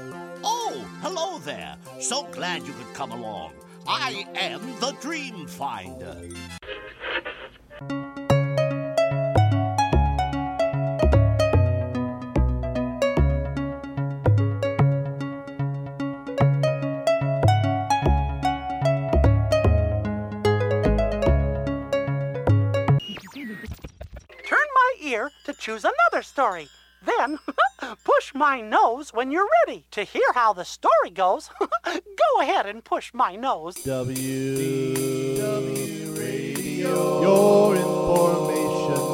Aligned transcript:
Oh, 0.00 0.88
hello 1.00 1.38
there. 1.38 1.76
So 2.00 2.24
glad 2.30 2.64
you 2.64 2.72
could 2.72 2.94
come 2.94 3.10
along. 3.10 3.52
I 3.86 4.26
am 4.36 4.60
the 4.78 4.92
Dream 5.00 5.46
Finder. 5.48 6.28
Turn 24.46 24.66
my 24.74 24.94
ear 25.02 25.32
to 25.44 25.52
choose 25.54 25.84
another 25.84 26.22
story. 26.22 26.68
Then 27.04 27.38
hmm, 27.46 27.67
push 28.18 28.34
my 28.34 28.60
nose 28.60 29.12
when 29.14 29.30
you're 29.30 29.46
ready. 29.64 29.84
To 29.92 30.02
hear 30.02 30.24
how 30.34 30.52
the 30.52 30.64
story 30.64 31.10
goes, 31.14 31.50
go 31.84 32.40
ahead 32.40 32.66
and 32.66 32.82
push 32.82 33.14
my 33.14 33.36
nose. 33.36 33.76
W 33.84 35.36
W 35.36 36.12
Radio, 36.20 37.20
your 37.20 37.76
information 37.76 39.04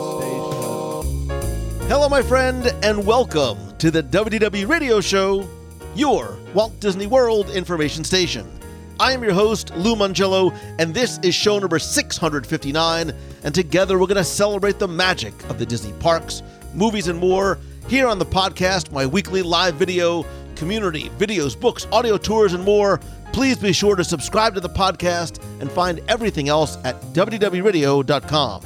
station. 1.29 1.87
Hello, 1.87 2.09
my 2.09 2.23
friend, 2.23 2.75
and 2.83 3.05
welcome 3.05 3.77
to 3.77 3.91
the 3.91 4.03
WDW 4.03 4.67
Radio 4.67 5.03
Show, 5.03 5.47
your 5.95 6.39
Walt 6.55 6.81
Disney 6.81 7.07
World 7.07 7.51
information 7.51 8.05
station. 8.05 8.51
I 8.99 9.13
am 9.13 9.23
your 9.23 9.35
host, 9.35 9.77
Lou 9.77 9.97
Mongello, 9.97 10.57
and 10.79 10.95
this 10.95 11.19
is 11.19 11.35
show 11.35 11.59
number 11.59 11.79
659. 11.79 13.13
And 13.43 13.55
together 13.55 13.99
we're 13.99 14.07
going 14.07 14.17
to 14.17 14.25
celebrate 14.25 14.79
the 14.79 14.89
magic 14.89 15.35
of 15.51 15.59
the 15.59 15.67
Disney 15.67 15.93
parks, 16.01 16.43
movies, 16.73 17.09
and 17.09 17.19
more 17.19 17.59
here 17.89 18.09
on 18.09 18.19
the 18.19 18.27
podcast, 18.27 18.91
my 18.93 19.07
weekly 19.07 19.43
live 19.43 19.75
video, 19.75 20.25
community, 20.57 21.11
videos, 21.11 21.59
books, 21.59 21.87
audio 21.93 22.17
tours, 22.17 22.55
and 22.55 22.65
more. 22.65 22.99
Please 23.33 23.59
be 23.59 23.73
sure 23.73 23.97
to 23.97 24.05
subscribe 24.05 24.55
to 24.55 24.61
the 24.61 24.69
podcast 24.69 25.43
and 25.61 25.71
find 25.71 26.01
everything 26.09 26.49
else 26.49 26.79
at 26.85 27.01
WDWRadio.com. 27.13 28.63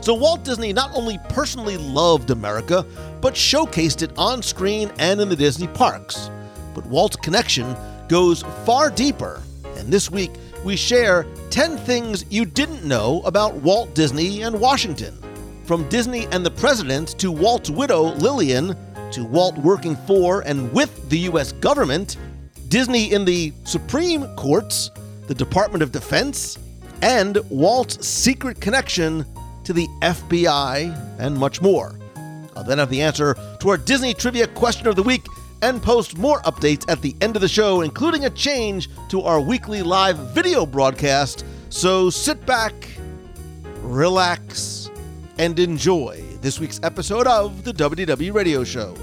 So 0.00 0.14
Walt 0.14 0.44
Disney 0.44 0.72
not 0.72 0.90
only 0.94 1.18
personally 1.28 1.76
loved 1.76 2.30
America, 2.30 2.84
but 3.20 3.34
showcased 3.34 4.02
it 4.02 4.16
on 4.16 4.42
screen 4.42 4.90
and 4.98 5.20
in 5.20 5.28
the 5.28 5.36
Disney 5.36 5.66
parks. 5.68 6.30
But 6.74 6.86
Walt's 6.86 7.16
connection 7.16 7.76
goes 8.08 8.42
far 8.64 8.90
deeper, 8.90 9.42
and 9.76 9.92
this 9.92 10.10
week 10.10 10.30
we 10.64 10.76
share 10.76 11.26
10 11.50 11.76
things 11.78 12.24
you 12.30 12.44
didn't 12.44 12.84
know 12.84 13.20
about 13.24 13.54
Walt 13.56 13.94
Disney 13.94 14.42
and 14.42 14.58
Washington. 14.58 15.16
From 15.68 15.86
Disney 15.90 16.26
and 16.28 16.46
the 16.46 16.50
President 16.50 17.08
to 17.18 17.30
Walt's 17.30 17.68
widow, 17.68 18.04
Lillian, 18.14 18.74
to 19.12 19.22
Walt 19.22 19.58
working 19.58 19.96
for 20.06 20.40
and 20.46 20.72
with 20.72 21.10
the 21.10 21.18
U.S. 21.18 21.52
government, 21.52 22.16
Disney 22.68 23.12
in 23.12 23.26
the 23.26 23.52
Supreme 23.64 24.34
Courts, 24.34 24.90
the 25.26 25.34
Department 25.34 25.82
of 25.82 25.92
Defense, 25.92 26.58
and 27.02 27.36
Walt's 27.50 28.08
secret 28.08 28.62
connection 28.62 29.26
to 29.64 29.74
the 29.74 29.86
FBI, 30.00 31.18
and 31.18 31.36
much 31.36 31.60
more. 31.60 31.98
I'll 32.56 32.64
then 32.64 32.78
have 32.78 32.88
the 32.88 33.02
answer 33.02 33.36
to 33.60 33.68
our 33.68 33.76
Disney 33.76 34.14
Trivia 34.14 34.46
Question 34.46 34.86
of 34.86 34.96
the 34.96 35.02
Week 35.02 35.26
and 35.60 35.82
post 35.82 36.16
more 36.16 36.40
updates 36.44 36.90
at 36.90 37.02
the 37.02 37.14
end 37.20 37.36
of 37.36 37.42
the 37.42 37.48
show, 37.48 37.82
including 37.82 38.24
a 38.24 38.30
change 38.30 38.88
to 39.10 39.20
our 39.20 39.38
weekly 39.38 39.82
live 39.82 40.16
video 40.30 40.64
broadcast. 40.64 41.44
So 41.68 42.08
sit 42.08 42.46
back, 42.46 42.72
relax, 43.82 44.77
and 45.38 45.58
enjoy 45.60 46.20
this 46.40 46.58
week's 46.58 46.80
episode 46.82 47.28
of 47.28 47.62
the 47.62 47.72
WDW 47.72 48.34
Radio 48.34 48.64
Show. 48.64 48.94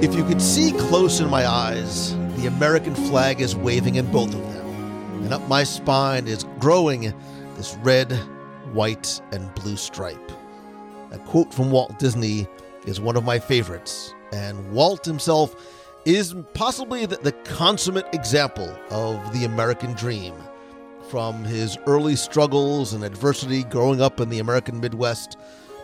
If 0.00 0.14
you 0.14 0.24
could 0.24 0.40
see 0.40 0.70
close 0.72 1.20
in 1.20 1.28
my 1.28 1.46
eyes, 1.46 2.16
the 2.36 2.46
American 2.46 2.94
flag 2.94 3.40
is 3.40 3.56
waving 3.56 3.96
in 3.96 4.10
both 4.12 4.32
of 4.32 4.54
them. 4.54 5.24
And 5.24 5.34
up 5.34 5.46
my 5.48 5.64
spine 5.64 6.28
is 6.28 6.44
growing 6.60 7.12
this 7.56 7.76
red, 7.82 8.12
white, 8.72 9.20
and 9.32 9.52
blue 9.56 9.76
stripe. 9.76 10.30
A 11.12 11.18
quote 11.18 11.52
from 11.52 11.70
Walt 11.70 11.98
Disney 11.98 12.46
is 12.86 13.00
one 13.00 13.16
of 13.16 13.24
my 13.24 13.38
favorites, 13.38 14.14
and 14.32 14.72
Walt 14.72 15.04
himself 15.04 15.56
is 16.04 16.34
possibly 16.54 17.04
the, 17.06 17.16
the 17.16 17.32
consummate 17.32 18.06
example 18.12 18.74
of 18.90 19.32
the 19.32 19.44
American 19.44 19.92
dream. 19.94 20.34
From 21.10 21.44
his 21.44 21.76
early 21.86 22.14
struggles 22.14 22.92
and 22.92 23.02
adversity 23.02 23.64
growing 23.64 24.00
up 24.00 24.20
in 24.20 24.28
the 24.28 24.38
American 24.38 24.80
Midwest 24.80 25.36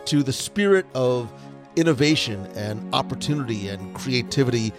to 0.05 0.23
the 0.23 0.31
spirit 0.31 0.85
of 0.95 1.31
innovation 1.75 2.45
and 2.55 2.93
opportunity 2.95 3.67
and 3.67 3.93
creativity. 3.93 4.71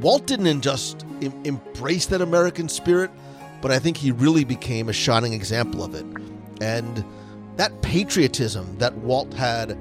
Walt 0.00 0.26
didn't 0.26 0.60
just 0.60 1.04
em- 1.22 1.32
embrace 1.44 2.06
that 2.06 2.20
American 2.20 2.68
spirit, 2.68 3.10
but 3.62 3.70
I 3.70 3.78
think 3.78 3.96
he 3.96 4.12
really 4.12 4.44
became 4.44 4.88
a 4.88 4.92
shining 4.92 5.32
example 5.32 5.82
of 5.82 5.94
it. 5.94 6.04
And 6.60 7.04
that 7.56 7.82
patriotism 7.82 8.78
that 8.78 8.94
Walt 8.98 9.32
had 9.34 9.76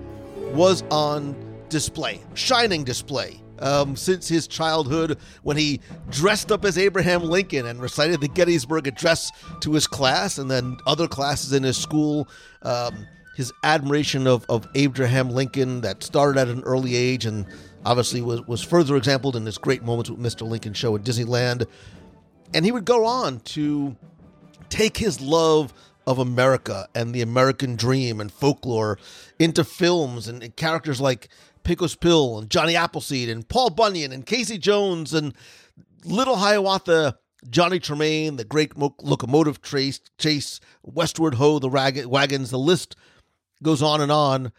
was 0.54 0.84
on 0.92 1.36
display, 1.70 2.20
shining 2.34 2.84
display. 2.84 3.42
Um, 3.60 3.96
since 3.96 4.28
his 4.28 4.48
childhood, 4.48 5.20
when 5.44 5.56
he 5.56 5.82
dressed 6.10 6.52
up 6.52 6.66
as 6.66 6.80
Abraham 6.80 7.22
Lincoln 7.22 7.68
and 7.68 7.80
recited 7.80 8.20
the 8.20 8.28
Gettysburg 8.28 8.88
Address 8.88 9.32
to 9.60 9.74
his 9.74 9.86
class 9.86 10.40
and 10.40 10.50
then 10.50 10.78
other 10.88 11.08
classes 11.08 11.54
in 11.54 11.62
his 11.62 11.78
school, 11.78 12.28
um, 12.64 13.06
his 13.36 13.54
admiration 13.64 14.26
of, 14.26 14.48
of 14.50 14.68
Abraham 14.74 15.30
Lincoln 15.30 15.82
that 15.82 16.04
started 16.04 16.40
at 16.40 16.48
an 16.48 16.62
early 16.64 16.96
age 16.96 17.28
and 17.28 17.46
obviously 17.86 18.22
was, 18.22 18.46
was 18.48 18.64
further 18.64 18.96
exampled 18.96 19.36
in 19.36 19.46
his 19.46 19.60
great 19.60 19.84
moments 19.84 20.10
with 20.10 20.20
Mr. 20.20 20.48
Lincoln 20.48 20.74
show 20.74 20.96
at 20.96 21.04
Disneyland. 21.04 21.68
And 22.56 22.66
he 22.66 22.72
would 22.72 22.86
go 22.86 23.06
on 23.06 23.40
to 23.42 23.96
take 24.70 24.98
his 24.98 25.22
love 25.22 25.74
of 26.12 26.20
America 26.20 26.88
and 26.94 27.14
the 27.14 27.22
American 27.22 27.76
dream 27.76 28.20
and 28.20 28.32
folklore 28.32 29.00
into 29.40 29.64
films 29.64 30.28
and 30.28 30.56
characters 30.56 31.02
like 31.02 31.30
Pecos 31.64 31.96
Bill 31.96 32.38
and 32.38 32.50
Johnny 32.50 32.76
Appleseed 32.76 33.30
and 33.30 33.48
Paul 33.48 33.72
Bunyan 33.72 34.12
and 34.12 34.26
Casey 34.26 34.58
Jones 34.58 35.14
and 35.14 35.34
Little 36.04 36.38
Hiawatha 36.38 37.18
Johnny 37.50 37.80
Tremain, 37.80 38.38
the 38.38 38.44
great 38.44 38.78
mo- 38.78 38.96
locomotive 39.02 39.62
trace, 39.62 40.00
chase, 40.18 40.60
Westward 40.84 41.36
Ho, 41.36 41.60
the 41.60 41.70
rag- 41.70 42.06
wagons, 42.06 42.52
the 42.52 42.60
list 42.60 42.96
goes 43.64 43.82
on 43.82 44.02
and 44.02 44.12
on. 44.12 44.52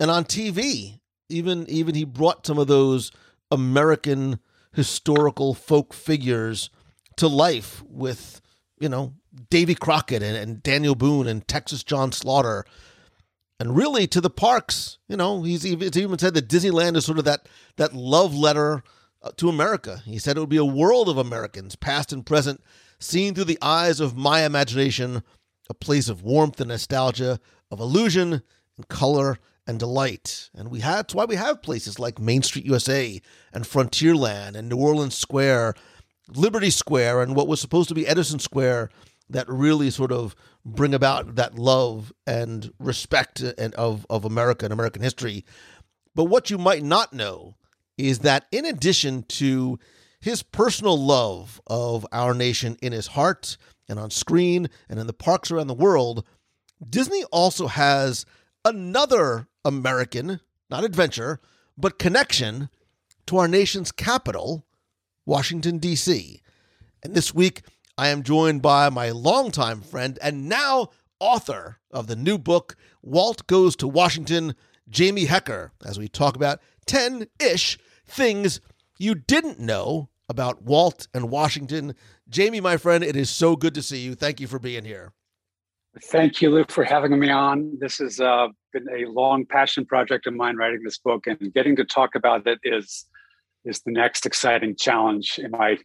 And 0.00 0.10
on 0.10 0.24
TV, 0.24 0.98
even 1.28 1.66
even 1.68 1.94
he 1.94 2.04
brought 2.04 2.46
some 2.46 2.58
of 2.58 2.66
those 2.66 3.12
American 3.50 4.38
historical 4.72 5.54
folk 5.54 5.94
figures 5.94 6.70
to 7.16 7.28
life 7.28 7.82
with, 7.88 8.40
you 8.78 8.88
know, 8.88 9.14
Davy 9.50 9.74
Crockett 9.74 10.22
and, 10.22 10.36
and 10.36 10.62
Daniel 10.62 10.94
Boone 10.94 11.26
and 11.26 11.46
Texas 11.46 11.82
John 11.82 12.12
Slaughter. 12.12 12.64
And 13.58 13.76
really 13.76 14.06
to 14.08 14.20
the 14.20 14.30
parks, 14.30 14.98
you 15.08 15.16
know, 15.16 15.42
he's 15.42 15.64
even, 15.64 15.80
he's 15.80 15.98
even 15.98 16.18
said 16.18 16.34
that 16.34 16.48
Disneyland 16.48 16.96
is 16.96 17.06
sort 17.06 17.18
of 17.18 17.24
that 17.24 17.48
that 17.76 17.94
love 17.94 18.34
letter 18.34 18.82
uh, 19.22 19.30
to 19.38 19.48
America. 19.48 20.02
He 20.04 20.18
said 20.18 20.36
it 20.36 20.40
would 20.40 20.48
be 20.48 20.56
a 20.56 20.64
world 20.64 21.08
of 21.08 21.16
Americans, 21.16 21.74
past 21.74 22.12
and 22.12 22.24
present, 22.24 22.62
seen 22.98 23.34
through 23.34 23.44
the 23.44 23.58
eyes 23.62 23.98
of 23.98 24.16
my 24.16 24.44
imagination, 24.44 25.22
a 25.70 25.74
place 25.74 26.08
of 26.08 26.22
warmth 26.22 26.60
and 26.60 26.68
nostalgia, 26.68 27.40
of 27.70 27.80
illusion 27.80 28.42
and 28.76 28.88
color 28.88 29.38
and 29.66 29.78
delight. 29.78 30.50
And 30.54 30.70
we 30.70 30.80
had, 30.80 30.98
that's 30.98 31.14
why 31.14 31.24
we 31.24 31.36
have 31.36 31.62
places 31.62 31.98
like 31.98 32.20
Main 32.20 32.42
Street 32.42 32.66
USA 32.66 33.20
and 33.52 33.64
Frontierland 33.64 34.54
and 34.54 34.68
New 34.68 34.76
Orleans 34.76 35.16
Square, 35.16 35.74
Liberty 36.28 36.70
Square, 36.70 37.22
and 37.22 37.34
what 37.34 37.48
was 37.48 37.60
supposed 37.60 37.88
to 37.88 37.94
be 37.94 38.06
Edison 38.06 38.38
Square 38.38 38.90
that 39.28 39.48
really 39.48 39.90
sort 39.90 40.12
of 40.12 40.36
bring 40.64 40.94
about 40.94 41.34
that 41.36 41.58
love 41.58 42.12
and 42.26 42.72
respect 42.78 43.42
uh, 43.42 43.52
and 43.58 43.74
of, 43.74 44.06
of 44.08 44.24
America 44.24 44.64
and 44.64 44.72
American 44.72 45.02
history. 45.02 45.44
But 46.14 46.24
what 46.24 46.50
you 46.50 46.58
might 46.58 46.82
not 46.82 47.12
know 47.12 47.56
is 47.98 48.20
that 48.20 48.46
in 48.52 48.64
addition 48.64 49.22
to 49.24 49.78
his 50.20 50.42
personal 50.42 50.98
love 50.98 51.60
of 51.66 52.06
our 52.12 52.34
nation 52.34 52.76
in 52.82 52.92
his 52.92 53.08
heart 53.08 53.56
and 53.88 53.98
on 53.98 54.10
screen 54.10 54.68
and 54.88 54.98
in 54.98 55.06
the 55.06 55.12
parks 55.12 55.50
around 55.50 55.66
the 55.66 55.74
world, 55.74 56.24
Disney 56.88 57.24
also 57.24 57.68
has 57.68 58.26
another 58.64 59.48
American, 59.64 60.40
not 60.70 60.84
adventure, 60.84 61.40
but 61.76 61.98
connection 61.98 62.68
to 63.26 63.38
our 63.38 63.48
nation's 63.48 63.92
capital, 63.92 64.66
Washington, 65.24 65.78
D.C. 65.78 66.40
And 67.02 67.14
this 67.14 67.34
week, 67.34 67.62
I 67.98 68.08
am 68.08 68.22
joined 68.22 68.60
by 68.60 68.90
my 68.90 69.10
longtime 69.10 69.80
friend 69.80 70.18
and 70.20 70.50
now 70.50 70.90
author 71.18 71.78
of 71.90 72.08
the 72.08 72.16
new 72.16 72.36
book, 72.36 72.76
Walt 73.02 73.46
Goes 73.46 73.74
to 73.76 73.88
Washington, 73.88 74.54
Jamie 74.86 75.24
Hecker, 75.24 75.72
as 75.82 75.98
we 75.98 76.06
talk 76.06 76.36
about 76.36 76.60
10 76.84 77.26
ish 77.40 77.78
things 78.06 78.60
you 78.98 79.14
didn't 79.14 79.58
know 79.58 80.10
about 80.28 80.62
Walt 80.62 81.08
and 81.14 81.30
Washington. 81.30 81.94
Jamie, 82.28 82.60
my 82.60 82.76
friend, 82.76 83.02
it 83.02 83.16
is 83.16 83.30
so 83.30 83.56
good 83.56 83.74
to 83.74 83.82
see 83.82 84.00
you. 84.00 84.14
Thank 84.14 84.40
you 84.40 84.46
for 84.46 84.58
being 84.58 84.84
here. 84.84 85.14
Thank 86.04 86.42
you, 86.42 86.50
Luke, 86.50 86.70
for 86.70 86.84
having 86.84 87.18
me 87.18 87.30
on. 87.30 87.78
This 87.80 87.96
has 87.96 88.20
uh, 88.20 88.48
been 88.74 88.86
a 88.94 89.06
long 89.06 89.46
passion 89.46 89.86
project 89.86 90.26
of 90.26 90.34
mine 90.34 90.56
writing 90.56 90.82
this 90.84 90.98
book, 90.98 91.26
and 91.26 91.54
getting 91.54 91.74
to 91.76 91.84
talk 91.84 92.14
about 92.14 92.46
it 92.46 92.58
is 92.62 93.06
is 93.64 93.80
the 93.80 93.90
next 93.90 94.26
exciting 94.26 94.76
challenge 94.76 95.40
in 95.42 95.50
my 95.50 95.78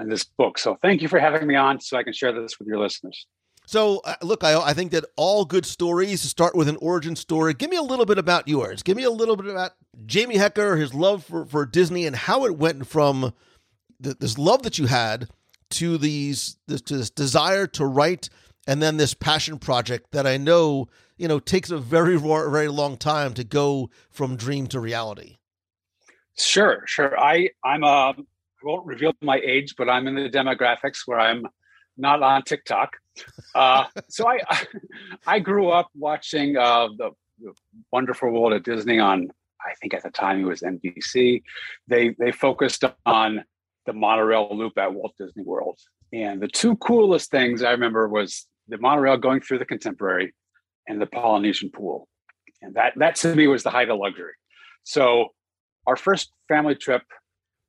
in 0.00 0.08
this 0.08 0.24
book. 0.24 0.58
So, 0.58 0.78
thank 0.82 1.02
you 1.02 1.08
for 1.08 1.18
having 1.18 1.46
me 1.46 1.54
on, 1.54 1.80
so 1.80 1.96
I 1.96 2.02
can 2.02 2.12
share 2.12 2.32
this 2.32 2.58
with 2.58 2.68
your 2.68 2.78
listeners. 2.78 3.26
So, 3.66 4.00
uh, 4.04 4.14
look, 4.22 4.44
I, 4.44 4.58
I 4.58 4.72
think 4.72 4.92
that 4.92 5.04
all 5.16 5.44
good 5.44 5.66
stories 5.66 6.22
start 6.22 6.56
with 6.56 6.68
an 6.68 6.78
origin 6.80 7.14
story. 7.16 7.52
Give 7.52 7.68
me 7.68 7.76
a 7.76 7.82
little 7.82 8.06
bit 8.06 8.16
about 8.16 8.48
yours. 8.48 8.82
Give 8.82 8.96
me 8.96 9.04
a 9.04 9.10
little 9.10 9.36
bit 9.36 9.44
about 9.44 9.72
Jamie 10.06 10.38
Hecker, 10.38 10.76
his 10.76 10.94
love 10.94 11.22
for, 11.22 11.44
for 11.44 11.66
Disney, 11.66 12.06
and 12.06 12.16
how 12.16 12.46
it 12.46 12.56
went 12.56 12.86
from 12.86 13.34
the, 14.00 14.14
this 14.14 14.38
love 14.38 14.62
that 14.62 14.78
you 14.78 14.86
had 14.86 15.28
to 15.70 15.98
these 15.98 16.56
this, 16.66 16.80
to 16.82 16.96
this 16.96 17.10
desire 17.10 17.66
to 17.66 17.84
write 17.84 18.30
and 18.66 18.82
then 18.82 18.96
this 18.96 19.14
passion 19.14 19.58
project 19.58 20.12
that 20.12 20.26
I 20.26 20.36
know 20.36 20.88
you 21.16 21.28
know 21.28 21.38
takes 21.38 21.70
a 21.70 21.78
very 21.78 22.16
very 22.18 22.68
long 22.68 22.96
time 22.96 23.34
to 23.34 23.44
go 23.44 23.90
from 24.10 24.36
dream 24.36 24.66
to 24.68 24.80
reality. 24.80 25.36
Sure, 26.38 26.84
sure. 26.86 27.18
I 27.18 27.50
I'm 27.64 27.84
I 27.84 28.14
won't 28.68 28.86
reveal 28.86 29.14
my 29.22 29.40
age, 29.42 29.74
but 29.76 29.88
I'm 29.88 30.06
in 30.06 30.14
the 30.14 30.28
demographics 30.28 30.98
where 31.06 31.18
I'm 31.18 31.46
not 31.96 32.22
on 32.22 32.42
TikTok. 32.42 32.90
Uh, 33.54 33.84
so 34.08 34.28
I 34.28 34.40
I 35.26 35.38
grew 35.38 35.70
up 35.70 35.88
watching 35.94 36.56
uh, 36.56 36.88
the, 36.96 37.10
the 37.40 37.52
Wonderful 37.92 38.30
World 38.30 38.52
of 38.52 38.62
Disney 38.62 38.98
on 38.98 39.28
I 39.60 39.74
think 39.80 39.94
at 39.94 40.02
the 40.02 40.10
time 40.10 40.42
it 40.42 40.44
was 40.44 40.60
NBC. 40.60 41.42
They 41.88 42.14
they 42.18 42.30
focused 42.30 42.84
on 43.06 43.44
the 43.86 43.92
monorail 43.94 44.48
loop 44.52 44.76
at 44.78 44.92
Walt 44.92 45.14
Disney 45.18 45.42
World. 45.42 45.78
And 46.12 46.40
the 46.40 46.48
two 46.48 46.76
coolest 46.76 47.30
things 47.30 47.62
I 47.62 47.70
remember 47.70 48.06
was 48.08 48.46
the 48.68 48.78
monorail 48.78 49.16
going 49.16 49.40
through 49.40 49.58
the 49.58 49.64
contemporary 49.64 50.34
and 50.86 51.00
the 51.00 51.06
Polynesian 51.06 51.70
pool. 51.70 52.06
And 52.60 52.74
that 52.74 52.92
that 52.96 53.16
to 53.16 53.34
me 53.34 53.46
was 53.46 53.62
the 53.62 53.70
height 53.70 53.88
of 53.88 53.98
luxury. 53.98 54.34
So 54.84 55.28
our 55.86 55.96
first 55.96 56.32
family 56.48 56.74
trip 56.74 57.02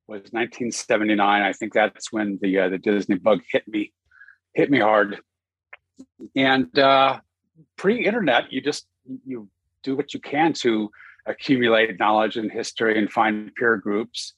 was 0.10 0.32
1979. 0.32 1.42
I 1.42 1.54
think 1.54 1.74
that's 1.74 2.12
when 2.12 2.40
the 2.42 2.60
uh, 2.60 2.70
the 2.70 2.80
Disney 2.80 3.16
bug 3.16 3.42
hit 3.52 3.68
me 3.68 3.94
hit 4.56 4.72
me 4.72 4.80
hard. 4.80 5.20
And 6.36 6.78
uh, 6.78 7.20
pre-internet, 7.78 8.52
you 8.52 8.62
just 8.62 8.88
you 9.26 9.48
do 9.84 9.96
what 9.96 10.14
you 10.14 10.20
can 10.20 10.54
to 10.54 10.90
accumulate 11.26 12.00
knowledge 12.00 12.38
and 12.38 12.52
history 12.52 12.98
and 12.98 13.12
find 13.12 13.54
peer 13.56 13.78
groups. 13.78 14.34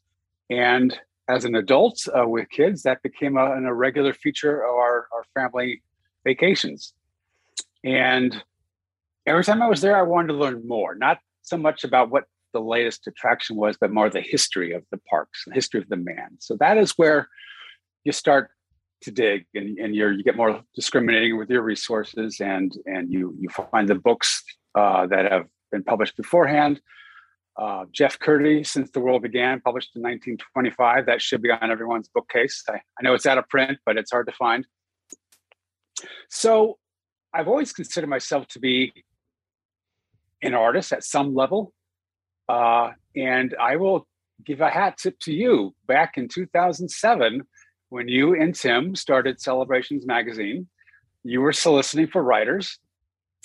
And 0.50 0.98
as 1.30 1.46
an 1.46 1.56
adult 1.56 2.06
uh, 2.14 2.28
with 2.28 2.50
kids, 2.50 2.84
that 2.84 3.02
became 3.02 3.38
a, 3.38 3.46
a 3.46 3.74
regular 3.74 4.14
feature 4.14 4.62
of 4.62 4.76
our, 4.76 5.08
our 5.14 5.24
family 5.34 5.82
vacations. 6.26 6.94
And 7.84 8.44
every 9.26 9.44
time 9.46 9.62
I 9.62 9.70
was 9.70 9.82
there, 9.82 9.96
I 9.96 10.02
wanted 10.02 10.34
to 10.34 10.34
learn 10.34 10.68
more, 10.68 10.96
not 10.96 11.20
so 11.42 11.58
much 11.58 11.86
about 11.86 12.12
what 12.12 12.26
the 12.54 12.62
latest 12.62 13.08
attraction 13.08 13.56
was, 13.56 13.78
but 13.80 13.92
more 13.92 14.10
the 14.10 14.22
history 14.22 14.74
of 14.74 14.84
the 14.92 15.00
parks, 15.10 15.44
the 15.48 15.54
history 15.54 15.82
of 15.82 15.90
the 15.90 15.98
man. 15.98 16.38
So 16.40 16.58
that 16.60 16.78
is 16.78 16.92
where 16.92 17.28
you 18.04 18.12
start 18.12 18.50
to 19.04 19.12
dig 19.12 19.46
and, 19.56 19.78
and 19.80 19.96
you 19.96 20.10
you 20.10 20.24
get 20.24 20.38
more 20.38 20.62
discriminating 20.76 21.38
with 21.38 21.50
your 21.50 21.64
resources 21.64 22.40
and 22.40 22.72
and 22.86 23.12
you 23.12 23.36
you 23.40 23.50
find 23.50 23.90
the 23.90 23.96
books 23.96 24.44
uh, 24.76 25.08
that 25.08 25.32
have 25.32 25.48
been 25.72 25.84
published 25.84 26.16
beforehand. 26.18 26.82
Uh, 27.58 27.86
Jeff 27.92 28.18
Kurtti, 28.18 28.66
Since 28.66 28.92
the 28.92 29.02
World 29.02 29.24
Began, 29.24 29.60
published 29.60 29.96
in 29.96 30.02
1925. 30.02 31.06
That 31.06 31.22
should 31.22 31.42
be 31.42 31.52
on 31.52 31.70
everyone's 31.70 32.08
bookcase. 32.08 32.64
I, 32.70 32.76
I 32.76 33.04
know 33.04 33.14
it's 33.14 33.26
out 33.26 33.38
of 33.38 33.48
print, 33.50 33.78
but 33.86 33.98
it's 33.98 34.12
hard 34.12 34.28
to 34.28 34.34
find. 34.34 34.66
So 36.30 36.78
I've 37.34 37.48
always 37.48 37.74
considered 37.74 38.10
myself 38.10 38.48
to 38.50 38.60
be 38.60 38.94
an 40.42 40.54
artist 40.54 40.92
at 40.94 41.04
some 41.04 41.36
level. 41.36 41.74
Uh, 42.52 42.92
and 43.16 43.56
I 43.60 43.78
will 43.78 44.06
give 44.46 44.60
a 44.60 44.70
hat 44.70 44.98
tip 44.98 45.18
to 45.22 45.32
you. 45.32 45.74
Back 45.88 46.18
in 46.18 46.28
2007, 46.28 47.44
when 47.88 48.08
you 48.10 48.36
and 48.36 48.54
Tim 48.54 48.94
started 48.96 49.40
Celebrations 49.40 50.06
Magazine, 50.06 50.68
you 51.24 51.40
were 51.40 51.54
soliciting 51.54 52.08
for 52.08 52.22
writers. 52.22 52.78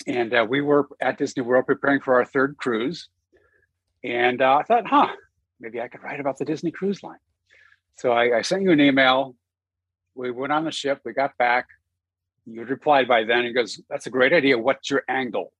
And 0.07 0.33
uh, 0.33 0.45
we 0.47 0.59
were 0.59 0.89
at 0.99 1.17
Disney 1.17 1.43
World 1.43 1.67
preparing 1.67 2.01
for 2.01 2.15
our 2.15 2.25
third 2.25 2.57
cruise. 2.57 3.07
And 4.03 4.41
uh, 4.41 4.57
I 4.57 4.63
thought, 4.63 4.87
huh, 4.87 5.07
maybe 5.61 5.79
I 5.79 5.87
could 5.87 6.03
write 6.03 6.19
about 6.19 6.37
the 6.37 6.45
Disney 6.45 6.71
Cruise 6.71 7.01
Line. 7.01 7.17
So 7.95 8.11
I, 8.11 8.39
I 8.39 8.41
sent 8.41 8.63
you 8.63 8.71
an 8.71 8.81
email. 8.81 9.35
We 10.15 10.31
went 10.31 10.51
on 10.51 10.65
the 10.65 10.71
ship. 10.71 10.99
We 11.05 11.13
got 11.13 11.37
back 11.37 11.67
you 12.47 12.63
replied 12.63 13.07
by 13.07 13.25
then. 13.25 13.43
He 13.43 13.51
goes, 13.51 13.81
"That's 13.89 14.07
a 14.07 14.09
great 14.09 14.33
idea. 14.33 14.57
What's 14.57 14.89
your 14.89 15.03
angle?" 15.09 15.51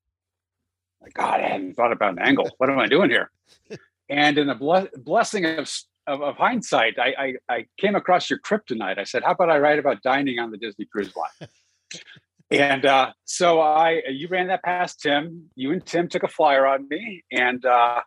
Like, 1.02 1.14
God, 1.14 1.40
I 1.40 1.48
hadn't 1.48 1.76
thought 1.76 1.92
about 1.92 2.14
an 2.14 2.20
angle. 2.20 2.50
What 2.58 2.70
am 2.70 2.80
I 2.80 2.88
doing 2.88 3.10
here? 3.10 3.32
and 4.10 4.38
in 4.38 4.48
the 4.48 4.56
ble- 4.56 4.90
blessing 4.98 5.46
of, 5.46 5.72
of, 6.08 6.22
of 6.22 6.36
hindsight, 6.36 6.98
I, 7.00 7.14
I, 7.18 7.34
I 7.50 7.66
came 7.78 7.96
across 7.96 8.30
your 8.30 8.40
kryptonite. 8.40 8.98
I 8.98 9.04
said, 9.04 9.24
"How 9.24 9.32
about 9.32 9.50
I 9.50 9.60
write 9.60 9.80
about 9.80 10.02
dining 10.02 10.40
on 10.40 10.52
the 10.52 10.58
Disney 10.58 10.86
Cruise 10.86 11.14
Line?" 11.16 11.50
and 12.52 12.86
uh, 12.86 13.12
so 13.26 13.62
I, 13.62 14.02
you 14.10 14.28
ran 14.28 14.48
that 14.48 14.64
past 14.64 15.02
Tim. 15.02 15.50
You 15.56 15.72
and 15.72 15.86
Tim 15.86 16.08
took 16.08 16.24
a 16.24 16.28
flyer 16.28 16.66
on 16.66 16.88
me, 16.90 17.24
and 17.32 17.64
uh, 17.66 18.02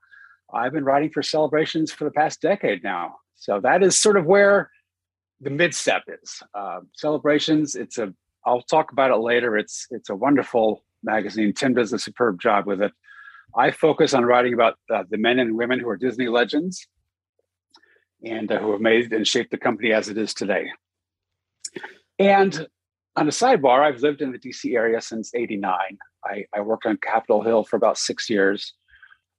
I've 0.53 0.73
been 0.73 0.85
writing 0.85 1.11
for 1.11 1.23
Celebrations 1.23 1.93
for 1.93 2.05
the 2.05 2.11
past 2.11 2.41
decade 2.41 2.83
now. 2.83 3.17
So 3.37 3.61
that 3.61 3.83
is 3.83 3.99
sort 3.99 4.17
of 4.17 4.27
where 4.27 4.71
the 5.41 5.51
mid 5.51 5.75
step 5.75 6.03
is. 6.23 6.43
Uh, 6.55 6.81
celebrations. 6.95 7.75
It's 7.75 7.99
a 7.99 8.13
I'll 8.47 8.63
talk 8.63 8.93
about 8.93 9.11
it 9.11 9.17
later. 9.17 9.57
It's 9.57 9.87
it's 9.91 10.11
a 10.11 10.15
wonderful 10.15 10.85
magazine. 11.03 11.53
Tim 11.53 11.75
does 11.75 11.93
a 11.93 11.99
superb 11.99 12.41
job 12.41 12.67
with 12.67 12.83
it. 12.83 12.93
I 13.57 13.71
focus 13.71 14.15
on 14.15 14.25
writing 14.25 14.55
about 14.55 14.75
uh, 14.93 15.05
the 15.11 15.19
men 15.19 15.39
and 15.39 15.57
women 15.57 15.81
who 15.81 15.89
are 15.89 15.97
Disney 15.97 16.29
legends 16.29 16.87
and 18.25 18.51
uh, 18.51 18.59
who 18.59 18.73
have 18.73 18.81
made 18.81 19.13
and 19.13 19.27
shaped 19.27 19.51
the 19.51 19.59
company 19.59 19.93
as 19.93 20.09
it 20.09 20.19
is 20.19 20.35
today. 20.35 20.71
And 22.19 22.67
on 23.17 23.27
a 23.27 23.33
sidebar, 23.33 23.83
I've 23.83 24.03
lived 24.03 24.23
in 24.23 24.33
the 24.33 24.39
DC 24.39 24.75
area 24.75 25.01
since 25.01 25.35
89. 25.35 25.73
I, 26.25 26.45
I 26.55 26.61
worked 26.61 26.87
on 26.87 26.99
Capitol 26.99 27.43
Hill 27.43 27.65
for 27.65 27.77
about 27.77 27.99
six 27.99 28.31
years. 28.31 28.75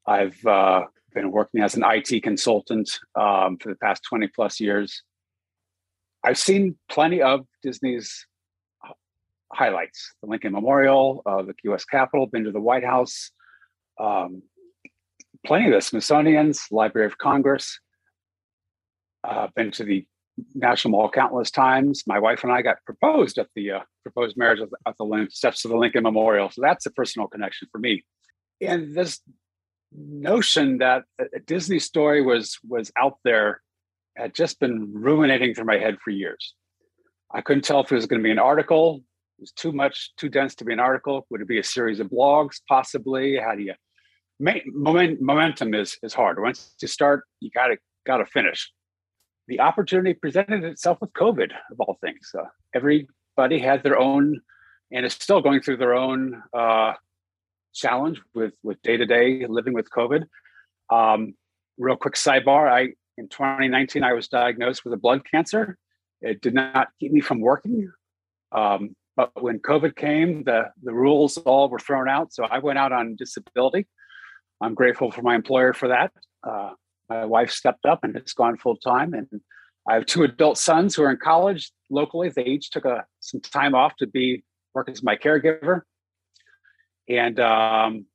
I've 0.07 0.43
uh, 0.45 0.81
been 1.13 1.31
working 1.31 1.61
as 1.61 1.75
an 1.75 1.83
IT 1.85 2.23
consultant 2.23 2.89
um, 3.15 3.57
for 3.57 3.69
the 3.69 3.77
past 3.81 4.03
20 4.09 4.27
plus 4.27 4.59
years. 4.59 5.03
I've 6.23 6.37
seen 6.37 6.75
plenty 6.89 7.21
of 7.21 7.45
Disney's 7.63 8.25
highlights 9.53 10.13
the 10.21 10.29
Lincoln 10.29 10.53
Memorial, 10.53 11.21
uh, 11.25 11.41
the 11.41 11.53
US 11.71 11.85
Capitol, 11.85 12.27
been 12.27 12.45
to 12.45 12.51
the 12.51 12.61
White 12.61 12.83
House, 12.83 13.31
um, 13.99 14.43
plenty 15.45 15.67
of 15.67 15.73
the 15.73 15.81
Smithsonian's, 15.81 16.65
Library 16.71 17.07
of 17.07 17.17
Congress, 17.17 17.79
uh, 19.23 19.47
been 19.55 19.71
to 19.71 19.83
the 19.83 20.05
National 20.55 20.91
Mall 20.91 21.09
countless 21.09 21.51
times. 21.51 22.03
My 22.07 22.19
wife 22.19 22.43
and 22.43 22.51
I 22.51 22.61
got 22.61 22.77
proposed 22.85 23.37
at 23.37 23.47
the 23.55 23.71
uh, 23.71 23.79
proposed 24.03 24.37
marriage 24.37 24.61
at 24.61 24.69
the, 24.69 24.77
at 24.87 24.95
the 24.97 25.27
steps 25.29 25.65
of 25.65 25.71
the 25.71 25.77
Lincoln 25.77 26.03
Memorial. 26.03 26.49
So 26.49 26.61
that's 26.61 26.85
a 26.85 26.91
personal 26.91 27.27
connection 27.27 27.67
for 27.71 27.79
me. 27.79 28.03
And 28.61 28.93
this 28.93 29.19
notion 29.93 30.77
that 30.77 31.03
a 31.19 31.39
Disney 31.39 31.79
story 31.79 32.21
was 32.21 32.57
was 32.67 32.91
out 32.97 33.17
there 33.25 33.61
had 34.15 34.33
just 34.33 34.59
been 34.59 34.91
ruminating 34.93 35.53
through 35.53 35.65
my 35.65 35.77
head 35.77 35.97
for 36.03 36.11
years. 36.11 36.53
I 37.33 37.41
couldn't 37.41 37.63
tell 37.63 37.81
if 37.81 37.91
it 37.91 37.95
was 37.95 38.05
going 38.05 38.21
to 38.21 38.23
be 38.23 38.31
an 38.31 38.39
article, 38.39 39.01
was 39.41 39.51
too 39.51 39.71
much, 39.71 40.11
too 40.15 40.29
dense 40.29 40.55
to 40.55 40.65
be 40.65 40.71
an 40.71 40.79
article? 40.79 41.25
Would 41.29 41.41
it 41.41 41.47
be 41.47 41.59
a 41.59 41.63
series 41.63 41.99
of 41.99 42.07
blogs? 42.07 42.61
Possibly. 42.69 43.37
How 43.37 43.55
do 43.55 43.63
you? 43.63 43.73
Moment, 44.39 45.21
momentum 45.21 45.73
is 45.73 45.97
is 46.01 46.13
hard. 46.13 46.39
Once 46.39 46.73
you 46.81 46.87
start, 46.87 47.25
you 47.41 47.51
got 47.51 47.67
to 47.67 47.77
got 48.05 48.17
to 48.17 48.25
finish. 48.25 48.71
The 49.47 49.59
opportunity 49.59 50.13
presented 50.13 50.63
itself 50.63 50.99
with 51.01 51.11
COVID, 51.13 51.51
of 51.71 51.79
all 51.79 51.97
things. 52.01 52.31
Uh, 52.37 52.45
everybody 52.73 53.59
had 53.59 53.83
their 53.83 53.99
own, 53.99 54.41
and 54.91 55.05
is 55.05 55.13
still 55.13 55.41
going 55.41 55.61
through 55.61 55.77
their 55.77 55.93
own 55.93 56.41
uh, 56.57 56.93
challenge 57.73 58.21
with 58.33 58.53
with 58.63 58.81
day 58.81 58.97
to 58.97 59.05
day 59.05 59.45
living 59.47 59.73
with 59.73 59.89
COVID. 59.89 60.23
Um, 60.89 61.33
real 61.77 61.95
quick 61.95 62.15
sidebar: 62.15 62.71
I 62.71 62.93
in 63.17 63.27
2019 63.27 64.03
I 64.03 64.13
was 64.13 64.27
diagnosed 64.27 64.83
with 64.83 64.93
a 64.93 64.97
blood 64.97 65.21
cancer. 65.29 65.77
It 66.21 66.41
did 66.41 66.53
not 66.53 66.89
keep 66.99 67.11
me 67.11 67.21
from 67.21 67.41
working. 67.41 67.91
Um, 68.51 68.95
but 69.15 69.41
when 69.41 69.59
COVID 69.59 69.95
came, 69.95 70.43
the, 70.43 70.71
the 70.81 70.93
rules 70.93 71.37
all 71.37 71.69
were 71.69 71.79
thrown 71.79 72.07
out. 72.07 72.33
So 72.33 72.45
I 72.45 72.59
went 72.59 72.79
out 72.79 72.91
on 72.91 73.15
disability. 73.15 73.87
I'm 74.61 74.73
grateful 74.73 75.11
for 75.11 75.21
my 75.21 75.35
employer 75.35 75.73
for 75.73 75.89
that. 75.89 76.11
Uh, 76.43 76.71
my 77.09 77.25
wife 77.25 77.51
stepped 77.51 77.85
up 77.85 78.03
and 78.03 78.15
has 78.15 78.33
gone 78.33 78.57
full 78.57 78.77
time. 78.77 79.13
And 79.13 79.27
I 79.87 79.95
have 79.95 80.05
two 80.05 80.23
adult 80.23 80.57
sons 80.57 80.95
who 80.95 81.03
are 81.03 81.11
in 81.11 81.17
college 81.17 81.71
locally. 81.89 82.29
They 82.29 82.45
each 82.45 82.69
took 82.69 82.85
a, 82.85 83.05
some 83.19 83.41
time 83.41 83.75
off 83.75 83.95
to 83.97 84.07
be 84.07 84.43
work 84.73 84.89
as 84.89 85.03
my 85.03 85.15
caregiver. 85.17 85.81
And 87.09 87.39
um, 87.39 88.05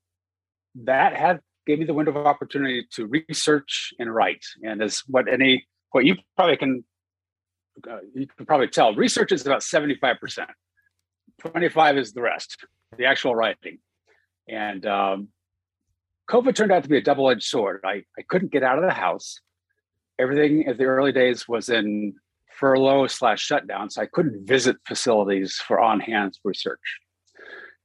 that 0.84 1.14
had 1.14 1.40
gave 1.66 1.80
me 1.80 1.84
the 1.84 1.94
window 1.94 2.12
of 2.12 2.26
opportunity 2.26 2.86
to 2.92 3.06
research 3.06 3.92
and 3.98 4.14
write. 4.14 4.44
And 4.62 4.82
as 4.82 5.00
what 5.06 5.30
any 5.30 5.66
what 5.90 6.04
you 6.04 6.16
probably 6.36 6.56
can 6.56 6.84
uh, 7.90 7.98
you 8.14 8.26
can 8.26 8.46
probably 8.46 8.68
tell 8.68 8.94
research 8.94 9.32
is 9.32 9.44
about 9.44 9.60
75%. 9.60 10.46
25 11.40 11.98
is 11.98 12.12
the 12.12 12.22
rest, 12.22 12.66
the 12.96 13.06
actual 13.06 13.34
writing. 13.34 13.78
And 14.48 14.86
um, 14.86 15.28
COVID 16.30 16.54
turned 16.54 16.72
out 16.72 16.82
to 16.82 16.88
be 16.88 16.98
a 16.98 17.02
double 17.02 17.30
edged 17.30 17.44
sword. 17.44 17.82
I, 17.84 18.04
I 18.18 18.22
couldn't 18.28 18.52
get 18.52 18.62
out 18.62 18.78
of 18.78 18.84
the 18.84 18.94
house. 18.94 19.40
Everything 20.18 20.62
in 20.62 20.76
the 20.76 20.84
early 20.84 21.12
days 21.12 21.46
was 21.46 21.68
in 21.68 22.14
furlough 22.58 23.06
slash 23.06 23.40
shutdown, 23.40 23.90
so 23.90 24.02
I 24.02 24.06
couldn't 24.06 24.46
visit 24.46 24.76
facilities 24.86 25.56
for 25.56 25.80
on 25.80 26.00
hand 26.00 26.38
research. 26.42 27.00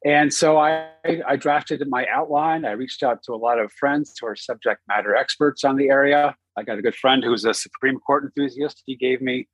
And 0.04 0.34
so 0.34 0.58
I, 0.58 0.88
I 1.28 1.36
drafted 1.36 1.84
my 1.88 2.08
outline. 2.08 2.66
I 2.66 2.72
reached 2.72 3.04
out 3.04 3.22
to 3.24 3.34
a 3.34 3.36
lot 3.36 3.60
of 3.60 3.72
friends 3.74 4.16
who 4.20 4.28
are 4.28 4.36
subject 4.36 4.82
matter 4.88 5.16
experts 5.16 5.64
on 5.64 5.76
the 5.76 5.90
area. 5.90 6.36
I 6.58 6.64
got 6.64 6.80
a 6.80 6.82
good 6.82 6.96
friend 6.96 7.24
who's 7.24 7.46
a 7.46 7.54
Supreme 7.54 8.00
Court 8.00 8.24
enthusiast. 8.24 8.82
He 8.86 8.96
gave 8.96 9.22
me 9.22 9.48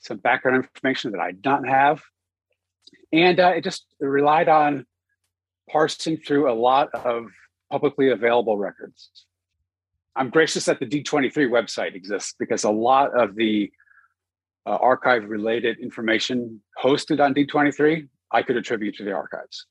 some 0.00 0.18
background 0.18 0.56
information 0.64 1.12
that 1.12 1.20
I 1.20 1.32
did 1.32 1.44
not 1.44 1.66
have. 1.66 2.02
And 3.12 3.40
uh, 3.40 3.52
it 3.56 3.64
just 3.64 3.84
relied 4.00 4.48
on 4.48 4.86
parsing 5.70 6.16
through 6.16 6.50
a 6.50 6.54
lot 6.54 6.88
of 6.94 7.26
publicly 7.70 8.10
available 8.10 8.56
records. 8.56 9.10
I'm 10.16 10.30
gracious 10.30 10.64
that 10.64 10.80
the 10.80 10.86
D23 10.86 11.32
website 11.48 11.94
exists 11.94 12.34
because 12.38 12.64
a 12.64 12.70
lot 12.70 13.16
of 13.18 13.36
the 13.36 13.70
uh, 14.66 14.70
archive 14.70 15.28
related 15.28 15.78
information 15.78 16.60
hosted 16.82 17.24
on 17.24 17.34
D23 17.34 18.08
I 18.32 18.42
could 18.42 18.56
attribute 18.56 18.96
to 18.96 19.04
the 19.04 19.12
archives. 19.12 19.66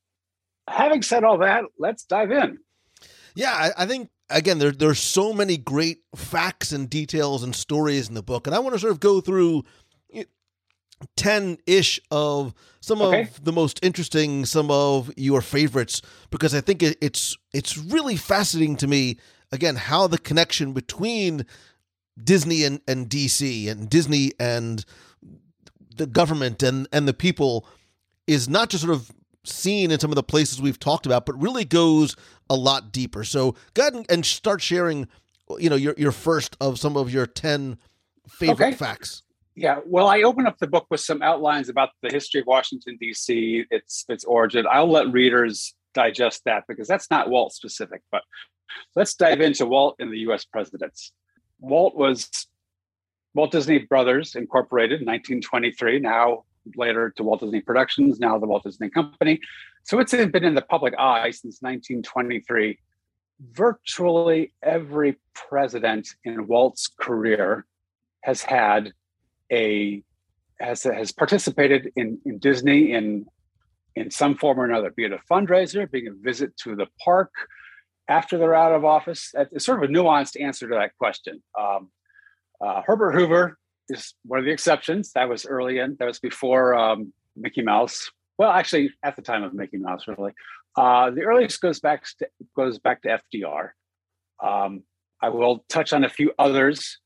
Having 0.67 1.03
said 1.03 1.23
all 1.23 1.37
that, 1.39 1.63
let's 1.77 2.03
dive 2.03 2.31
in. 2.31 2.59
Yeah, 3.35 3.51
I, 3.53 3.83
I 3.83 3.85
think 3.85 4.09
again 4.29 4.59
there 4.59 4.71
there's 4.71 4.99
so 4.99 5.33
many 5.33 5.57
great 5.57 5.99
facts 6.15 6.71
and 6.71 6.89
details 6.89 7.43
and 7.43 7.55
stories 7.55 8.09
in 8.09 8.15
the 8.15 8.23
book, 8.23 8.47
and 8.47 8.55
I 8.55 8.59
want 8.59 8.73
to 8.73 8.79
sort 8.79 8.91
of 8.91 8.99
go 8.99 9.21
through 9.21 9.63
10 11.15 11.57
ish 11.65 11.99
of 12.11 12.53
some 12.81 13.01
okay. 13.01 13.23
of 13.23 13.43
the 13.43 13.51
most 13.51 13.79
interesting, 13.83 14.45
some 14.45 14.69
of 14.71 15.11
your 15.17 15.41
favorites, 15.41 16.01
because 16.29 16.53
I 16.53 16.61
think 16.61 16.83
it's 16.83 17.37
it's 17.53 17.77
really 17.77 18.15
fascinating 18.15 18.75
to 18.77 18.87
me, 18.87 19.17
again, 19.51 19.75
how 19.75 20.07
the 20.07 20.17
connection 20.17 20.73
between 20.73 21.45
Disney 22.21 22.63
and, 22.63 22.81
and 22.87 23.09
DC 23.09 23.69
and 23.69 23.89
Disney 23.89 24.33
and 24.39 24.85
the 25.95 26.07
government 26.07 26.63
and, 26.63 26.87
and 26.91 27.07
the 27.07 27.13
people 27.13 27.65
is 28.27 28.49
not 28.49 28.69
just 28.69 28.83
sort 28.83 28.95
of 28.95 29.11
seen 29.43 29.91
in 29.91 29.99
some 29.99 30.11
of 30.11 30.15
the 30.15 30.23
places 30.23 30.61
we've 30.61 30.79
talked 30.79 31.05
about, 31.05 31.25
but 31.25 31.39
really 31.41 31.65
goes 31.65 32.15
a 32.49 32.55
lot 32.55 32.91
deeper. 32.91 33.23
So 33.23 33.55
go 33.73 33.83
ahead 33.83 33.93
and, 33.93 34.05
and 34.09 34.25
start 34.25 34.61
sharing, 34.61 35.07
you 35.57 35.69
know, 35.69 35.75
your, 35.75 35.93
your 35.97 36.11
first 36.11 36.55
of 36.59 36.79
some 36.79 36.97
of 36.97 37.11
your 37.11 37.25
10 37.25 37.77
favorite 38.27 38.67
okay. 38.67 38.75
facts. 38.75 39.23
Yeah, 39.59 39.79
well, 39.85 40.07
I 40.07 40.21
open 40.21 40.47
up 40.47 40.57
the 40.57 40.67
book 40.67 40.87
with 40.89 41.01
some 41.01 41.21
outlines 41.21 41.67
about 41.67 41.89
the 42.01 42.09
history 42.09 42.39
of 42.39 42.47
Washington 42.47 42.97
D.C., 42.97 43.65
its 43.69 44.05
its 44.07 44.23
origin. 44.23 44.65
I'll 44.71 44.89
let 44.89 45.11
readers 45.11 45.75
digest 45.93 46.43
that 46.45 46.63
because 46.69 46.87
that's 46.87 47.11
not 47.11 47.29
Walt 47.29 47.51
specific. 47.51 48.01
But 48.09 48.21
let's 48.95 49.15
dive 49.15 49.41
into 49.41 49.65
Walt 49.65 49.97
and 49.99 50.13
the 50.13 50.19
U.S. 50.19 50.45
presidents. 50.45 51.11
Walt 51.59 51.97
was 51.97 52.29
Walt 53.33 53.51
Disney 53.51 53.79
Brothers 53.79 54.35
Incorporated, 54.35 55.01
1923. 55.01 55.99
Now 55.99 56.45
later 56.77 57.09
to 57.17 57.23
Walt 57.23 57.41
Disney 57.41 57.59
Productions, 57.59 58.17
now 58.17 58.39
the 58.39 58.47
Walt 58.47 58.63
Disney 58.63 58.89
Company. 58.89 59.41
So 59.83 59.99
it's 59.99 60.15
been 60.15 60.45
in 60.45 60.55
the 60.55 60.61
public 60.61 60.93
eye 60.97 61.31
since 61.31 61.57
1923. 61.59 62.79
Virtually 63.51 64.53
every 64.63 65.17
president 65.33 66.07
in 66.23 66.47
Walt's 66.47 66.87
career 66.87 67.65
has 68.23 68.41
had 68.41 68.93
a 69.51 70.03
has 70.59 70.83
has 70.83 71.11
participated 71.11 71.91
in, 71.95 72.19
in 72.25 72.37
Disney 72.39 72.93
in 72.93 73.25
in 73.95 74.11
some 74.11 74.35
form 74.35 74.59
or 74.59 74.65
another, 74.65 74.91
be 74.91 75.05
it 75.05 75.11
a 75.11 75.19
fundraiser, 75.31 75.89
being 75.89 76.07
a 76.07 76.13
visit 76.13 76.55
to 76.57 76.75
the 76.75 76.87
park 77.03 77.31
after 78.07 78.37
they're 78.37 78.55
out 78.55 78.73
of 78.73 78.85
office. 78.85 79.33
It's 79.33 79.65
sort 79.65 79.83
of 79.83 79.89
a 79.89 79.93
nuanced 79.93 80.39
answer 80.39 80.67
to 80.69 80.75
that 80.75 80.95
question. 80.97 81.41
Um, 81.59 81.89
uh, 82.61 82.81
Herbert 82.85 83.13
Hoover 83.13 83.57
is 83.89 84.13
one 84.23 84.39
of 84.39 84.45
the 84.45 84.51
exceptions. 84.51 85.11
That 85.13 85.27
was 85.27 85.45
early 85.45 85.79
in. 85.79 85.95
That 85.99 86.05
was 86.05 86.19
before 86.19 86.75
um, 86.75 87.13
Mickey 87.35 87.61
Mouse. 87.61 88.09
Well, 88.37 88.51
actually, 88.51 88.91
at 89.03 89.15
the 89.15 89.21
time 89.21 89.43
of 89.43 89.53
Mickey 89.53 89.77
Mouse, 89.77 90.07
really. 90.07 90.31
Uh, 90.77 91.11
the 91.11 91.23
earliest 91.23 91.61
goes 91.61 91.79
back 91.79 92.05
to, 92.19 92.27
goes 92.55 92.79
back 92.79 93.01
to 93.01 93.19
FDR. 93.33 93.71
Um, 94.41 94.83
I 95.21 95.29
will 95.29 95.65
touch 95.67 95.93
on 95.93 96.03
a 96.03 96.09
few 96.09 96.31
others 96.39 96.99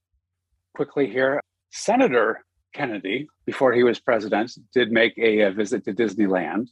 quickly 0.75 1.07
here. 1.07 1.41
Senator 1.73 2.45
Kennedy, 2.75 3.27
before 3.47 3.73
he 3.73 3.83
was 3.83 3.99
president, 3.99 4.51
did 4.75 4.91
make 4.91 5.17
a, 5.17 5.41
a 5.41 5.51
visit 5.51 5.83
to 5.85 5.93
Disneyland. 5.93 6.67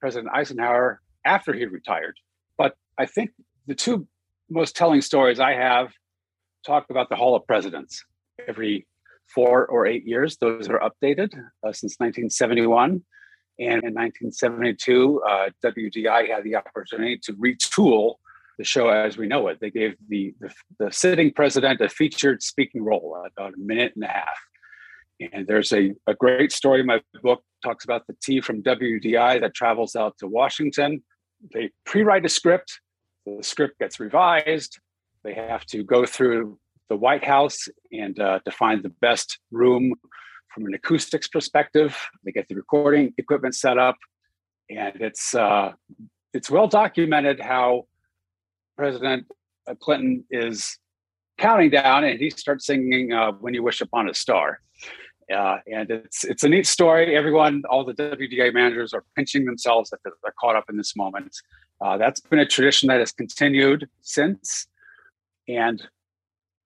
President 0.00 0.34
Eisenhower, 0.34 1.00
after 1.24 1.52
he 1.52 1.64
retired. 1.64 2.16
But 2.58 2.74
I 2.98 3.06
think 3.06 3.30
the 3.68 3.76
two 3.76 4.08
most 4.50 4.74
telling 4.74 5.00
stories 5.00 5.38
I 5.38 5.52
have 5.52 5.92
talk 6.66 6.90
about 6.90 7.08
the 7.08 7.14
Hall 7.14 7.36
of 7.36 7.46
Presidents. 7.46 8.04
Every 8.48 8.84
four 9.32 9.64
or 9.66 9.86
eight 9.86 10.04
years, 10.04 10.36
those 10.38 10.68
are 10.68 10.80
updated 10.80 11.32
uh, 11.64 11.72
since 11.72 11.94
1971. 11.98 13.00
And 13.60 13.84
in 13.84 13.94
1972, 13.94 15.22
uh, 15.22 15.50
WDI 15.64 16.28
had 16.28 16.42
the 16.42 16.56
opportunity 16.56 17.16
to 17.22 17.32
retool 17.34 18.16
the 18.62 18.66
show 18.66 18.88
as 18.90 19.18
we 19.18 19.26
know 19.26 19.48
it. 19.48 19.58
They 19.60 19.70
gave 19.70 19.96
the, 20.08 20.32
the, 20.40 20.50
the 20.78 20.92
sitting 20.92 21.32
president 21.32 21.80
a 21.80 21.88
featured 21.88 22.44
speaking 22.44 22.84
role, 22.84 23.20
about 23.26 23.54
a 23.54 23.58
minute 23.58 23.92
and 23.96 24.04
a 24.04 24.08
half. 24.08 24.38
And 25.32 25.48
there's 25.48 25.72
a, 25.72 25.92
a 26.06 26.14
great 26.14 26.52
story 26.52 26.80
in 26.80 26.86
my 26.86 27.00
book 27.22 27.42
talks 27.64 27.84
about 27.84 28.06
the 28.06 28.14
T 28.22 28.40
from 28.40 28.62
WDI 28.62 29.40
that 29.40 29.52
travels 29.52 29.96
out 29.96 30.16
to 30.18 30.28
Washington. 30.28 31.02
They 31.52 31.70
pre-write 31.84 32.24
a 32.24 32.28
script. 32.28 32.78
The 33.26 33.42
script 33.42 33.80
gets 33.80 33.98
revised. 33.98 34.78
They 35.24 35.34
have 35.34 35.64
to 35.66 35.82
go 35.82 36.06
through 36.06 36.58
the 36.88 36.96
White 36.96 37.24
House 37.24 37.66
and 37.92 38.18
uh, 38.20 38.38
to 38.44 38.50
find 38.52 38.84
the 38.84 38.94
best 39.00 39.38
room 39.50 39.92
from 40.54 40.66
an 40.66 40.74
acoustics 40.74 41.26
perspective. 41.26 41.96
They 42.24 42.30
get 42.30 42.46
the 42.48 42.54
recording 42.54 43.12
equipment 43.18 43.56
set 43.56 43.76
up, 43.76 43.96
and 44.70 45.00
it's 45.00 45.34
uh, 45.34 45.72
it's 46.32 46.50
well 46.50 46.68
documented 46.68 47.40
how 47.40 47.86
President 48.76 49.26
uh, 49.68 49.74
Clinton 49.74 50.24
is 50.30 50.78
counting 51.38 51.70
down, 51.70 52.04
and 52.04 52.18
he 52.18 52.30
starts 52.30 52.66
singing 52.66 53.12
uh, 53.12 53.32
"When 53.32 53.54
You 53.54 53.62
Wish 53.62 53.80
Upon 53.80 54.08
a 54.08 54.14
Star." 54.14 54.60
Uh, 55.32 55.58
and 55.72 55.90
it's 55.90 56.24
it's 56.24 56.42
a 56.42 56.48
neat 56.48 56.66
story. 56.66 57.16
Everyone, 57.16 57.62
all 57.70 57.84
the 57.84 57.94
WDA 57.94 58.52
managers 58.52 58.92
are 58.92 59.04
pinching 59.16 59.44
themselves 59.44 59.90
that 59.90 59.98
they're, 60.04 60.34
caught 60.40 60.56
up 60.56 60.64
in 60.68 60.76
this 60.76 60.96
moment. 60.96 61.34
Uh, 61.80 61.96
that's 61.96 62.20
been 62.20 62.38
a 62.38 62.46
tradition 62.46 62.88
that 62.88 62.98
has 62.98 63.12
continued 63.12 63.88
since, 64.00 64.66
and 65.48 65.82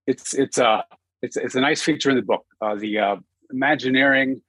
it's 0.07 0.35
it's 0.35 0.59
a 0.59 0.85
it's 1.23 1.37
it's 1.37 1.55
a 1.55 1.61
nice 1.61 1.83
feature 1.83 2.11
in 2.11 2.17
the 2.17 2.23
book. 2.23 2.47
Uh, 2.61 2.75
the 2.75 2.99
uh, 2.99 3.17
Imagineering 3.53 4.43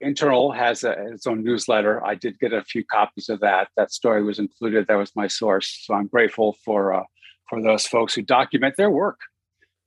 Internal 0.00 0.52
has 0.52 0.84
a, 0.84 0.92
its 1.12 1.26
own 1.26 1.44
newsletter. 1.44 2.04
I 2.04 2.14
did 2.14 2.38
get 2.38 2.52
a 2.52 2.62
few 2.62 2.84
copies 2.84 3.28
of 3.28 3.40
that. 3.40 3.68
That 3.76 3.92
story 3.92 4.22
was 4.22 4.38
included. 4.38 4.86
That 4.86 4.96
was 4.96 5.14
my 5.14 5.28
source. 5.28 5.82
So 5.84 5.94
I'm 5.94 6.08
grateful 6.08 6.56
for 6.64 6.94
uh, 6.94 7.04
for 7.48 7.62
those 7.62 7.86
folks 7.86 8.14
who 8.14 8.22
document 8.22 8.74
their 8.76 8.90
work 8.90 9.20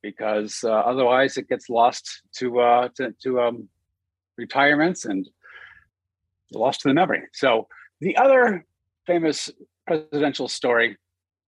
because 0.01 0.59
uh, 0.63 0.71
otherwise 0.71 1.37
it 1.37 1.49
gets 1.49 1.69
lost 1.69 2.21
to 2.37 2.59
uh, 2.59 2.89
to, 2.95 3.13
to 3.23 3.41
um, 3.41 3.69
retirements 4.37 5.05
and 5.05 5.27
lost 6.53 6.81
to 6.81 6.87
the 6.87 6.93
memory. 6.93 7.23
So 7.33 7.67
the 7.99 8.15
other 8.17 8.65
famous 9.05 9.49
presidential 9.85 10.47
story, 10.47 10.97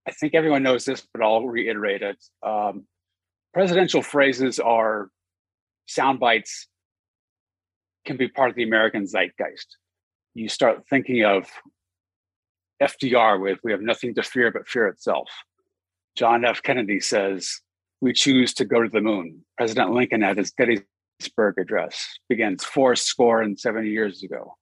I 0.07 0.11
think 0.11 0.33
everyone 0.33 0.63
knows 0.63 0.85
this, 0.85 1.05
but 1.13 1.21
I'll 1.23 1.45
reiterate 1.45 2.01
it. 2.01 2.17
Um, 2.43 2.85
presidential 3.53 4.01
phrases 4.01 4.59
are 4.59 5.09
sound 5.87 6.19
bites 6.19 6.67
can 8.09 8.17
be 8.17 8.27
part 8.27 8.49
of 8.49 8.55
the 8.55 8.63
American 8.63 9.05
zeitgeist. 9.05 9.77
You 10.33 10.49
start 10.49 10.81
thinking 10.89 11.23
of 11.23 11.47
FDR 12.81 13.39
with 13.39 13.59
"We 13.63 13.71
have 13.71 13.81
nothing 13.81 14.15
to 14.15 14.23
fear 14.23 14.51
but 14.51 14.67
fear 14.67 14.87
itself." 14.87 15.29
John 16.15 16.43
F. 16.43 16.63
Kennedy 16.63 17.01
says, 17.01 17.61
"We 18.01 18.13
choose 18.13 18.55
to 18.55 18.65
go 18.65 18.81
to 18.81 18.89
the 18.89 18.99
moon." 19.01 19.45
President 19.59 19.91
Lincoln 19.91 20.23
at 20.23 20.37
his 20.37 20.49
Gettysburg 20.49 21.59
address 21.59 22.03
begins 22.27 22.63
four 22.63 22.95
score 22.95 23.43
and 23.43 23.59
seventy 23.59 23.91
years 23.91 24.23
ago. 24.23 24.55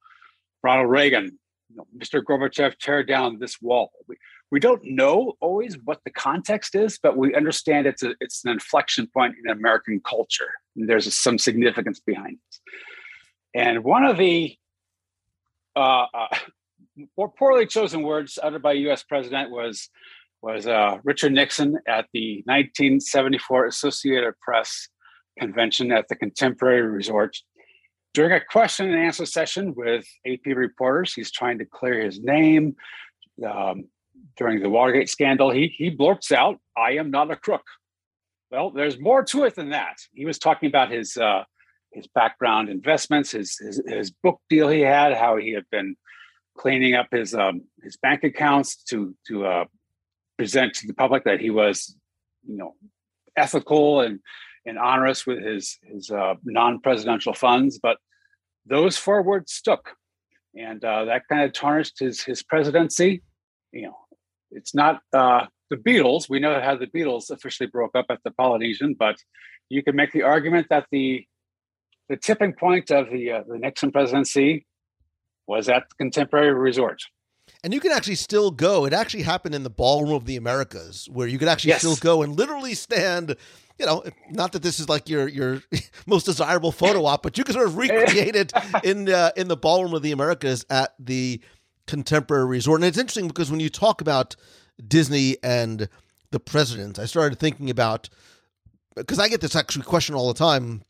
Ronald 0.62 0.89
Reagan, 0.89 1.39
you 1.70 1.77
know, 1.77 1.88
Mr. 1.98 2.22
Gorbachev, 2.22 2.77
tear 2.80 3.01
down 3.01 3.39
this 3.39 3.62
wall. 3.62 3.92
We, 4.10 4.18
we 4.51 4.60
don't 4.60 4.84
know 4.84 5.36
always 5.39 5.77
what 5.86 6.01
the 6.04 6.12
context 6.12 6.75
is, 6.75 7.00
but 7.01 7.16
we 7.16 7.34
understand 7.34 7.88
it's 7.88 8.04
a, 8.04 8.13
it's 8.20 8.44
an 8.44 8.51
inflection 8.51 9.08
point 9.08 9.36
in 9.42 9.50
American 9.50 10.01
culture. 10.01 10.51
There's 10.75 11.13
some 11.16 11.38
significance 11.38 12.01
behind 12.01 12.34
it. 12.34 12.47
And 13.58 13.84
one 13.84 14.06
of 14.06 14.18
the 14.18 14.56
uh, 15.76 16.06
uh, 16.14 16.38
more 17.18 17.28
poorly 17.28 17.66
chosen 17.66 18.04
words 18.04 18.38
uttered 18.42 18.62
by 18.62 18.74
U.S. 18.74 19.02
president 19.02 19.50
was 19.50 19.90
was 20.44 20.68
uh, 20.68 21.00
Richard 21.04 21.32
Nixon 21.32 21.80
at 21.88 22.06
the 22.14 22.44
1974 22.46 23.66
Associated 23.66 24.36
Press 24.40 24.88
convention 25.40 25.92
at 25.92 26.08
the 26.08 26.16
Contemporary 26.16 26.84
Resort. 26.84 27.36
during 28.14 28.32
a 28.32 28.40
question 28.40 28.92
and 28.92 29.04
answer 29.04 29.26
session 29.26 29.74
with 29.76 30.06
AP 30.28 30.46
reporters, 30.56 31.16
he's 31.16 31.32
trying 31.32 31.58
to 31.58 31.66
clear 31.66 32.00
his 32.00 32.20
name. 32.20 32.76
Um, 33.44 33.86
during 34.36 34.62
the 34.62 34.70
Watergate 34.70 35.10
scandal, 35.10 35.50
he 35.50 35.74
he 35.76 35.90
blurts 35.90 36.32
out, 36.32 36.60
"I 36.78 36.92
am 36.92 37.10
not 37.10 37.32
a 37.32 37.36
crook." 37.36 37.66
Well, 38.52 38.70
there's 38.70 39.00
more 39.00 39.24
to 39.24 39.46
it 39.46 39.56
than 39.56 39.72
that. 39.72 39.98
He 40.14 40.26
was 40.28 40.38
talking 40.38 40.68
about 40.68 40.92
his 40.92 41.18
uh, 41.18 41.44
his 41.91 42.08
background 42.08 42.70
investments, 42.70 43.32
his, 43.32 43.58
his, 43.58 43.82
his 43.88 44.12
book 44.12 44.39
deal 44.50 44.70
he 44.70 44.82
had, 44.82 45.13
how 45.13 45.38
he 45.38 45.51
had 45.51 45.65
been 45.72 45.96
cleaning 46.58 46.96
up 46.96 47.08
his 47.12 47.34
um, 47.34 47.62
his 47.84 47.98
bank 47.98 48.24
accounts 48.24 48.84
to 48.84 49.15
to 49.27 49.46
uh, 49.46 49.65
present 50.38 50.74
to 50.74 50.88
the 50.88 50.94
public 50.94 51.24
that 51.24 51.39
he 51.39 51.50
was, 51.50 51.96
you 52.48 52.58
know, 52.58 52.75
ethical 53.36 54.01
and 54.01 54.20
and 54.65 54.77
onerous 54.77 55.25
with 55.25 55.41
his 55.44 55.77
his 55.84 56.12
uh, 56.12 56.36
non-presidential 56.44 57.34
funds. 57.34 57.79
But 57.82 57.98
those 58.65 58.98
four 58.98 59.22
words 59.22 59.53
stuck, 59.53 59.96
and 60.56 60.84
uh, 60.84 61.06
that 61.06 61.24
kind 61.29 61.44
of 61.44 61.53
tarnished 61.53 62.00
his 62.00 62.24
his 62.24 62.44
presidency. 62.44 63.24
You 63.72 63.84
know, 63.84 63.98
it's 64.51 64.75
not 64.75 65.01
uh, 65.13 65.46
the 65.70 65.77
Beatles. 65.77 66.29
We 66.29 66.39
know 66.39 66.60
how 66.60 66.75
the 66.75 66.88
Beatles 66.88 67.29
officially 67.29 67.67
broke 67.67 67.96
up 67.96 68.08
at 68.10 68.20
the 68.24 68.32
Polynesian, 68.32 68.96
but 68.98 69.15
you 69.70 69.84
can 69.84 69.96
make 69.96 70.12
the 70.12 70.24
argument 70.24 70.67
that 70.70 70.88
the 70.91 71.25
the 72.10 72.18
tipping 72.18 72.54
point 72.54 72.92
of 72.92 73.10
the 73.10 73.32
uh, 73.32 73.44
the 73.48 73.58
Nixon 73.58 73.92
presidency 73.92 74.66
was 75.48 75.70
at 75.70 75.90
the 75.90 75.96
Contemporary 75.96 76.54
Resort. 76.54 77.02
And 77.64 77.74
you 77.74 77.80
can 77.80 77.92
actually 77.92 78.16
still 78.16 78.52
go. 78.52 78.86
It 78.86 78.94
actually 78.94 79.24
happened 79.24 79.56
in 79.56 79.64
the 79.64 79.70
Ballroom 79.70 80.14
of 80.14 80.26
the 80.26 80.36
Americas, 80.36 81.08
where 81.12 81.28
you 81.28 81.40
could 81.40 81.48
actually 81.48 81.70
Yes. 81.70 81.80
still 81.80 81.96
go 81.96 82.22
and 82.22 82.36
literally 82.36 82.74
stand. 82.74 83.36
You 83.80 83.86
know, 83.86 84.04
not 84.32 84.52
that 84.52 84.64
this 84.64 84.80
is 84.80 84.90
like 84.90 85.08
your 85.10 85.28
your 85.28 85.62
most 86.06 86.26
desirable 86.26 86.72
photo 86.72 87.06
op, 87.06 87.24
but 87.24 87.38
you 87.38 87.44
can 87.44 87.54
sort 87.54 87.68
of 87.68 87.78
recreate 87.78 88.36
it 88.36 88.54
in 88.84 89.10
uh, 89.10 89.32
in 89.36 89.48
the 89.48 89.58
Ballroom 89.58 89.94
of 89.94 90.02
the 90.02 90.12
Americas 90.12 90.66
at 90.70 90.94
the 91.00 91.42
Contemporary 91.88 92.46
Resort. 92.46 92.82
And 92.82 92.88
it's 92.88 92.98
interesting 92.98 93.28
because 93.28 93.50
when 93.50 93.60
you 93.60 93.70
talk 93.70 94.02
about 94.02 94.36
Disney 94.86 95.38
and 95.42 95.88
the 96.32 96.40
presidents, 96.40 97.00
I 97.00 97.06
started 97.06 97.40
thinking 97.40 97.70
about 97.70 98.10
because 98.96 99.20
I 99.20 99.30
get 99.30 99.42
this 99.42 99.56
actually 99.56 99.86
question 99.86 100.16
all 100.16 100.28
the 100.28 100.38
time 100.38 100.84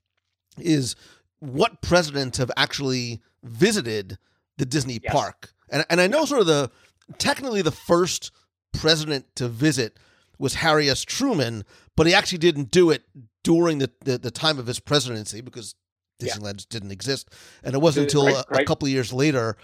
is 0.59 0.95
what 1.39 1.81
presidents 1.81 2.37
have 2.37 2.51
actually 2.57 3.21
visited 3.43 4.17
the 4.57 4.65
Disney 4.65 4.99
Yes. 5.03 5.13
park? 5.13 5.53
And 5.69 5.85
and 5.89 5.99
I 6.01 6.07
know 6.07 6.25
sort 6.25 6.41
of 6.41 6.47
the 6.47 6.71
technically 7.17 7.61
the 7.61 7.71
first 7.71 8.31
president 8.73 9.25
to 9.35 9.47
visit 9.47 9.97
was 10.39 10.55
Harry 10.55 10.89
S. 10.89 11.03
Truman, 11.03 11.63
but 11.95 12.05
he 12.07 12.13
actually 12.13 12.37
didn't 12.39 12.69
do 12.71 12.91
it 12.91 13.03
during 13.43 13.79
the, 13.79 13.89
the, 14.03 14.17
the 14.17 14.29
time 14.31 14.59
of 14.59 14.67
his 14.67 14.79
presidency 14.79 15.41
because 15.41 15.73
Disneyland 16.21 16.57
just 16.57 16.69
didn't 16.69 16.91
exist. 16.91 17.29
And 17.63 17.73
it 17.73 17.79
wasn't 17.81 18.05
until 18.05 18.25
Right, 18.25 18.45
a, 18.51 18.61
a 18.61 18.65
couple 18.65 18.85
of 18.87 18.91
years 18.91 19.11
later. 19.13 19.55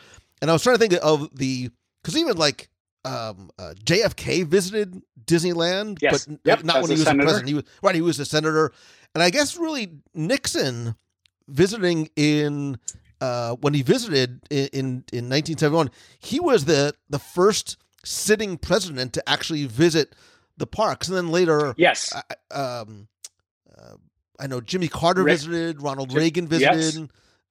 And 0.41 0.49
I 0.49 0.53
was 0.53 0.63
trying 0.63 0.75
to 0.75 0.79
think 0.79 0.93
of 1.03 1.29
the 1.37 1.69
because 2.01 2.17
even 2.17 2.37
like 2.37 2.69
um, 3.05 3.49
uh, 3.59 3.73
JFK 3.83 4.45
visited 4.47 5.01
Disneyland, 5.25 5.99
Yes. 6.01 6.25
but 6.25 6.37
Yep, 6.45 6.63
not 6.63 6.77
as 6.77 6.81
when 6.83 6.91
he 6.91 6.95
was 6.95 7.03
senator. 7.03 7.21
a 7.21 7.25
president. 7.25 7.47
He 7.49 7.53
was 7.55 7.63
right. 7.81 7.95
He 7.95 8.01
was 8.01 8.19
a 8.19 8.25
senator, 8.25 8.71
and 9.13 9.23
I 9.23 9.29
guess 9.29 9.57
really 9.57 9.91
Nixon 10.13 10.95
visiting 11.47 12.09
in 12.15 12.77
uh, 13.21 13.55
when 13.55 13.73
he 13.73 13.81
visited 13.81 14.41
in, 14.49 14.67
in 14.67 14.85
in 15.13 15.29
1971, 15.29 15.89
he 16.19 16.39
was 16.39 16.65
the 16.65 16.93
the 17.09 17.19
first 17.19 17.77
sitting 18.05 18.57
president 18.57 19.13
to 19.13 19.29
actually 19.29 19.65
visit 19.65 20.13
the 20.57 20.67
parks, 20.67 21.07
and 21.07 21.15
then 21.17 21.29
later, 21.29 21.73
Yes, 21.77 22.13
I- 22.13 22.53
um, 22.55 23.07
uh, 23.77 23.95
I 24.39 24.47
know 24.47 24.61
Jimmy 24.61 24.87
Carter 24.87 25.23
Re- 25.23 25.33
visited, 25.33 25.81
Ronald 25.81 26.09
Jim- 26.09 26.19
Reagan 26.19 26.47
yes. 26.51 26.75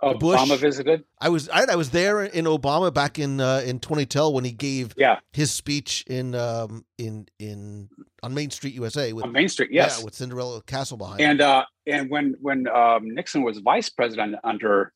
Obama 0.02 0.48
Bush. 0.48 0.60
visited. 0.60 1.04
I 1.20 1.28
was 1.28 1.48
I, 1.48 1.64
I 1.70 1.76
was 1.76 1.90
there 1.90 2.22
in 2.22 2.44
Obama 2.46 2.92
back 2.92 3.18
in 3.18 3.40
uh, 3.40 3.62
in 3.64 3.78
2010 3.78 4.32
when 4.32 4.44
he 4.44 4.52
gave 4.52 4.94
Yeah, 4.96 5.20
his 5.32 5.50
speech 5.52 6.04
in 6.08 6.34
um, 6.34 6.84
in 6.98 7.26
in 7.38 7.88
on 8.22 8.34
Main 8.34 8.50
Street, 8.50 8.74
USA, 8.74 9.12
with 9.12 9.24
on 9.24 9.32
Main 9.32 9.48
Street. 9.48 9.70
Yes, 9.72 9.98
yeah, 9.98 10.04
with 10.04 10.14
Cinderella 10.14 10.62
Castle 10.62 10.96
behind. 10.96 11.20
and 11.20 11.40
uh, 11.40 11.64
and 11.86 12.10
when 12.10 12.34
when 12.40 12.66
um, 12.68 13.14
Nixon 13.14 13.42
was 13.42 13.58
vice 13.58 13.88
president 13.90 14.36
under 14.44 14.92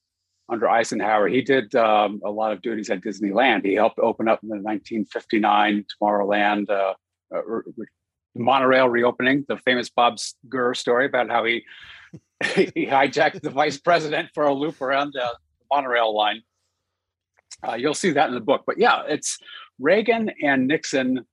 under 0.48 0.68
Eisenhower, 0.68 1.28
he 1.28 1.42
did 1.42 1.74
um, 1.74 2.20
a 2.24 2.30
lot 2.30 2.52
of 2.52 2.62
duties 2.62 2.88
at 2.90 3.00
Disneyland. 3.00 3.64
He 3.64 3.74
helped 3.74 3.98
open 3.98 4.28
up 4.28 4.40
in 4.42 4.48
the 4.48 4.56
1959 4.56 5.84
Tomorrowland 6.00 6.70
uh, 6.70 6.94
uh, 7.34 7.40
monorail 8.34 8.88
reopening. 8.88 9.44
The 9.48 9.56
famous 9.58 9.88
Bob 9.88 10.18
Gurr 10.48 10.74
story 10.74 11.06
about 11.06 11.30
how 11.30 11.44
he 11.44 11.64
he 12.44 12.86
hijacked 12.86 13.40
the 13.42 13.50
vice 13.50 13.78
president 13.78 14.30
for 14.34 14.44
a 14.44 14.54
loop 14.54 14.80
around 14.80 15.16
uh, 15.16 15.32
the 15.58 15.64
monorail 15.70 16.14
line. 16.14 16.42
Uh, 17.66 17.74
you'll 17.74 17.94
see 17.94 18.10
that 18.10 18.28
in 18.28 18.34
the 18.34 18.40
book. 18.40 18.64
But 18.66 18.78
yeah, 18.78 19.02
it's 19.08 19.38
Reagan 19.78 20.30
and 20.42 20.66
Nixon 20.66 21.24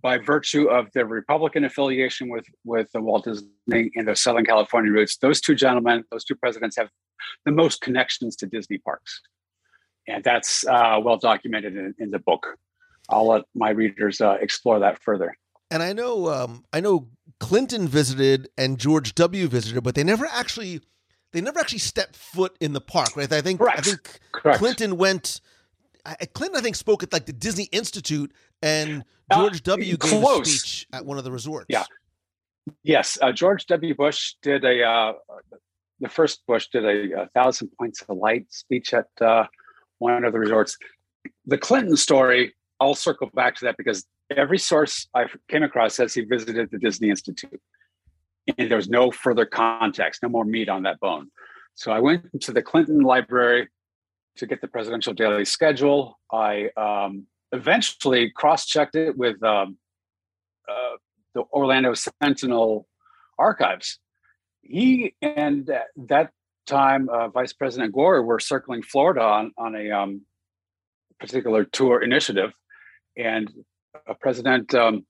by 0.00 0.18
virtue 0.18 0.68
of 0.68 0.90
their 0.92 1.06
Republican 1.06 1.64
affiliation 1.64 2.28
with 2.28 2.46
with 2.64 2.90
the 2.92 3.00
Walt 3.00 3.24
Disney 3.24 3.90
and 3.94 4.06
their 4.06 4.14
Southern 4.14 4.44
California 4.44 4.90
roots, 4.90 5.16
those 5.18 5.40
two 5.40 5.54
gentlemen, 5.54 6.04
those 6.10 6.24
two 6.24 6.34
presidents 6.34 6.76
have 6.76 6.88
the 7.44 7.52
most 7.52 7.80
connections 7.80 8.36
to 8.36 8.46
Disney 8.46 8.78
parks, 8.78 9.20
and 10.08 10.24
that's 10.24 10.66
uh, 10.66 10.98
well 11.02 11.18
documented 11.18 11.76
in, 11.76 11.94
in 11.98 12.10
the 12.10 12.18
book. 12.18 12.56
I'll 13.08 13.28
let 13.28 13.44
my 13.54 13.70
readers 13.70 14.20
uh, 14.20 14.38
explore 14.40 14.78
that 14.78 15.02
further. 15.02 15.36
And 15.72 15.82
I 15.82 15.92
know 15.94 16.28
um, 16.28 16.64
I 16.72 16.80
know 16.80 17.08
Clinton 17.40 17.88
visited 17.88 18.50
and 18.58 18.78
George 18.78 19.14
W. 19.14 19.48
visited, 19.48 19.82
but 19.82 19.94
they 19.94 20.04
never 20.04 20.26
actually 20.26 20.82
they 21.32 21.40
never 21.40 21.58
actually 21.58 21.78
stepped 21.78 22.14
foot 22.14 22.54
in 22.60 22.74
the 22.74 22.80
park, 22.80 23.16
right? 23.16 23.32
I 23.32 23.40
think 23.40 23.60
I 23.62 23.80
think 23.80 24.20
Correct. 24.32 24.58
Clinton 24.58 24.98
went. 24.98 25.40
I, 26.04 26.16
Clinton, 26.34 26.58
I 26.58 26.62
think, 26.62 26.76
spoke 26.76 27.02
at 27.02 27.12
like 27.12 27.26
the 27.26 27.32
Disney 27.32 27.64
Institute, 27.72 28.32
and 28.60 29.04
Uh, 29.30 29.36
George 29.36 29.62
W. 29.62 29.96
gave 29.96 30.12
a 30.12 30.44
speech 30.44 30.86
at 30.92 31.06
one 31.06 31.16
of 31.16 31.24
the 31.24 31.32
resorts. 31.32 31.66
Yeah. 31.70 31.84
Yes, 32.82 33.16
uh, 33.22 33.32
George 33.32 33.66
W. 33.66 33.94
Bush 33.94 34.34
did 34.42 34.64
a 34.64 34.84
uh, 34.84 35.12
the 36.00 36.08
first 36.08 36.44
Bush 36.46 36.66
did 36.72 36.84
a, 36.84 37.22
a 37.22 37.26
thousand 37.28 37.70
points 37.78 38.02
of 38.02 38.16
light 38.18 38.46
speech 38.52 38.92
at 38.92 39.08
uh, 39.20 39.46
one 39.98 40.24
of 40.24 40.32
the 40.32 40.38
resorts. 40.38 40.76
The 41.46 41.56
Clinton 41.56 41.96
story, 41.96 42.54
I'll 42.78 42.94
circle 42.94 43.30
back 43.32 43.56
to 43.56 43.64
that 43.66 43.76
because 43.78 44.04
every 44.36 44.58
source 44.58 45.08
I 45.14 45.26
came 45.48 45.62
across 45.62 45.94
says 45.94 46.14
he 46.14 46.22
visited 46.22 46.70
the 46.70 46.78
Disney 46.78 47.10
Institute, 47.10 47.60
and 48.58 48.70
there 48.70 48.76
was 48.76 48.88
no 48.88 49.10
further 49.10 49.46
context, 49.46 50.22
no 50.22 50.28
more 50.28 50.44
meat 50.44 50.68
on 50.68 50.82
that 50.82 51.00
bone. 51.00 51.30
So 51.74 51.92
I 51.92 52.00
went 52.00 52.40
to 52.42 52.52
the 52.52 52.62
Clinton 52.62 53.00
Library 53.00 53.68
to 54.36 54.46
get 54.46 54.60
the 54.60 54.68
presidential 54.68 55.12
daily 55.12 55.44
schedule. 55.44 56.18
I 56.30 56.70
um, 56.76 57.26
eventually 57.52 58.30
cross-checked 58.30 58.94
it 58.94 59.16
with 59.16 59.42
um, 59.42 59.78
uh, 60.68 60.96
the 61.34 61.42
Orlando 61.52 61.94
Sentinel 61.94 62.86
archives. 63.38 63.98
He 64.62 65.14
and 65.22 65.68
at 65.68 65.86
that 66.08 66.30
time, 66.66 67.08
uh, 67.08 67.28
Vice 67.28 67.52
President 67.52 67.92
Gore 67.92 68.22
were 68.22 68.38
circling 68.38 68.82
Florida 68.82 69.22
on 69.22 69.52
on 69.58 69.74
a 69.74 69.90
um, 69.90 70.22
particular 71.18 71.64
tour 71.64 72.02
initiative, 72.02 72.52
and 73.16 73.50
President 74.20 74.74
um, 74.74 75.06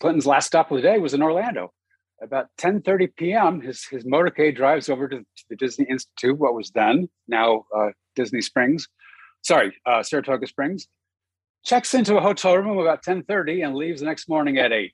Clinton's 0.00 0.26
last 0.26 0.46
stop 0.46 0.70
of 0.70 0.76
the 0.76 0.82
day 0.82 0.98
was 0.98 1.14
in 1.14 1.22
Orlando. 1.22 1.72
About 2.22 2.46
10:30 2.58 3.16
p.m., 3.16 3.60
his 3.60 3.84
his 3.84 4.04
motorcade 4.04 4.56
drives 4.56 4.88
over 4.88 5.08
to, 5.08 5.18
to 5.18 5.44
the 5.50 5.56
Disney 5.56 5.86
Institute, 5.90 6.38
what 6.38 6.54
was 6.54 6.70
then 6.70 7.08
now 7.28 7.64
uh, 7.76 7.88
Disney 8.14 8.40
Springs, 8.40 8.88
sorry, 9.42 9.74
uh, 9.86 10.02
Saratoga 10.02 10.46
Springs. 10.46 10.88
Checks 11.64 11.94
into 11.94 12.16
a 12.16 12.20
hotel 12.20 12.56
room 12.56 12.78
about 12.78 13.02
10:30 13.02 13.66
and 13.66 13.74
leaves 13.74 14.00
the 14.00 14.06
next 14.06 14.28
morning 14.28 14.58
at 14.58 14.72
eight. 14.72 14.92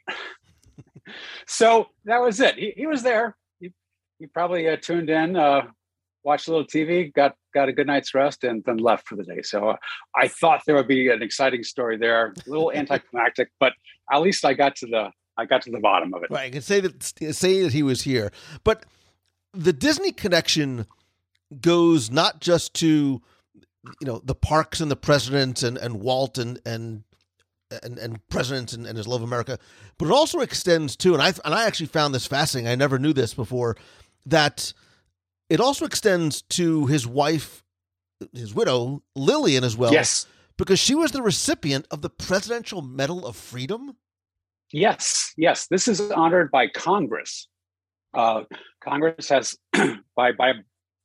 so 1.47 1.89
that 2.05 2.21
was 2.21 2.41
it. 2.41 2.57
He, 2.57 2.73
he 2.77 2.87
was 2.87 3.03
there. 3.03 3.37
He, 3.61 3.73
he 4.19 4.27
probably 4.27 4.69
uh, 4.69 4.77
tuned 4.77 5.11
in, 5.11 5.37
uh, 5.37 5.67
watched 6.25 6.49
a 6.49 6.51
little 6.51 6.67
TV, 6.67 7.13
got 7.13 7.35
got 7.55 7.69
a 7.69 7.73
good 7.73 7.87
night's 7.87 8.15
rest, 8.15 8.45
and 8.45 8.63
then 8.65 8.77
left 8.77 9.09
for 9.09 9.17
the 9.17 9.25
day. 9.25 9.43
So 9.43 9.71
uh, 9.71 9.77
I 10.15 10.29
thought 10.29 10.63
there 10.67 10.75
would 10.75 10.89
be 10.89 11.09
an 11.09 11.23
exciting 11.23 11.63
story 11.63 11.97
there, 11.97 12.29
a 12.47 12.51
little 12.51 12.73
anticlimactic, 12.75 13.51
but 13.59 13.73
at 14.13 14.21
least 14.21 14.45
I 14.45 14.55
got 14.55 14.77
to 14.77 14.87
the 14.87 15.11
I 15.37 15.47
got 15.47 15.63
to 15.63 15.71
the 15.71 15.81
bottom 15.81 16.13
of 16.15 16.23
it. 16.23 16.31
Right. 16.31 16.47
I 16.47 16.51
can 16.51 16.63
say 16.63 16.81
that 16.81 17.03
say 17.03 17.63
that 17.63 17.73
he 17.73 17.83
was 17.83 18.03
here, 18.03 18.31
but 18.65 18.85
the 19.53 19.73
Disney 19.73 20.13
connection 20.13 20.87
goes 21.61 22.11
not 22.11 22.41
just 22.41 22.75
to 22.75 23.23
you 24.01 24.07
know 24.07 24.21
the 24.25 24.35
parks 24.35 24.81
and 24.81 24.91
the 24.91 24.97
presidents 24.97 25.63
and, 25.63 25.77
and 25.79 26.01
Walt 26.01 26.39
and 26.39 26.61
and 26.65 27.05
and, 27.85 27.99
and 27.99 28.29
presidents 28.29 28.73
and, 28.73 28.85
and 28.85 28.97
his 28.97 29.07
love 29.07 29.23
of 29.23 29.29
America, 29.29 29.59
but 29.97 30.07
it 30.07 30.13
also 30.13 30.41
extends 30.41 30.97
to 30.97 31.15
and 31.15 31.23
I 31.23 31.29
and 31.45 31.55
I 31.55 31.67
actually 31.67 31.87
found 31.87 32.15
this 32.15 32.27
fascinating. 32.27 32.71
I 32.71 32.75
never 32.75 32.99
knew 32.99 33.13
this 33.13 33.33
before 33.33 33.77
that 34.27 34.73
it 35.51 35.61
also 35.61 35.85
extends 35.85 36.43
to 36.43 36.87
his 36.87 37.07
wife, 37.07 37.63
his 38.33 38.55
widow 38.55 39.03
Lillian 39.15 39.65
as 39.65 39.77
well, 39.77 39.93
Yes, 39.93 40.27
because 40.57 40.79
she 40.79 40.95
was 40.95 41.13
the 41.13 41.23
recipient 41.23 41.87
of 41.91 42.01
the 42.03 42.11
Presidential 42.11 42.81
Medal 42.83 43.27
of 43.27 43.37
Freedom. 43.37 43.97
yes, 44.73 45.35
yes. 45.37 45.67
This 45.69 45.89
is 45.89 46.01
honored 46.13 46.51
by 46.51 46.69
Congress. 46.69 47.49
Uh, 48.15 48.45
Congress 48.83 49.29
has 49.29 49.57
by 50.17 50.33
by 50.33 50.53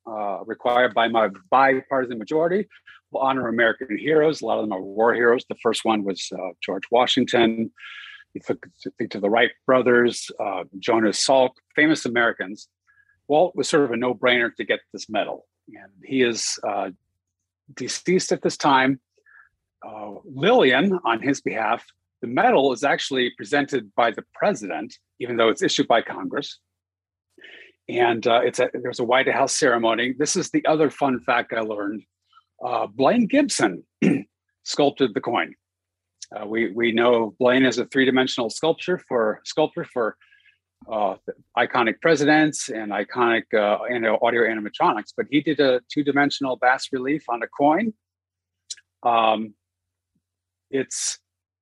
uh, 0.08 0.44
required 0.46 0.94
by 0.94 1.08
my 1.08 1.30
bipartisan 1.50 2.18
majority. 2.20 2.68
We'll 3.12 3.24
honor 3.24 3.48
American 3.48 3.98
heroes. 3.98 4.42
A 4.42 4.46
lot 4.46 4.60
of 4.60 4.64
them 4.66 4.74
are 4.74 4.82
war 4.82 5.14
heroes. 5.14 5.46
The 5.50 5.56
first 5.64 5.86
one 5.86 6.04
was 6.04 6.28
uh, 6.34 6.38
George 6.62 6.84
Washington. 6.92 7.72
You 8.34 8.42
think 8.46 9.12
to 9.12 9.20
the 9.20 9.30
Wright 9.30 9.52
brothers, 9.66 10.30
uh, 10.40 10.64
Jonas 10.80 11.26
Salk, 11.26 11.52
famous 11.76 12.06
Americans. 12.06 12.68
Walt 13.28 13.56
was 13.56 13.70
sort 13.70 13.86
of 13.86 13.92
a 13.92 13.98
no-brainer 13.98 14.54
to 14.56 14.64
get 14.64 14.80
this 14.94 15.10
medal, 15.10 15.48
and 15.68 15.92
he 16.04 16.22
is 16.22 16.60
uh, 16.68 16.90
deceased 17.74 18.32
at 18.32 18.42
this 18.42 18.58
time. 18.58 19.00
Uh, 19.86 20.16
Lillian, 20.26 21.00
on 21.04 21.22
his 21.22 21.42
behalf, 21.42 21.84
the 22.22 22.28
medal 22.28 22.74
is 22.74 22.84
actually 22.84 23.32
presented 23.38 23.94
by 23.96 24.12
the 24.12 24.24
president, 24.34 24.98
even 25.20 25.38
though 25.38 25.50
it's 25.50 25.62
issued 25.62 25.88
by 25.88 26.02
Congress. 26.02 26.60
And 27.88 28.26
uh, 28.26 28.42
it's 28.44 28.60
a, 28.60 28.70
there's 28.74 29.00
a 29.00 29.04
White 29.04 29.30
House 29.30 29.54
ceremony. 29.54 30.16
This 30.18 30.36
is 30.36 30.50
the 30.50 30.66
other 30.66 30.90
fun 30.90 31.20
fact 31.20 31.54
I 31.54 31.60
learned. 31.60 32.04
Uh, 32.64 32.88
Blaine 32.88 33.28
Gibson 33.28 33.84
sculpted 34.64 35.14
the 35.14 35.22
coin. 35.22 35.54
Uh, 36.36 36.48
we 36.48 36.72
we 36.72 36.92
know 36.92 37.36
Blaine 37.38 37.66
is 37.66 37.78
a 37.78 37.86
three 37.86 38.06
dimensional 38.06 38.50
sculpture 38.50 39.00
for 39.08 39.42
sculptor 39.46 39.86
for 39.86 40.18
uh, 40.92 41.16
iconic 41.58 42.00
presidents 42.02 42.70
and 42.70 42.92
iconic 42.92 43.44
uh, 43.54 43.78
audio 44.22 44.44
animatronics, 44.44 45.14
but 45.16 45.26
he 45.30 45.42
did 45.42 45.60
a 45.60 45.82
two 45.92 46.04
dimensional 46.04 46.58
bas 46.58 46.90
relief 46.92 47.24
on 47.30 47.42
a 47.44 47.48
coin. 47.48 47.94
Um, 49.04 49.54
it's 50.70 51.20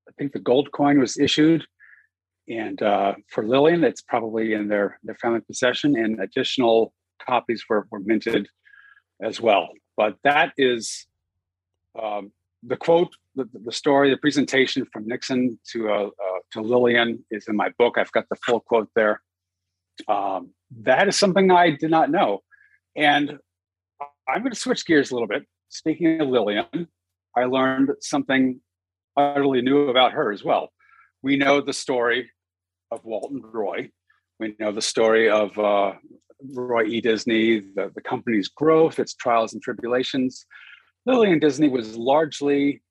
I 0.08 0.12
think 0.18 0.34
the 0.34 0.40
gold 0.40 0.72
coin 0.72 1.00
was 1.00 1.18
issued, 1.18 1.66
and 2.48 2.82
uh, 2.82 3.16
for 3.30 3.46
Lillian, 3.46 3.84
it's 3.84 4.02
probably 4.02 4.54
in 4.54 4.68
their 4.68 5.00
their 5.04 5.16
family 5.16 5.42
possession, 5.42 5.98
and 5.98 6.20
additional 6.20 6.94
copies 7.26 7.64
were, 7.70 7.88
were 7.92 8.00
minted 8.00 8.48
as 9.22 9.40
well. 9.40 9.70
But 9.96 10.18
that 10.24 10.54
is 10.58 11.08
um, 12.02 12.32
the 12.64 12.78
quote, 12.78 13.14
the, 13.36 13.48
the, 13.54 13.72
story, 13.72 14.10
the 14.10 14.18
presentation 14.18 14.86
from 14.92 15.08
Nixon 15.08 15.60
to 15.72 15.90
uh, 15.90 16.06
uh, 16.08 16.33
to 16.54 16.62
Lillian 16.62 17.24
is 17.30 17.48
in 17.48 17.56
my 17.56 17.70
book. 17.78 17.98
I've 17.98 18.12
got 18.12 18.26
the 18.30 18.36
full 18.38 18.60
quote 18.60 18.90
there. 18.96 19.22
Um, 20.08 20.52
that 20.82 21.08
is 21.08 21.18
something 21.18 21.52
I 21.52 21.72
did 21.72 21.92
not 21.92 22.10
know, 22.10 22.42
and 22.96 23.38
I'm 24.28 24.40
going 24.40 24.52
to 24.52 24.60
switch 24.60 24.86
gears 24.86 25.12
a 25.12 25.14
little 25.14 25.28
bit. 25.28 25.44
Speaking 25.70 26.20
of 26.22 26.30
Lillian, 26.30 26.88
I 27.36 27.46
learned 27.46 27.92
something 28.02 28.60
utterly 29.16 29.62
new 29.62 29.90
about 29.90 30.14
her 30.14 30.32
as 30.32 30.44
well. 30.44 30.72
We 31.22 31.38
know 31.38 31.62
the 31.62 31.74
story 31.74 32.32
of 32.92 33.04
Walton 33.04 33.42
Roy. 33.44 33.92
We 34.40 34.56
know 34.60 34.72
the 34.72 34.82
story 34.82 35.30
of 35.30 35.58
uh, 35.58 35.94
Roy 36.54 36.86
E. 36.86 37.02
Disney, 37.02 37.60
the, 37.60 37.92
the 37.94 38.02
company's 38.02 38.48
growth, 38.48 39.00
its 39.00 39.14
trials 39.14 39.54
and 39.54 39.62
tribulations. 39.62 40.46
Lillian 41.06 41.40
Disney 41.40 41.70
was 41.70 41.96
largely 41.96 42.82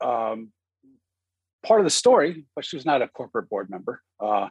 um, 0.00 0.52
part 1.64 1.80
of 1.80 1.84
the 1.84 1.90
story, 1.90 2.44
but 2.54 2.64
she 2.64 2.76
was 2.76 2.86
not 2.86 3.02
a 3.02 3.08
corporate 3.08 3.48
board 3.48 3.70
member. 3.70 4.02
Uh, 4.18 4.48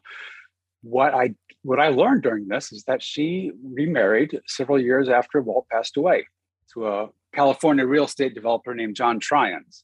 what 0.81 1.13
I 1.13 1.35
what 1.63 1.79
I 1.79 1.89
learned 1.89 2.23
during 2.23 2.47
this 2.47 2.71
is 2.71 2.83
that 2.83 3.03
she 3.03 3.51
remarried 3.61 4.39
several 4.47 4.79
years 4.79 5.09
after 5.09 5.41
Walt 5.41 5.67
passed 5.69 5.97
away 5.97 6.25
to 6.73 6.87
a 6.87 7.09
California 7.33 7.85
real 7.85 8.05
estate 8.05 8.33
developer 8.33 8.73
named 8.73 8.95
John 8.95 9.19
Truyens 9.19 9.83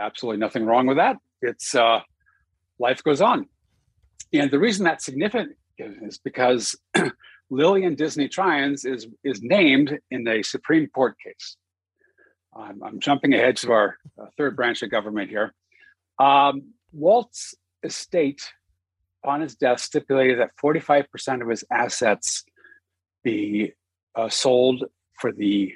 absolutely 0.00 0.38
nothing 0.38 0.64
wrong 0.64 0.86
with 0.86 0.96
that. 0.96 1.16
It's 1.42 1.74
uh, 1.74 2.00
life 2.78 3.02
goes 3.02 3.20
on. 3.20 3.46
And 4.32 4.50
the 4.50 4.58
reason 4.58 4.84
that's 4.84 5.04
significant 5.04 5.56
is 5.78 6.18
because 6.18 6.76
Lillian 7.50 7.94
Disney 7.94 8.28
Truyens 8.28 8.86
is 8.86 9.06
is 9.24 9.42
named 9.42 9.98
in 10.10 10.26
a 10.26 10.42
Supreme 10.42 10.88
Court 10.88 11.16
case. 11.24 11.56
I'm, 12.56 12.82
I'm 12.82 12.98
jumping 12.98 13.32
ahead 13.32 13.56
to 13.58 13.72
our 13.72 13.96
uh, 14.20 14.26
third 14.36 14.56
branch 14.56 14.82
of 14.82 14.90
government 14.90 15.30
here. 15.30 15.54
Um, 16.20 16.74
Walt's 16.92 17.54
estate, 17.82 18.42
upon 19.24 19.40
his 19.40 19.56
death, 19.56 19.80
stipulated 19.80 20.38
that 20.38 20.50
45% 20.62 21.42
of 21.42 21.48
his 21.48 21.64
assets 21.72 22.44
be 23.24 23.72
uh, 24.14 24.28
sold 24.28 24.84
for 25.18 25.32
the 25.32 25.74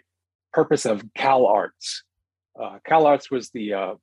purpose 0.52 0.84
of 0.84 1.02
Cal 1.16 1.46
Arts. 1.46 2.04
Uh, 2.60 2.78
Cal 2.86 3.06
Arts 3.06 3.30
was 3.30 3.50
the 3.50 3.72
uh, 3.72 3.94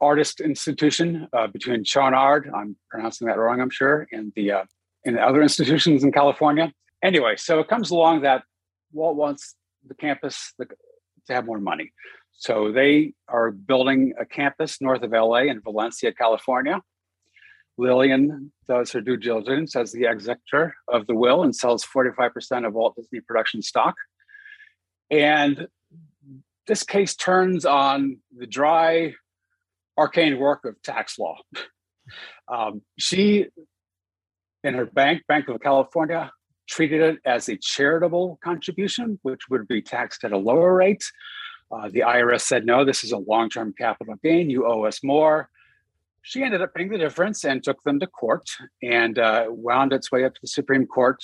artist 0.00 0.40
institution 0.40 1.26
uh, 1.32 1.46
between 1.46 1.84
Chouinard, 1.84 2.52
I'm 2.54 2.76
pronouncing 2.90 3.26
that 3.28 3.38
wrong, 3.38 3.60
I'm 3.60 3.70
sure, 3.70 4.06
and 4.12 4.32
the 4.36 4.52
uh, 4.52 4.64
and 5.04 5.18
other 5.18 5.42
institutions 5.42 6.04
in 6.04 6.12
California. 6.12 6.72
Anyway, 7.02 7.36
so 7.36 7.60
it 7.60 7.68
comes 7.68 7.90
along 7.90 8.22
that 8.22 8.42
Walt 8.92 9.16
wants 9.16 9.54
the 9.86 9.94
campus 9.94 10.52
to 10.58 11.32
have 11.32 11.46
more 11.46 11.60
money. 11.60 11.92
So 12.38 12.70
they 12.70 13.14
are 13.26 13.50
building 13.50 14.14
a 14.18 14.24
campus 14.24 14.80
north 14.80 15.02
of 15.02 15.10
LA 15.10 15.50
in 15.50 15.60
Valencia, 15.60 16.12
California. 16.12 16.80
Lillian 17.76 18.52
does 18.68 18.92
her 18.92 19.00
due 19.00 19.16
diligence 19.16 19.74
as 19.74 19.90
the 19.90 20.06
executor 20.06 20.74
of 20.86 21.08
the 21.08 21.16
will 21.16 21.42
and 21.42 21.54
sells 21.54 21.84
45% 21.84 22.64
of 22.64 22.74
Walt 22.74 22.94
Disney 22.96 23.20
production 23.20 23.60
stock. 23.60 23.96
And 25.10 25.66
this 26.68 26.84
case 26.84 27.16
turns 27.16 27.64
on 27.64 28.18
the 28.36 28.46
dry 28.46 29.14
arcane 29.98 30.38
work 30.38 30.64
of 30.64 30.80
tax 30.82 31.18
law. 31.18 31.36
Um, 32.50 32.80
she, 32.98 33.48
in 34.64 34.72
her 34.72 34.86
bank, 34.86 35.24
Bank 35.28 35.46
of 35.48 35.60
California, 35.60 36.32
treated 36.66 37.02
it 37.02 37.18
as 37.26 37.50
a 37.50 37.58
charitable 37.58 38.38
contribution, 38.42 39.18
which 39.20 39.40
would 39.50 39.68
be 39.68 39.82
taxed 39.82 40.24
at 40.24 40.32
a 40.32 40.38
lower 40.38 40.74
rate. 40.74 41.04
Uh, 41.70 41.88
the 41.88 42.00
IRS 42.00 42.42
said, 42.42 42.64
no, 42.64 42.84
this 42.84 43.04
is 43.04 43.12
a 43.12 43.18
long 43.18 43.50
term 43.50 43.74
capital 43.76 44.14
gain. 44.22 44.50
You 44.50 44.66
owe 44.66 44.84
us 44.84 45.02
more. 45.02 45.50
She 46.22 46.42
ended 46.42 46.62
up 46.62 46.74
paying 46.74 46.90
the 46.90 46.98
difference 46.98 47.44
and 47.44 47.62
took 47.62 47.82
them 47.84 48.00
to 48.00 48.06
court 48.06 48.44
and 48.82 49.18
uh, 49.18 49.46
wound 49.48 49.92
its 49.92 50.10
way 50.10 50.24
up 50.24 50.34
to 50.34 50.40
the 50.42 50.48
Supreme 50.48 50.86
Court. 50.86 51.22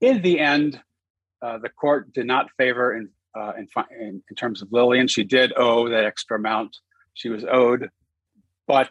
In 0.00 0.22
the 0.22 0.40
end, 0.40 0.80
uh, 1.40 1.58
the 1.58 1.68
court 1.68 2.12
did 2.12 2.26
not 2.26 2.50
favor 2.58 2.94
in, 2.94 3.08
uh, 3.38 3.52
in, 3.56 3.68
in, 3.98 4.22
in 4.28 4.36
terms 4.36 4.62
of 4.62 4.68
Lillian. 4.72 5.08
She 5.08 5.24
did 5.24 5.52
owe 5.56 5.88
that 5.88 6.04
extra 6.04 6.38
amount 6.38 6.76
she 7.14 7.28
was 7.28 7.44
owed 7.44 7.90
but 8.66 8.90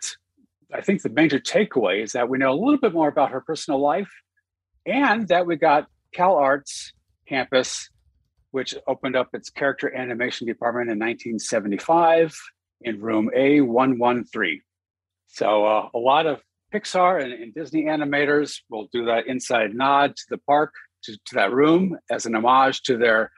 I 0.73 0.81
think 0.81 1.01
the 1.01 1.09
major 1.09 1.39
takeaway 1.39 2.03
is 2.03 2.13
that 2.13 2.29
we 2.29 2.37
know 2.37 2.51
a 2.51 2.59
little 2.59 2.77
bit 2.77 2.93
more 2.93 3.07
about 3.07 3.31
her 3.31 3.41
personal 3.41 3.79
life 3.79 4.11
and 4.85 5.27
that 5.27 5.45
we 5.45 5.55
got 5.55 5.87
Cal 6.13 6.35
Arts 6.35 6.93
campus, 7.27 7.89
which 8.51 8.75
opened 8.87 9.15
up 9.15 9.29
its 9.33 9.49
character 9.49 9.93
animation 9.95 10.47
department 10.47 10.89
in 10.89 10.99
1975 10.99 12.37
in 12.81 13.01
room 13.01 13.29
A113. 13.35 14.59
So 15.27 15.65
uh, 15.65 15.89
a 15.93 15.97
lot 15.97 16.27
of 16.27 16.41
Pixar 16.73 17.21
and, 17.21 17.33
and, 17.33 17.53
Disney 17.53 17.83
animators 17.83 18.61
will 18.69 18.87
do 18.93 19.05
that 19.05 19.27
inside 19.27 19.73
nod 19.73 20.15
to 20.15 20.23
the 20.29 20.37
park, 20.37 20.73
to, 21.03 21.13
to 21.13 21.35
that 21.35 21.51
room 21.51 21.97
as 22.09 22.25
an 22.25 22.35
homage 22.35 22.83
to 22.83 22.97
their 22.97 23.31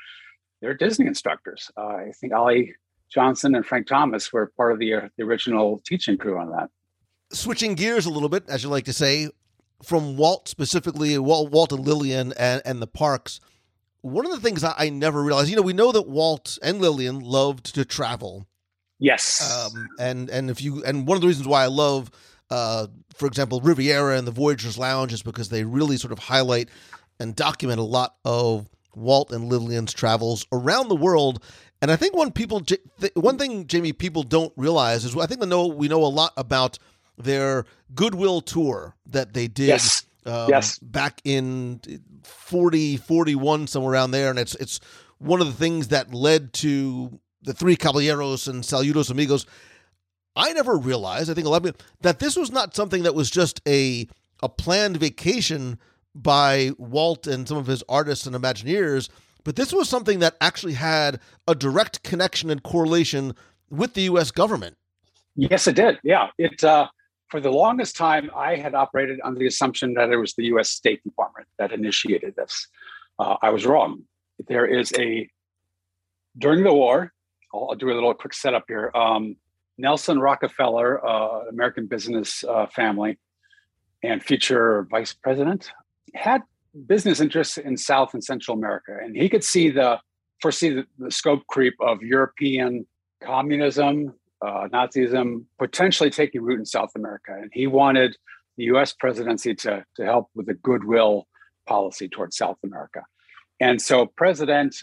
their 0.61 0.73
Disney 0.73 1.07
instructors. 1.07 1.69
Uh, 1.75 1.87
I 1.87 2.11
think 2.19 2.33
Ollie 2.33 2.73
Johnston 3.13 3.53
and 3.53 3.65
Frank 3.65 3.87
Thomas 3.87 4.33
were 4.33 4.51
part 4.57 4.71
of 4.71 4.79
the, 4.79 4.93
uh, 4.93 5.01
the 5.17 5.23
original 5.23 5.81
teaching 5.85 6.17
crew 6.17 6.37
on 6.37 6.49
that. 6.51 6.69
Switching 7.31 7.75
gears 7.75 8.05
a 8.05 8.09
little 8.09 8.29
bit, 8.29 8.43
as 8.47 8.63
you 8.63 8.69
like 8.69 8.85
to 8.85 8.93
say, 8.93 9.29
from 9.83 10.17
Walt 10.17 10.47
specifically, 10.47 11.17
Walt, 11.17 11.51
Walt 11.51 11.71
and 11.71 11.85
Lillian 11.85 12.33
and, 12.33 12.61
and 12.65 12.81
the 12.81 12.87
parks. 12.87 13.39
One 14.03 14.25
of 14.25 14.31
the 14.31 14.39
things 14.39 14.63
I, 14.63 14.75
I 14.77 14.89
never 14.89 15.23
realized, 15.23 15.49
you 15.49 15.55
know, 15.55 15.61
we 15.63 15.73
know 15.73 15.91
that 15.91 16.07
Walt 16.07 16.59
and 16.61 16.79
Lillian 16.79 17.19
loved 17.19 17.73
to 17.75 17.83
travel. 17.83 18.45
Yes. 18.99 19.51
Um, 19.51 19.89
and 19.99 20.29
and 20.29 20.49
if 20.49 20.61
you 20.61 20.83
and 20.83 21.07
one 21.07 21.15
of 21.15 21.21
the 21.21 21.27
reasons 21.27 21.47
why 21.47 21.63
I 21.63 21.67
love, 21.67 22.11
uh, 22.49 22.87
for 23.15 23.27
example, 23.27 23.59
Riviera 23.61 24.17
and 24.17 24.27
the 24.27 24.31
Voyagers 24.31 24.77
Lounge 24.77 25.11
is 25.11 25.23
because 25.23 25.49
they 25.49 25.63
really 25.63 25.97
sort 25.97 26.13
of 26.13 26.19
highlight 26.19 26.69
and 27.19 27.35
document 27.35 27.79
a 27.79 27.83
lot 27.83 28.15
of 28.23 28.69
Walt 28.95 29.31
and 29.31 29.49
Lillian's 29.49 29.93
travels 29.93 30.45
around 30.51 30.89
the 30.89 30.95
world 30.95 31.43
and 31.83 31.91
I 31.91 31.97
think 31.97 32.15
one 32.15 32.31
people, 32.31 32.63
one 33.15 33.37
thing, 33.37 33.67
Jamie, 33.67 33.91
people 33.91 34.23
don't 34.23 34.53
realize 34.55 35.03
is 35.03 35.17
I 35.17 35.25
think 35.25 35.41
we 35.41 35.47
know 35.47 35.67
we 35.67 35.89
know 35.89 36.05
a 36.05 36.07
lot 36.07 36.31
about 36.37 36.79
their 37.17 37.65
goodwill 37.93 38.39
tour 38.39 38.95
that 39.07 39.33
they 39.33 39.49
did. 39.49 39.67
Yes. 39.67 40.05
Um, 40.25 40.49
yes. 40.49 40.79
Back 40.79 41.21
in 41.23 41.81
40, 42.23 42.97
41, 42.97 43.67
somewhere 43.67 43.93
around 43.93 44.11
there, 44.11 44.29
and 44.29 44.39
it's 44.39 44.55
it's 44.55 44.79
one 45.19 45.41
of 45.41 45.47
the 45.47 45.53
things 45.53 45.89
that 45.89 46.13
led 46.13 46.53
to 46.53 47.19
the 47.41 47.53
three 47.53 47.75
caballeros 47.75 48.47
and 48.47 48.63
saludos 48.63 49.09
amigos. 49.09 49.45
I 50.35 50.51
never 50.53 50.77
realized. 50.77 51.29
I 51.29 51.33
think 51.33 51.45
a 51.45 51.49
lot 51.49 51.57
of 51.57 51.63
people 51.63 51.85
that 52.01 52.19
this 52.19 52.35
was 52.35 52.51
not 52.51 52.75
something 52.75 53.03
that 53.03 53.15
was 53.15 53.29
just 53.29 53.61
a 53.67 54.07
a 54.41 54.49
planned 54.49 54.97
vacation 54.97 55.79
by 56.15 56.71
Walt 56.77 57.27
and 57.27 57.47
some 57.47 57.57
of 57.57 57.67
his 57.67 57.83
artists 57.87 58.25
and 58.25 58.35
Imagineers 58.35 59.09
but 59.43 59.55
this 59.55 59.73
was 59.73 59.89
something 59.89 60.19
that 60.19 60.35
actually 60.39 60.73
had 60.73 61.19
a 61.47 61.55
direct 61.55 62.03
connection 62.03 62.49
and 62.49 62.63
correlation 62.63 63.35
with 63.69 63.93
the 63.93 64.03
U.S. 64.03 64.31
government. 64.31 64.77
Yes, 65.35 65.67
it 65.67 65.75
did. 65.75 65.99
Yeah, 66.03 66.27
it. 66.37 66.63
Uh, 66.63 66.87
for 67.33 67.41
the 67.41 67.49
longest 67.49 67.95
time, 67.95 68.29
I 68.35 68.57
had 68.57 68.75
operated 68.75 69.19
under 69.23 69.39
the 69.39 69.47
assumption 69.47 69.95
that 69.95 70.11
it 70.11 70.17
was 70.17 70.35
the 70.35 70.45
U.S. 70.53 70.69
State 70.69 71.03
Department 71.03 71.47
that 71.57 71.71
initiated 71.71 72.35
this. 72.35 72.67
Uh, 73.17 73.37
I 73.41 73.49
was 73.49 73.65
wrong. 73.65 74.03
there 74.47 74.67
is 74.67 74.93
a 74.99 75.27
during 76.37 76.63
the 76.63 76.71
war. 76.71 77.11
I'll, 77.51 77.69
I'll 77.71 77.75
do 77.75 77.89
a 77.89 77.95
little 77.95 78.13
quick 78.13 78.35
setup 78.35 78.65
here. 78.67 78.91
Um, 78.93 79.35
Nelson 79.79 80.19
Rockefeller, 80.19 81.03
uh, 81.03 81.49
American 81.49 81.87
business 81.87 82.43
uh, 82.43 82.67
family, 82.67 83.17
and 84.03 84.21
future 84.21 84.85
vice 84.91 85.15
president, 85.15 85.71
had 86.13 86.43
business 86.85 87.19
interests 87.19 87.57
in 87.57 87.77
South 87.77 88.13
and 88.13 88.23
Central 88.23 88.55
America, 88.55 88.95
and 89.03 89.17
he 89.17 89.27
could 89.27 89.43
see 89.43 89.71
the 89.71 89.99
foresee 90.39 90.69
the, 90.69 90.85
the 90.99 91.09
scope 91.09 91.41
creep 91.47 91.73
of 91.81 92.03
European 92.03 92.85
communism, 93.23 94.13
uh, 94.45 94.67
Nazism 94.67 95.45
potentially 95.57 96.09
taking 96.09 96.41
root 96.41 96.59
in 96.59 96.65
South 96.65 96.91
America, 96.95 97.33
and 97.33 97.49
he 97.53 97.67
wanted 97.67 98.17
the 98.57 98.65
U.S. 98.65 98.93
presidency 98.93 99.55
to 99.55 99.85
to 99.95 100.05
help 100.05 100.29
with 100.35 100.47
the 100.47 100.53
goodwill 100.53 101.27
policy 101.67 102.09
towards 102.09 102.37
South 102.37 102.57
America, 102.63 103.03
and 103.59 103.81
so 103.81 104.05
President 104.05 104.75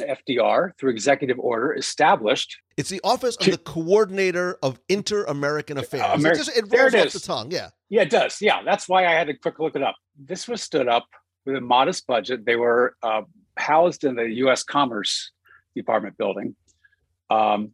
FDR, 0.00 0.70
through 0.78 0.90
executive 0.90 1.38
order, 1.38 1.74
established. 1.74 2.56
It's 2.76 2.88
the 2.88 3.00
office 3.04 3.36
of 3.36 3.46
the 3.46 3.58
coordinator 3.58 4.58
of 4.62 4.80
inter-American 4.88 5.78
affairs. 5.78 6.02
Ameri- 6.02 6.32
it, 6.32 6.36
just, 6.36 6.56
it 6.56 6.70
there 6.70 6.90
rolls 6.90 6.94
off 6.94 7.12
the 7.12 7.20
tongue. 7.20 7.50
Yeah. 7.50 7.68
Yeah, 7.90 8.02
it 8.02 8.10
does. 8.10 8.40
Yeah, 8.40 8.62
that's 8.64 8.88
why 8.88 9.06
I 9.06 9.12
had 9.12 9.26
to 9.26 9.34
quick 9.34 9.58
look 9.58 9.76
it 9.76 9.82
up. 9.82 9.96
This 10.18 10.48
was 10.48 10.62
stood 10.62 10.88
up 10.88 11.06
with 11.44 11.56
a 11.56 11.60
modest 11.60 12.06
budget. 12.06 12.46
They 12.46 12.56
were 12.56 12.96
uh, 13.02 13.22
housed 13.56 14.04
in 14.04 14.16
the 14.16 14.28
U.S. 14.36 14.62
Commerce 14.62 15.30
Department 15.76 16.16
building. 16.16 16.56
Um, 17.30 17.72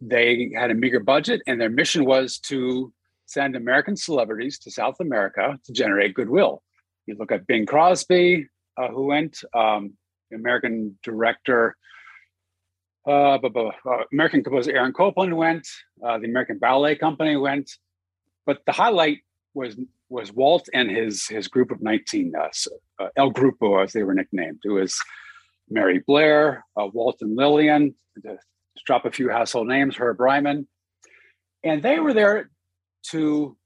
they 0.00 0.52
had 0.54 0.70
a 0.70 0.74
meager 0.74 1.00
budget, 1.00 1.42
and 1.46 1.60
their 1.60 1.70
mission 1.70 2.04
was 2.04 2.38
to 2.38 2.92
send 3.26 3.56
American 3.56 3.96
celebrities 3.96 4.58
to 4.60 4.70
South 4.70 4.96
America 5.00 5.58
to 5.64 5.72
generate 5.72 6.14
goodwill. 6.14 6.62
You 7.06 7.16
look 7.18 7.32
at 7.32 7.46
Bing 7.46 7.66
Crosby, 7.66 8.48
uh, 8.76 8.88
who 8.88 9.06
went, 9.06 9.42
um, 9.54 9.94
American 10.32 10.98
director, 11.02 11.76
uh, 13.06 13.38
bu- 13.38 13.50
bu- 13.50 13.70
uh, 13.86 14.04
American 14.12 14.42
composer 14.42 14.72
Aaron 14.72 14.92
Copland 14.92 15.36
went, 15.36 15.66
uh, 16.02 16.18
the 16.18 16.26
American 16.26 16.58
Ballet 16.58 16.96
Company 16.96 17.36
went, 17.36 17.70
but 18.46 18.60
the 18.66 18.72
highlight 18.72 19.18
was 19.54 19.76
was 20.10 20.32
Walt 20.32 20.68
and 20.74 20.90
his 20.90 21.26
his 21.26 21.48
group 21.48 21.70
of 21.70 21.80
nineteen, 21.82 22.32
uh, 22.38 22.48
uh, 22.98 23.08
El 23.16 23.32
Grupo 23.32 23.82
as 23.82 23.92
they 23.92 24.02
were 24.02 24.14
nicknamed. 24.14 24.60
It 24.64 24.70
was 24.70 24.98
Mary 25.68 26.02
Blair, 26.06 26.64
uh, 26.78 26.88
Walt 26.92 27.18
and 27.20 27.36
Lillian, 27.36 27.94
drop 28.86 29.04
a 29.04 29.10
few 29.10 29.30
household 29.30 29.68
names, 29.68 29.96
Herb 29.96 30.20
Ryman, 30.20 30.66
and 31.62 31.82
they 31.82 31.98
were 31.98 32.12
there 32.12 32.50
to 33.10 33.56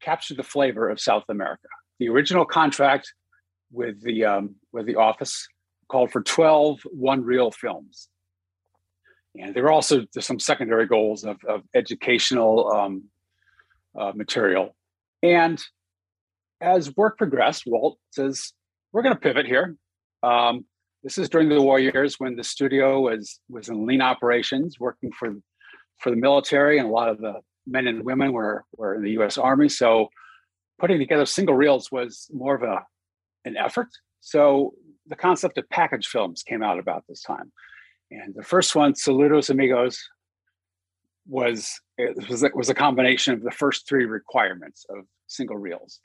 capture 0.00 0.34
the 0.34 0.42
flavor 0.42 0.88
of 0.88 1.00
South 1.00 1.24
America. 1.28 1.68
The 1.98 2.08
original 2.08 2.44
contract 2.44 3.12
with 3.72 4.02
the 4.02 4.24
um, 4.24 4.56
with 4.72 4.86
the 4.86 4.96
office 4.96 5.48
called 5.88 6.10
for 6.10 6.22
12 6.22 6.80
one 6.84 7.22
reel 7.22 7.50
films. 7.50 8.08
And 9.38 9.54
there 9.54 9.64
were 9.64 9.72
also 9.72 10.04
there's 10.14 10.26
some 10.26 10.40
secondary 10.40 10.86
goals 10.86 11.24
of, 11.24 11.38
of 11.46 11.62
educational 11.74 12.70
um, 12.72 13.04
uh, 13.98 14.12
material. 14.14 14.74
And 15.22 15.62
as 16.60 16.94
work 16.96 17.18
progressed, 17.18 17.64
Walt 17.66 17.98
says, 18.10 18.52
we're 18.92 19.02
going 19.02 19.14
to 19.14 19.20
pivot 19.20 19.46
here. 19.46 19.76
Um, 20.22 20.64
this 21.06 21.18
is 21.18 21.28
during 21.28 21.48
the 21.48 21.62
war 21.62 21.78
years 21.78 22.16
when 22.18 22.34
the 22.34 22.42
studio 22.42 23.02
was 23.02 23.38
was 23.48 23.68
in 23.68 23.86
lean 23.86 24.02
operations, 24.02 24.80
working 24.80 25.12
for 25.12 25.36
for 26.00 26.10
the 26.10 26.16
military, 26.16 26.78
and 26.78 26.88
a 26.88 26.90
lot 26.90 27.08
of 27.08 27.18
the 27.18 27.34
men 27.64 27.86
and 27.86 28.02
women 28.02 28.32
were 28.32 28.64
were 28.76 28.96
in 28.96 29.02
the 29.04 29.12
U.S. 29.12 29.38
Army. 29.38 29.68
So 29.68 30.08
putting 30.80 30.98
together 30.98 31.24
single 31.24 31.54
reels 31.54 31.92
was 31.92 32.28
more 32.34 32.56
of 32.56 32.64
a 32.64 32.84
an 33.44 33.56
effort. 33.56 33.86
So 34.20 34.74
the 35.06 35.14
concept 35.14 35.58
of 35.58 35.70
package 35.70 36.08
films 36.08 36.42
came 36.42 36.64
out 36.64 36.80
about 36.80 37.04
this 37.08 37.22
time, 37.22 37.52
and 38.10 38.34
the 38.34 38.42
first 38.42 38.74
one, 38.74 38.94
Saludos 38.94 39.48
Amigos, 39.48 40.02
was 41.28 41.80
it 41.98 42.28
was 42.28 42.44
was 42.52 42.68
a 42.68 42.74
combination 42.74 43.32
of 43.32 43.44
the 43.44 43.52
first 43.52 43.88
three 43.88 44.06
requirements 44.06 44.84
of 44.90 45.04
single 45.28 45.56
reels, 45.56 46.00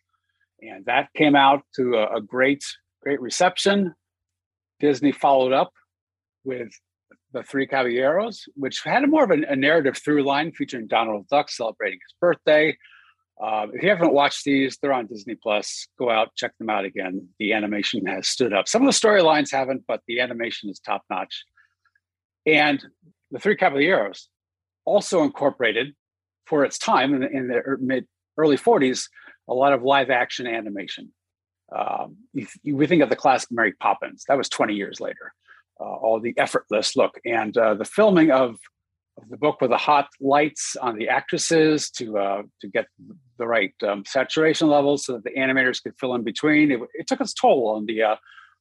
and 0.61 0.85
that 0.85 1.09
came 1.15 1.35
out 1.35 1.63
to 1.77 1.95
a, 1.95 2.17
a 2.17 2.21
great 2.21 2.63
great 3.01 3.19
reception. 3.19 3.95
Disney 4.81 5.11
followed 5.11 5.53
up 5.53 5.71
with 6.43 6.71
the 7.33 7.43
Three 7.43 7.67
Caballeros, 7.67 8.45
which 8.55 8.81
had 8.83 9.03
a 9.03 9.07
more 9.07 9.23
of 9.23 9.31
a, 9.31 9.41
a 9.47 9.55
narrative 9.55 9.97
through 9.97 10.23
line 10.23 10.51
featuring 10.51 10.87
Donald 10.87 11.27
Duck 11.29 11.49
celebrating 11.49 11.99
his 11.99 12.15
birthday. 12.19 12.77
Uh, 13.41 13.67
if 13.73 13.81
you 13.81 13.89
haven't 13.89 14.13
watched 14.13 14.43
these, 14.43 14.77
they're 14.77 14.93
on 14.93 15.07
Disney 15.07 15.35
Plus. 15.35 15.87
Go 15.97 16.09
out, 16.09 16.35
check 16.35 16.51
them 16.57 16.69
out 16.69 16.83
again. 16.83 17.27
The 17.39 17.53
animation 17.53 18.05
has 18.07 18.27
stood 18.27 18.53
up. 18.53 18.67
Some 18.67 18.81
of 18.81 18.87
the 18.87 18.99
storylines 18.99 19.51
haven't, 19.51 19.83
but 19.87 20.01
the 20.07 20.19
animation 20.19 20.69
is 20.69 20.79
top 20.79 21.03
notch. 21.09 21.43
And 22.45 22.83
the 23.31 23.39
Three 23.39 23.55
Caballeros 23.55 24.27
also 24.85 25.23
incorporated, 25.23 25.93
for 26.45 26.65
its 26.65 26.77
time 26.77 27.13
in 27.13 27.21
the, 27.21 27.29
in 27.29 27.47
the 27.47 27.55
er- 27.55 27.79
mid 27.79 28.07
early 28.37 28.57
40s, 28.57 29.07
a 29.47 29.53
lot 29.53 29.73
of 29.73 29.83
live 29.83 30.09
action 30.09 30.47
animation. 30.47 31.13
Um, 31.77 32.17
you, 32.33 32.75
we 32.75 32.87
think 32.87 33.01
of 33.01 33.09
the 33.09 33.15
classic 33.15 33.49
Mary 33.51 33.73
Poppins. 33.73 34.25
That 34.27 34.37
was 34.37 34.49
20 34.49 34.73
years 34.73 34.99
later. 34.99 35.33
Uh, 35.79 35.83
all 35.83 36.19
the 36.19 36.33
effortless 36.37 36.95
look 36.95 37.19
and 37.25 37.57
uh, 37.57 37.73
the 37.73 37.85
filming 37.85 38.29
of, 38.29 38.57
of 39.17 39.29
the 39.29 39.37
book 39.37 39.61
with 39.61 39.71
the 39.71 39.77
hot 39.77 40.07
lights 40.19 40.75
on 40.79 40.95
the 40.95 41.09
actresses 41.09 41.89
to 41.89 42.17
uh, 42.19 42.43
to 42.59 42.67
get 42.67 42.85
the 43.39 43.47
right 43.47 43.73
um, 43.87 44.03
saturation 44.05 44.67
levels 44.67 45.05
so 45.05 45.13
that 45.13 45.23
the 45.23 45.31
animators 45.31 45.81
could 45.81 45.93
fill 45.99 46.13
in 46.13 46.23
between. 46.23 46.71
It, 46.71 46.79
it 46.93 47.07
took 47.07 47.19
its 47.19 47.33
toll 47.33 47.69
on 47.69 47.87
the 47.87 48.03
uh, 48.03 48.15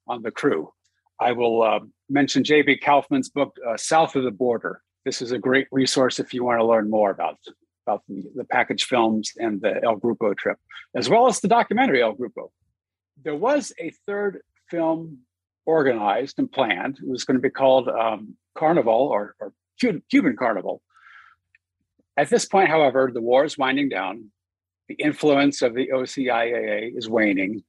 on 0.08 0.22
the 0.22 0.30
crew. 0.30 0.72
I 1.20 1.32
will 1.32 1.62
uh, 1.62 1.80
mention 2.08 2.42
J.B. 2.42 2.78
Kaufman's 2.78 3.28
book 3.28 3.54
uh, 3.68 3.76
South 3.76 4.16
of 4.16 4.24
the 4.24 4.30
Border. 4.30 4.80
This 5.04 5.20
is 5.20 5.32
a 5.32 5.38
great 5.38 5.66
resource 5.70 6.18
if 6.18 6.32
you 6.32 6.42
want 6.42 6.60
to 6.60 6.64
learn 6.64 6.88
more 6.88 7.10
about 7.10 7.36
about 7.86 8.02
the, 8.08 8.24
the 8.34 8.44
package 8.44 8.84
films 8.84 9.32
and 9.36 9.60
the 9.60 9.82
El 9.84 9.98
Grupo 10.00 10.34
trip, 10.36 10.56
as 10.94 11.10
well 11.10 11.26
as 11.26 11.40
the 11.40 11.48
documentary 11.48 12.02
El 12.02 12.14
Grupo. 12.14 12.50
There 13.22 13.36
was 13.36 13.72
a 13.78 13.90
third 14.06 14.40
film 14.70 15.18
organized 15.66 16.38
and 16.38 16.50
planned. 16.50 16.98
It 17.02 17.08
was 17.08 17.24
going 17.24 17.36
to 17.36 17.42
be 17.42 17.50
called 17.50 17.88
um, 17.88 18.36
Carnival 18.56 19.08
or, 19.08 19.34
or 19.40 19.52
Cuban 19.78 20.36
Carnival. 20.36 20.82
At 22.16 22.30
this 22.30 22.44
point, 22.44 22.68
however, 22.68 23.10
the 23.12 23.20
war 23.20 23.44
is 23.44 23.58
winding 23.58 23.88
down. 23.88 24.30
The 24.88 24.94
influence 24.94 25.62
of 25.62 25.74
the 25.74 25.88
OCIAA 25.94 26.96
is 26.96 27.08
waning. 27.08 27.62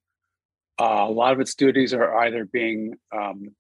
Uh, 0.80 1.06
a 1.08 1.12
lot 1.12 1.34
of 1.34 1.40
its 1.40 1.54
duties 1.56 1.94
are 1.94 2.18
either 2.20 2.46
being 2.46 2.96
um, 3.16 3.56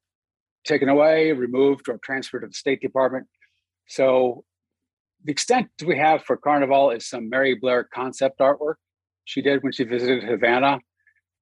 taken 0.65 0.89
away, 0.89 1.31
removed, 1.31 1.87
or 1.87 1.99
transferred 2.03 2.41
to 2.41 2.47
the 2.47 2.53
State 2.53 2.81
Department. 2.81 3.27
So, 3.87 4.43
the 5.23 5.31
extent 5.31 5.69
we 5.85 5.97
have 5.99 6.23
for 6.23 6.35
Carnival 6.35 6.89
is 6.89 7.07
some 7.07 7.29
Mary 7.29 7.53
Blair 7.53 7.83
concept 7.83 8.39
artwork 8.39 8.75
she 9.23 9.43
did 9.43 9.61
when 9.61 9.71
she 9.71 9.83
visited 9.83 10.23
Havana 10.23 10.79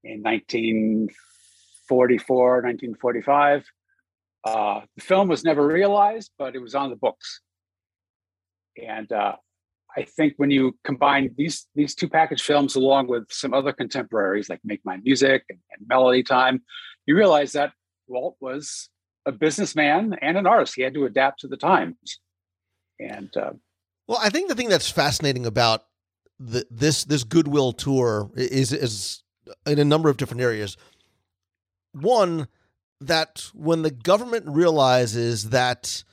in 0.04 0.24
1944, 0.24 2.62
1945. 2.62 3.66
Uh, 4.46 4.82
the 4.96 5.02
film 5.02 5.28
was 5.28 5.44
never 5.44 5.68
realized, 5.68 6.32
but 6.38 6.56
it 6.56 6.60
was 6.60 6.76
on 6.76 6.90
the 6.90 6.96
books. 6.96 7.42
And 8.82 9.12
uh, 9.12 9.36
I 9.98 10.04
think 10.04 10.34
when 10.38 10.52
you 10.52 10.78
combine 10.84 11.34
these 11.38 11.68
these 11.76 11.96
two 11.96 12.08
package 12.08 12.42
films 12.42 12.76
along 12.76 13.08
with 13.08 13.26
some 13.30 13.54
other 13.54 13.74
contemporaries 13.74 14.50
like 14.50 14.60
Make 14.64 14.86
Mine 14.86 15.02
Music 15.04 15.44
and, 15.50 15.60
and 15.72 15.88
Melody 15.88 16.24
Time, 16.24 16.62
you 17.06 17.16
realize 17.16 17.52
that 17.54 17.74
Walt 18.08 18.38
was 18.40 18.90
a 19.26 19.32
businessman 19.32 20.16
and 20.22 20.38
an 20.38 20.48
artist. 20.48 20.76
He 20.76 20.82
had 20.82 20.94
to 20.94 21.06
adapt 21.06 21.42
to 21.42 21.48
the 21.48 21.58
times. 21.58 22.20
And 23.00 23.36
uh, 23.36 23.52
well, 24.08 24.20
I 24.22 24.30
think 24.30 24.50
the 24.50 24.56
thing 24.56 24.70
that's 24.70 24.90
fascinating 24.90 25.46
about 25.46 25.84
the, 26.40 26.66
this 26.72 27.04
this 27.04 27.24
goodwill 27.24 27.74
tour 27.74 28.32
is 28.36 28.72
is 28.72 29.24
in 29.66 29.80
a 29.80 29.86
number 29.86 30.10
of 30.10 30.18
different 30.18 30.42
areas. 30.42 30.78
One 31.94 32.48
that 33.02 33.50
when 33.54 33.82
the 33.82 33.92
government 33.92 34.46
realizes 34.48 35.50
that 35.50 36.04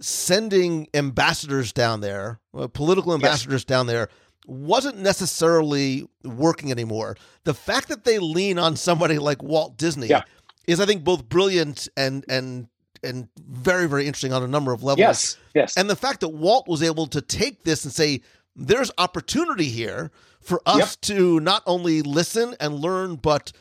sending 0.00 0.88
ambassadors 0.94 1.72
down 1.72 2.00
there, 2.00 2.40
uh, 2.56 2.68
political 2.68 3.14
ambassadors 3.14 3.60
yes. 3.60 3.64
down 3.64 3.86
there, 3.86 4.08
wasn't 4.46 4.98
necessarily 4.98 6.06
working 6.22 6.70
anymore. 6.70 7.16
The 7.44 7.54
fact 7.54 7.88
that 7.88 8.04
they 8.04 8.18
lean 8.18 8.58
on 8.58 8.76
somebody 8.76 9.18
like 9.18 9.42
Walt 9.42 9.76
Disney 9.76 10.08
yeah. 10.08 10.22
is, 10.66 10.80
I 10.80 10.86
think, 10.86 11.04
both 11.04 11.28
brilliant 11.28 11.88
and 11.96 12.24
and 12.28 12.68
and 13.02 13.28
very 13.38 13.86
very 13.86 14.06
interesting 14.06 14.32
on 14.32 14.42
a 14.42 14.48
number 14.48 14.72
of 14.72 14.82
levels. 14.82 14.98
Yes, 14.98 15.36
yes. 15.54 15.76
And 15.76 15.88
the 15.88 15.96
fact 15.96 16.20
that 16.20 16.28
Walt 16.28 16.68
was 16.68 16.82
able 16.82 17.06
to 17.08 17.20
take 17.22 17.64
this 17.64 17.84
and 17.84 17.92
say, 17.92 18.20
"There's 18.54 18.90
opportunity 18.98 19.70
here 19.70 20.10
for 20.44 20.60
us 20.66 20.78
yep. 20.78 21.00
to 21.02 21.40
not 21.40 21.62
only 21.66 22.02
listen 22.02 22.54
and 22.60 22.74
learn, 22.74 23.16
but 23.16 23.52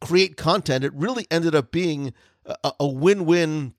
create 0.00 0.36
content." 0.36 0.84
It 0.84 0.92
really 0.94 1.26
ended 1.30 1.54
up 1.54 1.70
being 1.70 2.12
a, 2.44 2.72
a 2.80 2.86
win-win 2.86 3.74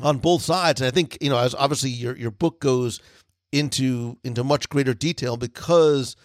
on 0.00 0.18
both 0.18 0.42
sides. 0.42 0.80
And 0.80 0.88
I 0.88 0.90
think 0.90 1.18
you 1.20 1.30
know, 1.30 1.38
as 1.38 1.54
obviously 1.54 1.90
your 1.90 2.16
your 2.16 2.30
book 2.30 2.60
goes 2.60 3.00
into 3.52 4.18
into 4.24 4.44
much 4.44 4.68
greater 4.68 4.94
detail 4.94 5.36
because 5.36 6.16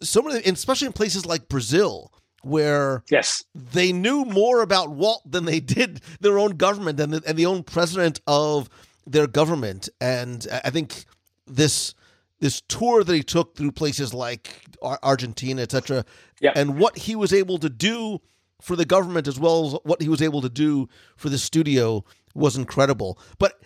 so 0.00 0.22
many, 0.22 0.40
especially 0.40 0.86
in 0.86 0.92
places 0.92 1.26
like 1.26 1.48
Brazil, 1.48 2.12
where 2.42 3.02
yes, 3.10 3.44
they 3.54 3.92
knew 3.92 4.24
more 4.24 4.62
about 4.62 4.90
Walt 4.90 5.22
than 5.30 5.44
they 5.44 5.60
did 5.60 6.00
their 6.20 6.38
own 6.38 6.56
government 6.56 6.98
and 7.00 7.14
the, 7.14 7.22
and 7.26 7.38
the 7.38 7.46
own 7.46 7.62
president 7.62 8.20
of 8.26 8.68
their 9.06 9.26
government. 9.26 9.88
And 10.00 10.46
I 10.64 10.70
think 10.70 11.04
this 11.46 11.94
this 12.42 12.60
tour 12.62 13.04
that 13.04 13.14
he 13.14 13.22
took 13.22 13.56
through 13.56 13.70
places 13.70 14.12
like 14.12 14.64
Argentina, 14.82 15.62
etc., 15.62 16.04
yep. 16.40 16.56
and 16.56 16.76
what 16.76 16.98
he 16.98 17.14
was 17.14 17.32
able 17.32 17.56
to 17.56 17.70
do 17.70 18.20
for 18.60 18.74
the 18.74 18.84
government 18.84 19.28
as 19.28 19.38
well 19.38 19.66
as 19.66 19.72
what 19.84 20.02
he 20.02 20.08
was 20.08 20.20
able 20.20 20.42
to 20.42 20.48
do 20.48 20.88
for 21.16 21.28
the 21.28 21.38
studio 21.38 22.04
was 22.34 22.56
incredible. 22.56 23.16
But 23.38 23.60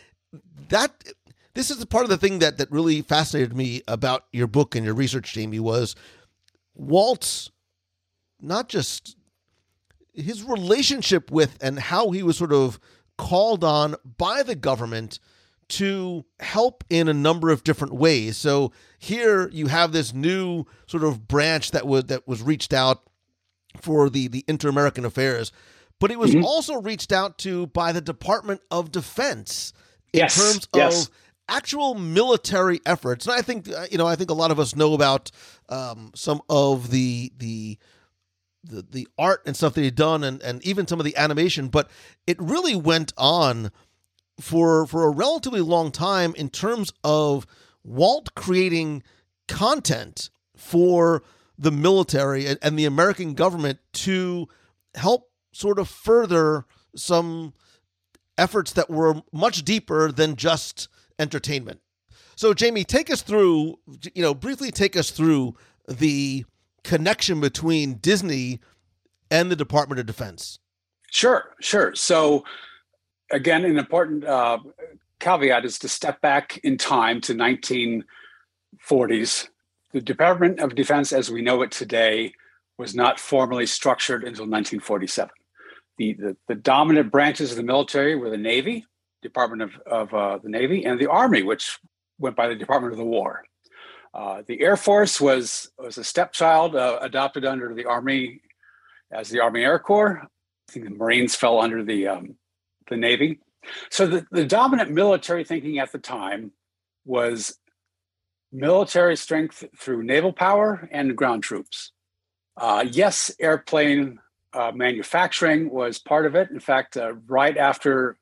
that 0.69 0.93
this 1.55 1.71
is 1.71 1.79
the 1.79 1.87
part 1.87 2.05
of 2.05 2.11
the 2.11 2.19
thing 2.19 2.41
that 2.41 2.59
that 2.59 2.71
really 2.71 3.01
fascinated 3.01 3.57
me 3.57 3.81
about 3.89 4.27
your 4.31 4.47
book 4.47 4.75
and 4.75 4.85
your 4.85 4.95
research, 4.95 5.33
Jamie, 5.33 5.59
was 5.59 5.97
Walt's 6.75 7.51
not 8.43 8.69
just 8.69 9.17
his 10.13 10.43
relationship 10.43 11.31
with 11.31 11.57
and 11.63 11.79
how 11.79 12.11
he 12.11 12.23
was 12.23 12.37
sort 12.37 12.53
of 12.53 12.79
called 13.17 13.65
on 13.65 13.97
by 14.19 14.43
the 14.43 14.55
government 14.55 15.19
to 15.69 16.25
help 16.41 16.85
in 16.89 17.09
a 17.09 17.15
number 17.15 17.51
of 17.51 17.65
different 17.65 17.95
ways. 17.95 18.37
So 18.37 18.73
here 18.99 19.49
you 19.49 19.67
have 19.67 19.93
this 19.93 20.15
new 20.15 20.65
sort 20.87 21.05
of 21.05 21.27
branch 21.27 21.73
that 21.73 21.87
was 21.87 22.05
that 22.05 22.27
was 22.27 22.43
reached 22.43 22.73
out 22.73 23.03
for 23.81 24.09
the 24.09 24.29
the 24.29 24.45
inter-American 24.47 25.05
affairs, 25.05 25.53
but 25.99 26.11
it 26.11 26.19
was 26.19 26.33
mm-hmm. 26.33 26.45
also 26.45 26.81
reached 26.81 27.13
out 27.13 27.39
to 27.39 27.67
by 27.69 27.93
the 27.93 28.01
Department 28.01 28.61
of 28.71 28.93
Defense 28.93 29.73
in 30.13 30.21
yes. 30.21 30.37
terms 30.37 30.69
yes. 30.75 31.07
of 31.07 31.11
actual 31.49 31.95
military 31.95 32.81
efforts. 32.87 33.27
And 33.27 33.35
I 33.35 33.43
think 33.43 33.69
uh, 33.69 33.87
you 33.91 33.99
know 33.99 34.07
I 34.07 34.17
think 34.17 34.31
a 34.31 34.35
lot 34.35 34.51
of 34.51 34.61
us 34.61 34.77
know 34.77 34.95
about 34.95 35.31
um, 35.69 36.13
some 36.15 36.41
of 36.49 36.91
the 36.91 37.33
the 37.37 37.79
the, 38.69 38.83
the 38.83 39.09
art 39.19 39.43
and 39.47 39.57
stuff 39.57 39.75
that 39.75 39.83
he'd 39.83 39.95
done 39.95 40.25
and, 40.25 40.43
and 40.43 40.65
even 40.65 40.87
some 40.87 40.99
of 40.99 41.05
the 41.05 41.17
animation, 41.17 41.69
but 41.69 41.89
it 42.27 42.41
really 42.41 42.75
went 42.75 43.13
on 43.17 43.71
for 44.41 44.87
for 44.87 45.05
a 45.05 45.11
relatively 45.11 45.61
long 45.61 45.91
time 45.91 46.35
in 46.37 46.49
terms 46.49 46.93
of 47.03 47.47
Walt 47.85 48.35
creating 48.35 49.03
content 49.49 50.31
for 50.57 51.23
the 51.59 51.71
military 51.71 52.47
and, 52.47 52.59
and 52.63 52.79
the 52.79 52.85
American 52.85 53.35
government 53.35 53.79
to 53.93 54.49
help 54.95 55.31
sort 55.53 55.79
of 55.79 55.89
further 55.89 56.67
some 56.95 57.55
efforts 58.37 58.73
that 58.73 58.91
were 58.91 59.23
much 59.33 59.65
deeper 59.65 60.13
than 60.13 60.37
just 60.37 60.89
entertainment. 61.19 61.81
So 62.35 62.53
Jamie, 62.53 62.85
take 62.85 63.11
us 63.11 63.23
through, 63.23 63.79
you 64.15 64.23
know, 64.23 64.35
briefly 64.35 64.71
take 64.71 64.97
us 64.97 65.11
through 65.11 65.55
the 65.89 66.45
connection 66.85 67.41
between 67.41 67.95
Disney 67.95 68.61
and 69.31 69.51
the 69.51 69.57
Department 69.57 70.01
of 70.01 70.07
Defense? 70.07 70.59
Sure, 71.11 71.45
sure. 71.61 71.95
So, 71.95 72.45
again, 73.31 73.65
an 73.65 73.79
important 73.79 74.25
uh, 74.25 74.59
caveat 75.21 75.65
is 75.65 75.79
to 75.81 75.89
step 75.89 76.21
back 76.21 76.59
in 76.59 76.79
time 76.79 77.21
to 77.23 77.35
1940s. 77.35 79.49
The 79.93 80.01
Department 80.01 80.61
of 80.61 80.75
Defense, 80.75 81.13
as 81.13 81.31
we 81.31 81.43
know 81.43 81.63
it 81.63 81.71
today, 81.71 82.33
was 82.79 82.95
not 82.95 83.19
formally 83.19 83.67
structured 83.67 84.23
until 84.23 84.45
1947. 84.45 85.31
The, 85.99 86.13
the, 86.13 86.37
the 86.49 86.55
dominant 86.55 87.11
branches 87.11 87.51
of 87.51 87.57
the 87.57 87.63
military 87.63 88.17
were 88.17 88.31
the 88.31 88.37
Navy, 88.37 88.85
Department 89.23 89.63
of, 89.63 89.71
of 89.87 90.15
uh, 90.15 90.39
the 90.43 90.51
Navy, 90.51 90.85
and 90.85 91.01
the 91.01 91.11
Army, 91.11 91.43
which 91.43 91.79
went 92.19 92.37
by 92.37 92.49
the 92.49 92.55
Department 92.55 92.93
of 92.93 92.99
the 92.99 93.05
War. 93.05 93.45
Uh, 94.13 94.43
the 94.47 94.61
Air 94.61 94.77
Force 94.77 95.21
was 95.21 95.71
was 95.79 95.99
a 95.99 96.05
stepchild 96.05 96.75
uh, 96.75 96.99
adopted 97.03 97.45
under 97.45 97.75
the 97.75 97.85
Army 97.85 98.41
as 99.11 99.29
the 99.29 99.41
Army 99.41 99.63
Air 99.63 99.79
Corps. 99.79 100.23
I 100.23 100.73
think 100.73 100.87
the 100.87 100.95
Marines 100.95 101.35
fell 101.35 101.61
under 101.61 101.85
the 101.85 102.09
um, 102.09 102.37
the 102.89 102.97
Navy. 102.97 103.41
So 103.91 104.07
the, 104.07 104.27
the 104.31 104.45
dominant 104.45 104.91
military 104.91 105.45
thinking 105.45 105.79
at 105.79 105.93
the 105.93 105.99
time 105.99 106.53
was 107.05 107.59
military 108.53 109.17
strength 109.17 109.65
through 109.77 110.03
naval 110.03 110.33
power 110.33 110.89
and 110.93 111.17
ground 111.17 111.43
troops. 111.43 111.93
Uh, 112.57 112.85
yes, 112.91 113.31
airplane 113.39 114.19
uh, 114.53 114.73
manufacturing 114.75 115.71
was 115.71 115.99
part 115.99 116.27
of 116.27 116.35
it. 116.35 116.51
In 116.51 116.61
fact, 116.61 116.97
uh, 116.97 117.15
right 117.27 117.57
after 117.57 118.17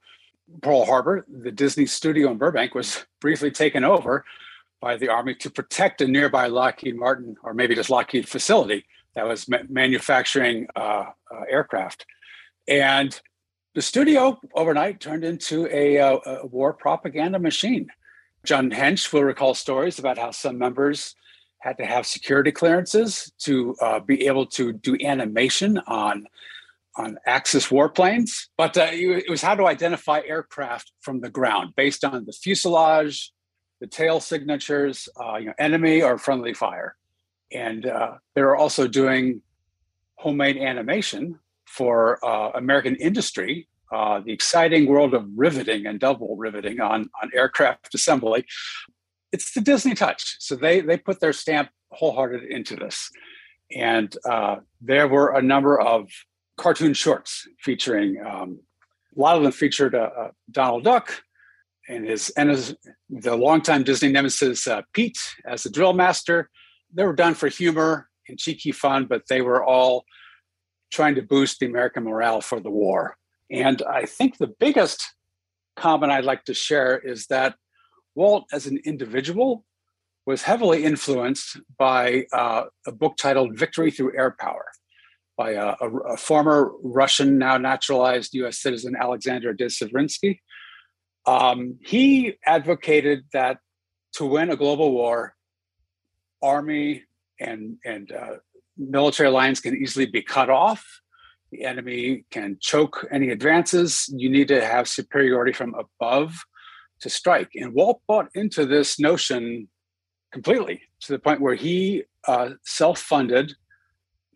Pearl 0.62 0.84
Harbor, 0.84 1.24
the 1.28 1.52
Disney 1.52 1.86
studio 1.86 2.30
in 2.30 2.38
Burbank 2.38 2.74
was 2.74 3.04
briefly 3.20 3.50
taken 3.50 3.84
over 3.84 4.24
by 4.80 4.96
the 4.96 5.08
Army 5.08 5.34
to 5.36 5.50
protect 5.50 6.00
a 6.00 6.08
nearby 6.08 6.46
Lockheed 6.46 6.96
Martin 6.96 7.36
or 7.42 7.54
maybe 7.54 7.74
just 7.74 7.90
Lockheed 7.90 8.28
facility 8.28 8.84
that 9.14 9.26
was 9.26 9.48
ma- 9.48 9.58
manufacturing 9.68 10.66
uh, 10.76 11.06
uh, 11.30 11.40
aircraft. 11.48 12.04
And 12.66 13.18
the 13.74 13.82
studio 13.82 14.40
overnight 14.54 15.00
turned 15.00 15.24
into 15.24 15.68
a, 15.70 15.98
uh, 15.98 16.18
a, 16.26 16.46
war 16.46 16.72
propaganda 16.72 17.38
machine. 17.38 17.88
John 18.44 18.70
Hench 18.70 19.12
will 19.12 19.24
recall 19.24 19.54
stories 19.54 19.98
about 19.98 20.16
how 20.16 20.30
some 20.30 20.58
members 20.58 21.16
had 21.58 21.78
to 21.78 21.84
have 21.84 22.06
security 22.06 22.52
clearances 22.52 23.32
to 23.40 23.74
uh, 23.80 23.98
be 24.00 24.26
able 24.26 24.46
to 24.46 24.72
do 24.72 24.96
animation 25.02 25.78
on 25.86 26.26
on 26.96 27.18
Axis 27.26 27.68
warplanes. 27.70 28.46
But 28.56 28.76
uh, 28.76 28.88
it 28.92 29.28
was 29.28 29.42
how 29.42 29.56
to 29.56 29.66
identify 29.66 30.20
aircraft 30.24 30.92
from 31.00 31.20
the 31.20 31.28
ground 31.28 31.74
based 31.74 32.04
on 32.04 32.24
the 32.24 32.32
fuselage, 32.32 33.32
the 33.80 33.88
tail 33.88 34.20
signatures, 34.20 35.08
uh, 35.20 35.36
you 35.38 35.46
know, 35.46 35.54
enemy 35.58 36.02
or 36.02 36.18
friendly 36.18 36.54
fire. 36.54 36.94
And 37.50 37.86
uh, 37.86 38.12
they 38.34 38.42
were 38.42 38.54
also 38.54 38.86
doing 38.86 39.42
homemade 40.14 40.56
animation 40.56 41.40
for 41.76 42.24
uh, 42.24 42.50
American 42.54 42.96
industry, 42.96 43.68
uh, 43.92 44.20
the 44.20 44.32
exciting 44.32 44.86
world 44.86 45.14
of 45.14 45.26
riveting 45.34 45.86
and 45.86 46.00
double 46.00 46.36
riveting 46.36 46.80
on, 46.80 47.08
on 47.20 47.30
aircraft 47.34 47.94
assembly. 47.94 48.44
It's 49.32 49.52
the 49.52 49.60
Disney 49.60 49.94
touch. 49.94 50.36
So 50.38 50.54
they, 50.54 50.80
they 50.80 50.96
put 50.96 51.20
their 51.20 51.32
stamp 51.32 51.70
wholehearted 51.90 52.44
into 52.44 52.76
this. 52.76 53.10
And 53.74 54.14
uh, 54.30 54.56
there 54.80 55.08
were 55.08 55.34
a 55.34 55.42
number 55.42 55.80
of 55.80 56.08
cartoon 56.56 56.94
shorts 56.94 57.46
featuring, 57.60 58.22
um, 58.24 58.60
a 59.16 59.20
lot 59.20 59.36
of 59.36 59.42
them 59.42 59.52
featured 59.52 59.94
uh, 59.94 60.28
Donald 60.50 60.84
Duck, 60.84 61.22
and 61.88 62.06
his 62.06 62.30
and 62.30 62.50
his 62.50 62.74
the 63.10 63.36
longtime 63.36 63.84
Disney 63.84 64.10
nemesis 64.10 64.66
uh, 64.66 64.82
Pete 64.92 65.18
as 65.46 65.62
the 65.62 65.70
drill 65.70 65.92
master. 65.92 66.48
They 66.92 67.04
were 67.04 67.14
done 67.14 67.34
for 67.34 67.48
humor 67.48 68.08
and 68.28 68.38
cheeky 68.38 68.72
fun, 68.72 69.06
but 69.06 69.22
they 69.28 69.42
were 69.42 69.64
all 69.64 70.04
trying 70.94 71.16
to 71.16 71.22
boost 71.22 71.58
the 71.58 71.66
American 71.66 72.04
morale 72.04 72.40
for 72.40 72.60
the 72.60 72.70
war. 72.70 73.16
And 73.50 73.82
I 73.82 74.06
think 74.06 74.38
the 74.38 74.54
biggest 74.60 75.02
comment 75.76 76.12
I'd 76.12 76.24
like 76.24 76.44
to 76.44 76.54
share 76.54 76.96
is 76.96 77.26
that 77.26 77.56
Walt, 78.14 78.44
as 78.52 78.66
an 78.66 78.78
individual, 78.84 79.64
was 80.24 80.42
heavily 80.42 80.84
influenced 80.84 81.60
by 81.76 82.26
uh, 82.32 82.64
a 82.86 82.92
book 82.92 83.16
titled 83.16 83.58
Victory 83.58 83.90
Through 83.90 84.16
Air 84.16 84.34
Power 84.38 84.66
by 85.36 85.50
a, 85.52 85.74
a, 85.80 85.90
a 86.14 86.16
former 86.16 86.70
Russian, 86.82 87.38
now 87.38 87.58
naturalized 87.58 88.34
US 88.34 88.62
citizen, 88.62 88.94
Alexander 88.98 89.52
de 89.52 89.66
Seversky. 89.66 90.38
Um, 91.26 91.78
he 91.82 92.36
advocated 92.46 93.24
that 93.32 93.58
to 94.14 94.24
win 94.24 94.50
a 94.50 94.56
global 94.56 94.92
war, 94.92 95.34
army 96.40 97.02
and 97.40 97.78
and 97.84 98.12
uh, 98.12 98.36
military 98.76 99.30
lines 99.30 99.60
can 99.60 99.76
easily 99.76 100.06
be 100.06 100.22
cut 100.22 100.50
off. 100.50 101.00
The 101.50 101.64
enemy 101.64 102.24
can 102.30 102.58
choke 102.60 103.06
any 103.10 103.30
advances. 103.30 104.12
You 104.14 104.28
need 104.28 104.48
to 104.48 104.64
have 104.64 104.88
superiority 104.88 105.52
from 105.52 105.74
above 105.74 106.34
to 107.00 107.10
strike. 107.10 107.50
And 107.54 107.74
Walt 107.74 108.00
bought 108.08 108.28
into 108.34 108.66
this 108.66 108.98
notion 108.98 109.68
completely 110.32 110.82
to 111.02 111.12
the 111.12 111.18
point 111.18 111.40
where 111.40 111.54
he 111.54 112.04
uh, 112.26 112.50
self-funded 112.64 113.54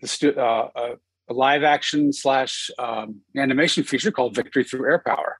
the 0.00 0.06
stu- 0.06 0.36
uh, 0.36 0.68
uh 0.76 0.94
a 1.28 1.32
live 1.32 1.62
action 1.62 2.12
slash 2.12 2.70
um, 2.78 3.20
animation 3.36 3.84
feature 3.84 4.10
called 4.10 4.34
Victory 4.34 4.64
Through 4.64 4.86
Air 4.86 5.02
Power. 5.04 5.38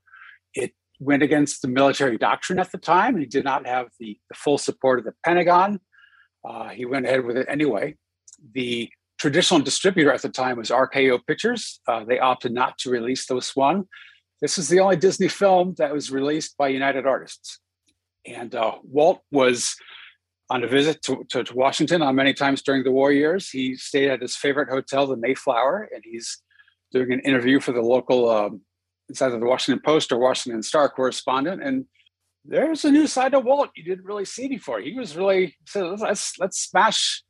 It 0.54 0.72
went 1.00 1.22
against 1.22 1.62
the 1.62 1.68
military 1.68 2.18
doctrine 2.18 2.58
at 2.58 2.72
the 2.72 2.78
time. 2.78 3.16
He 3.16 3.26
did 3.26 3.44
not 3.44 3.66
have 3.66 3.88
the, 3.98 4.18
the 4.28 4.34
full 4.34 4.58
support 4.58 4.98
of 4.98 5.04
the 5.04 5.14
Pentagon. 5.24 5.80
Uh, 6.44 6.68
he 6.68 6.84
went 6.84 7.06
ahead 7.06 7.24
with 7.24 7.36
it 7.36 7.46
anyway. 7.48 7.96
The 8.54 8.90
traditional 9.18 9.60
distributor 9.60 10.12
at 10.12 10.22
the 10.22 10.28
time 10.28 10.58
was 10.58 10.70
RKO 10.70 11.20
Pictures. 11.26 11.80
Uh, 11.86 12.04
they 12.04 12.18
opted 12.18 12.52
not 12.52 12.78
to 12.78 12.90
release 12.90 13.26
this 13.26 13.56
one. 13.56 13.84
This 14.40 14.58
is 14.58 14.68
the 14.68 14.80
only 14.80 14.96
Disney 14.96 15.28
film 15.28 15.74
that 15.78 15.92
was 15.92 16.10
released 16.10 16.56
by 16.56 16.68
United 16.68 17.06
Artists. 17.06 17.58
And 18.26 18.54
uh, 18.54 18.76
Walt 18.84 19.22
was 19.32 19.74
on 20.50 20.62
a 20.62 20.68
visit 20.68 21.02
to, 21.02 21.24
to, 21.30 21.44
to, 21.44 21.54
Washington 21.54 22.02
on 22.02 22.14
many 22.14 22.32
times 22.32 22.62
during 22.62 22.84
the 22.84 22.92
war 22.92 23.12
years. 23.12 23.50
He 23.50 23.76
stayed 23.76 24.10
at 24.10 24.22
his 24.22 24.36
favorite 24.36 24.70
hotel, 24.70 25.06
the 25.06 25.16
Mayflower, 25.16 25.88
and 25.92 26.02
he's 26.04 26.38
doing 26.92 27.12
an 27.12 27.20
interview 27.20 27.60
for 27.60 27.72
the 27.72 27.82
local 27.82 28.30
um, 28.30 28.62
it's 29.08 29.22
either 29.22 29.38
the 29.38 29.46
Washington 29.46 29.82
Post 29.84 30.12
or 30.12 30.18
Washington 30.18 30.62
Star 30.62 30.88
correspondent, 30.88 31.62
and 31.62 31.86
there's 32.44 32.84
a 32.84 32.90
new 32.90 33.06
side 33.06 33.34
of 33.34 33.44
Walt 33.44 33.70
you 33.74 33.82
didn't 33.82 34.04
really 34.04 34.24
see 34.24 34.48
before. 34.48 34.80
He 34.80 34.94
was 34.94 35.16
really 35.16 35.56
said, 35.66 36.00
let's 36.00 36.38
let's 36.38 36.60
smash 36.60 37.22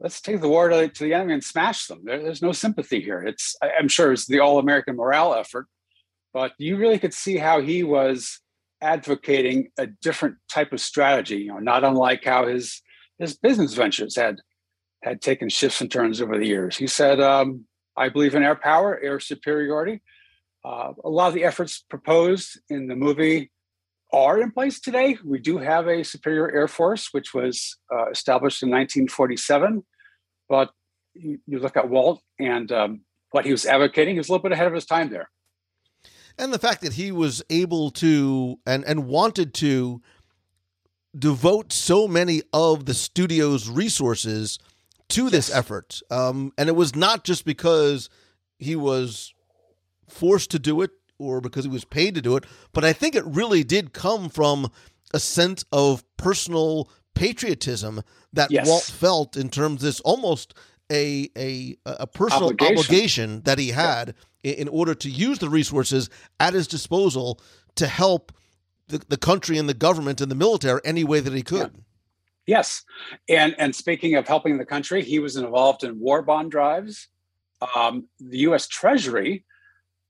let's 0.00 0.20
take 0.20 0.40
the 0.40 0.48
war 0.48 0.68
to, 0.68 0.88
to 0.88 1.04
the 1.04 1.14
enemy 1.14 1.34
and 1.34 1.44
smash 1.44 1.86
them. 1.86 2.00
There, 2.04 2.22
there's 2.22 2.42
no 2.42 2.52
sympathy 2.52 3.00
here. 3.00 3.22
It's 3.22 3.54
I'm 3.62 3.88
sure 3.88 4.12
it's 4.12 4.26
the 4.26 4.40
all 4.40 4.58
American 4.58 4.96
morale 4.96 5.34
effort, 5.34 5.66
but 6.32 6.52
you 6.58 6.76
really 6.76 6.98
could 6.98 7.14
see 7.14 7.36
how 7.36 7.60
he 7.60 7.84
was 7.84 8.40
advocating 8.80 9.70
a 9.78 9.86
different 9.86 10.36
type 10.48 10.72
of 10.72 10.80
strategy. 10.80 11.36
You 11.36 11.48
know, 11.48 11.58
not 11.58 11.84
unlike 11.84 12.24
how 12.24 12.46
his 12.46 12.82
his 13.18 13.36
business 13.36 13.74
ventures 13.74 14.16
had 14.16 14.38
had 15.02 15.20
taken 15.20 15.48
shifts 15.48 15.80
and 15.80 15.90
turns 15.90 16.20
over 16.20 16.38
the 16.38 16.46
years. 16.46 16.76
He 16.76 16.86
said, 16.86 17.20
um, 17.20 17.66
"I 17.96 18.08
believe 18.08 18.34
in 18.34 18.42
air 18.42 18.56
power, 18.56 18.98
air 18.98 19.20
superiority." 19.20 20.02
Uh, 20.64 20.92
a 21.04 21.08
lot 21.08 21.28
of 21.28 21.34
the 21.34 21.44
efforts 21.44 21.84
proposed 21.88 22.60
in 22.68 22.86
the 22.86 22.96
movie 22.96 23.50
are 24.12 24.40
in 24.40 24.50
place 24.50 24.80
today. 24.80 25.18
We 25.24 25.38
do 25.38 25.58
have 25.58 25.86
a 25.86 26.04
superior 26.04 26.50
air 26.50 26.68
force, 26.68 27.08
which 27.12 27.32
was 27.34 27.76
uh, 27.92 28.10
established 28.10 28.62
in 28.62 28.70
1947. 28.70 29.84
But 30.48 30.70
you, 31.14 31.38
you 31.46 31.58
look 31.58 31.76
at 31.76 31.88
Walt 31.88 32.20
and 32.38 32.70
um, 32.72 33.00
what 33.30 33.44
he 33.44 33.52
was 33.52 33.66
advocating, 33.66 34.14
he 34.14 34.18
was 34.18 34.28
a 34.28 34.32
little 34.32 34.42
bit 34.42 34.52
ahead 34.52 34.66
of 34.66 34.74
his 34.74 34.86
time 34.86 35.10
there. 35.10 35.30
And 36.38 36.52
the 36.52 36.58
fact 36.58 36.80
that 36.82 36.94
he 36.94 37.12
was 37.12 37.42
able 37.50 37.90
to 37.92 38.58
and, 38.66 38.84
and 38.84 39.06
wanted 39.06 39.52
to 39.54 40.00
devote 41.16 41.72
so 41.72 42.08
many 42.08 42.42
of 42.52 42.86
the 42.86 42.94
studio's 42.94 43.68
resources 43.68 44.58
to 45.08 45.28
this 45.28 45.48
yes. 45.48 45.58
effort. 45.58 46.00
Um, 46.10 46.52
and 46.56 46.68
it 46.68 46.76
was 46.76 46.94
not 46.94 47.24
just 47.24 47.44
because 47.44 48.08
he 48.58 48.76
was 48.76 49.34
forced 50.08 50.50
to 50.52 50.58
do 50.58 50.82
it 50.82 50.90
or 51.20 51.40
because 51.40 51.64
he 51.64 51.70
was 51.70 51.84
paid 51.84 52.14
to 52.14 52.22
do 52.22 52.36
it, 52.36 52.44
but 52.72 52.84
I 52.84 52.92
think 52.92 53.14
it 53.14 53.24
really 53.26 53.62
did 53.62 53.92
come 53.92 54.28
from 54.28 54.70
a 55.12 55.20
sense 55.20 55.64
of 55.72 56.04
personal 56.16 56.90
patriotism 57.14 58.02
that 58.32 58.50
yes. 58.50 58.66
Walt 58.66 58.84
felt 58.84 59.36
in 59.36 59.50
terms 59.50 59.82
of 59.82 59.86
this 59.86 60.00
almost 60.00 60.54
a 60.90 61.28
a 61.36 61.76
a 61.84 62.06
personal 62.06 62.50
obligation, 62.50 62.78
obligation 62.78 63.42
that 63.42 63.58
he 63.58 63.68
had 63.68 64.14
yeah. 64.42 64.52
in 64.52 64.68
order 64.68 64.94
to 64.94 65.10
use 65.10 65.38
the 65.38 65.48
resources 65.48 66.10
at 66.38 66.54
his 66.54 66.66
disposal 66.66 67.40
to 67.76 67.86
help 67.86 68.32
the, 68.88 68.98
the 69.08 69.16
country 69.16 69.58
and 69.58 69.68
the 69.68 69.74
government 69.74 70.20
and 70.20 70.30
the 70.30 70.34
military 70.36 70.80
any 70.84 71.04
way 71.04 71.20
that 71.20 71.32
he 71.32 71.42
could. 71.42 71.72
Yeah. 71.74 71.80
Yes, 72.46 72.82
and 73.28 73.54
and 73.58 73.76
speaking 73.76 74.16
of 74.16 74.26
helping 74.26 74.58
the 74.58 74.64
country, 74.64 75.04
he 75.04 75.20
was 75.20 75.36
involved 75.36 75.84
in 75.84 76.00
war 76.00 76.22
bond 76.22 76.50
drives. 76.50 77.08
Um, 77.76 78.08
the 78.18 78.38
U.S. 78.38 78.66
Treasury 78.66 79.44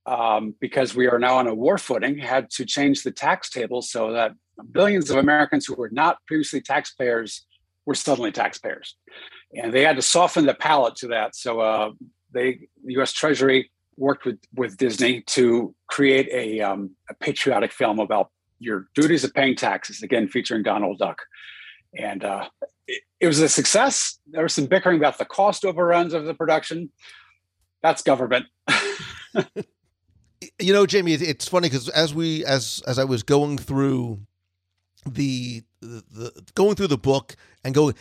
um, 0.06 0.54
because 0.60 0.94
we 0.94 1.08
are 1.08 1.18
now 1.18 1.36
on 1.36 1.46
a 1.46 1.54
war 1.54 1.78
footing, 1.78 2.18
had 2.18 2.50
to 2.50 2.64
change 2.64 3.02
the 3.02 3.10
tax 3.10 3.50
table 3.50 3.82
so 3.82 4.12
that 4.12 4.32
billions 4.72 5.10
of 5.10 5.16
Americans 5.16 5.66
who 5.66 5.74
were 5.74 5.90
not 5.90 6.18
previously 6.26 6.60
taxpayers 6.60 7.46
were 7.86 7.94
suddenly 7.94 8.32
taxpayers, 8.32 8.96
and 9.54 9.72
they 9.72 9.82
had 9.82 9.96
to 9.96 10.02
soften 10.02 10.46
the 10.46 10.54
palate 10.54 10.96
to 10.96 11.08
that. 11.08 11.34
So 11.34 11.60
uh, 11.60 11.90
they, 12.32 12.68
the 12.84 12.94
U.S. 12.94 13.12
Treasury, 13.12 13.70
worked 13.96 14.24
with 14.24 14.38
with 14.54 14.76
Disney 14.76 15.22
to 15.22 15.74
create 15.88 16.28
a, 16.32 16.60
um, 16.60 16.90
a 17.08 17.14
patriotic 17.14 17.72
film 17.72 17.98
about 17.98 18.30
your 18.58 18.88
duties 18.94 19.24
of 19.24 19.34
paying 19.34 19.56
taxes. 19.56 20.02
Again, 20.02 20.28
featuring 20.28 20.62
Donald 20.62 20.98
Duck, 20.98 21.22
and 21.96 22.24
uh, 22.24 22.48
it, 22.86 23.02
it 23.20 23.26
was 23.26 23.40
a 23.40 23.48
success. 23.48 24.18
There 24.26 24.42
was 24.42 24.54
some 24.54 24.66
bickering 24.66 24.98
about 24.98 25.18
the 25.18 25.24
cost 25.24 25.64
overruns 25.64 26.14
of 26.14 26.24
the 26.24 26.34
production. 26.34 26.90
That's 27.82 28.02
government. 28.02 28.46
you 30.60 30.72
know, 30.72 30.86
Jamie, 30.86 31.14
it's 31.14 31.48
funny 31.48 31.68
because 31.68 31.88
as 31.90 32.14
we 32.14 32.44
as 32.44 32.82
as 32.86 32.98
I 32.98 33.04
was 33.04 33.22
going 33.22 33.58
through 33.58 34.20
the, 35.06 35.62
the, 35.80 36.04
the 36.10 36.42
going 36.54 36.74
through 36.74 36.88
the 36.88 36.98
book 36.98 37.34
and 37.64 37.74
going 37.74 37.94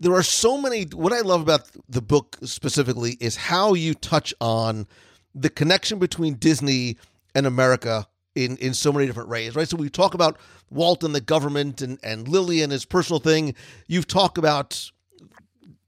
there 0.00 0.14
are 0.14 0.22
so 0.22 0.58
many 0.58 0.84
what 0.84 1.12
i 1.12 1.20
love 1.20 1.42
about 1.42 1.68
the 1.88 2.00
book 2.00 2.38
specifically 2.44 3.18
is 3.20 3.36
how 3.36 3.74
you 3.74 3.92
touch 3.92 4.32
on 4.40 4.86
the 5.34 5.50
connection 5.50 5.98
between 5.98 6.32
disney 6.34 6.96
and 7.34 7.46
america 7.46 8.06
in 8.36 8.56
in 8.58 8.74
so 8.74 8.92
many 8.92 9.06
different 9.06 9.28
ways 9.28 9.56
right? 9.56 9.68
So 9.68 9.76
we 9.76 9.88
talk 9.88 10.14
about 10.14 10.38
walt 10.70 11.02
and 11.02 11.14
the 11.14 11.20
government 11.20 11.82
and 11.82 11.98
and 12.04 12.28
lily 12.28 12.62
and 12.62 12.70
his 12.70 12.84
personal 12.84 13.18
thing. 13.18 13.54
You've 13.88 14.06
talked 14.06 14.38
about 14.38 14.90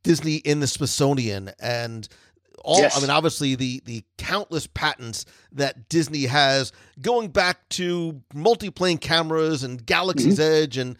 disney 0.02 0.36
in 0.36 0.60
the 0.60 0.66
smithsonian 0.66 1.50
and 1.60 2.08
all 2.64 2.80
yes. 2.80 2.96
I 2.96 3.00
mean 3.00 3.10
obviously 3.10 3.54
the 3.54 3.82
the 3.84 4.04
countless 4.16 4.66
patents 4.66 5.24
that 5.52 5.88
Disney 5.88 6.26
has 6.26 6.72
going 7.00 7.28
back 7.28 7.68
to 7.70 8.20
multiplane 8.34 9.00
cameras 9.00 9.62
and 9.62 9.84
Galaxy's 9.84 10.38
mm-hmm. 10.38 10.64
Edge 10.64 10.76
and 10.76 10.96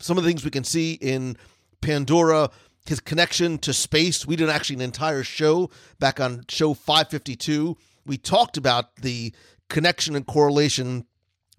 some 0.00 0.18
of 0.18 0.24
the 0.24 0.30
things 0.30 0.44
we 0.44 0.50
can 0.50 0.64
see 0.64 0.94
in 0.94 1.36
Pandora 1.80 2.50
his 2.86 3.00
connection 3.00 3.58
to 3.58 3.72
space 3.72 4.26
we 4.26 4.36
did 4.36 4.48
actually 4.48 4.76
an 4.76 4.82
entire 4.82 5.22
show 5.22 5.70
back 5.98 6.20
on 6.20 6.44
show 6.48 6.74
552 6.74 7.76
we 8.04 8.16
talked 8.16 8.56
about 8.56 8.96
the 8.96 9.34
connection 9.68 10.14
and 10.14 10.26
correlation 10.26 11.04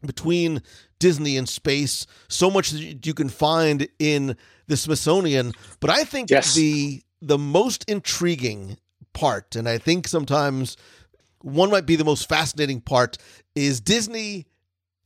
between 0.05 0.61
Disney 0.99 1.37
and 1.37 1.49
space 1.49 2.05
so 2.27 2.49
much 2.49 2.71
that 2.71 3.05
you 3.05 3.13
can 3.13 3.29
find 3.29 3.87
in 3.99 4.37
the 4.67 4.77
Smithsonian 4.77 5.53
but 5.79 5.89
I 5.89 6.03
think 6.03 6.29
yes. 6.29 6.53
the 6.53 7.03
the 7.21 7.37
most 7.37 7.83
intriguing 7.89 8.77
part, 9.17 9.55
and 9.55 9.67
I 9.67 9.79
think 9.79 10.07
sometimes 10.07 10.77
one 11.41 11.71
might 11.71 11.87
be 11.87 11.95
the 11.95 12.05
most 12.05 12.29
fascinating 12.29 12.81
part, 12.81 13.17
is 13.55 13.81
Disney 13.81 14.45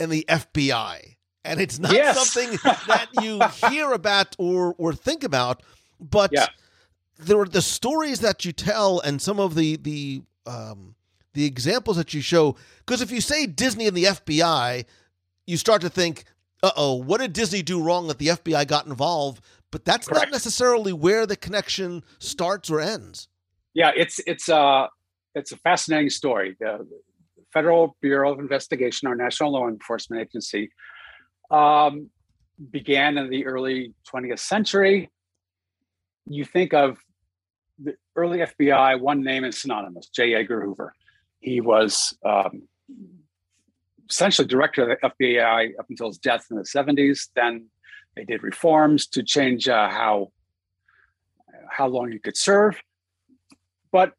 and 0.01 0.12
the 0.12 0.26
FBI. 0.28 1.16
And 1.45 1.62
it's 1.62 1.80
not 1.80 1.93
yes. 1.93 2.30
something 2.30 2.59
that 2.88 3.07
you 3.22 3.39
hear 3.70 3.93
about 3.93 4.36
or 4.38 4.76
or 4.78 4.93
think 4.93 5.24
about, 5.24 5.64
but 5.99 6.32
yeah. 6.34 6.47
there 7.18 7.39
are 7.39 7.47
the 7.47 7.62
stories 7.62 8.20
that 8.20 8.45
you 8.45 8.51
tell 8.51 8.99
and 8.99 9.20
some 9.22 9.39
of 9.39 9.55
the 9.55 9.78
the 9.78 10.22
um, 10.45 10.93
the 11.34 11.45
examples 11.45 11.97
that 11.97 12.14
you 12.14 12.22
show. 12.22 12.57
Because 12.86 13.01
if 13.01 13.12
you 13.12 13.22
say 13.22 13.47
Disney 13.47 13.88
and 13.88 13.97
the 13.97 14.03
FBI, 14.03 14.86
you 15.47 15.57
start 15.57 15.82
to 15.82 15.89
think, 15.89 16.26
"Uh 16.62 16.72
oh, 16.76 16.93
what 16.93 17.22
did 17.22 17.34
Disney 17.34 17.64
do 17.64 17.82
wrong 17.82 18.07
that 18.07 18.20
the 18.20 18.28
FBI 18.28 18.68
got 18.68 18.86
involved?" 18.86 19.43
But 19.72 19.86
that's 19.86 20.07
Correct. 20.07 20.28
not 20.28 20.32
necessarily 20.32 20.93
where 20.93 21.26
the 21.26 21.38
connection 21.38 22.03
starts 22.20 22.70
or 22.70 22.82
ends 22.82 23.30
yeah, 23.74 23.91
it's 23.95 24.19
it's 24.26 24.49
a 24.49 24.55
uh, 24.55 24.88
it's 25.36 25.51
a 25.51 25.57
fascinating 25.57 26.09
story. 26.09 26.55
The 26.59 26.88
Federal 27.53 27.97
Bureau 28.01 28.34
of 28.34 28.39
Investigation, 28.39 29.07
our 29.07 29.15
national 29.15 29.53
law 29.53 29.67
enforcement 29.67 30.22
agency, 30.22 30.72
um, 31.49 32.09
began 32.69 33.17
in 33.17 33.30
the 33.30 33.45
early 33.45 33.93
20th 34.13 34.39
century. 34.39 35.09
You 36.26 36.45
think 36.45 36.74
of 36.74 36.97
the 37.82 37.95
early 38.15 38.39
FBI, 38.39 38.99
one 38.99 39.24
name 39.24 39.43
is 39.43 39.61
synonymous: 39.61 40.09
J. 40.09 40.36
Edgar 40.36 40.61
Hoover. 40.61 40.93
He 41.39 41.61
was 41.61 42.15
um, 42.26 42.63
essentially 44.09 44.47
director 44.47 44.84
of 44.84 44.89
the 44.89 45.09
FBI 45.09 45.72
up 45.80 45.86
until 45.89 46.07
his 46.07 46.17
death 46.17 46.45
in 46.51 46.57
the 46.57 46.63
70s. 46.63 47.30
Then 47.36 47.67
they 48.15 48.26
did 48.26 48.43
reforms 48.43 49.07
to 49.07 49.24
change 49.24 49.67
uh, 49.67 49.89
how 49.89 50.32
how 51.69 51.88
long 51.88 52.11
you 52.11 52.19
could 52.19 52.36
serve. 52.36 52.82
But 53.91 54.13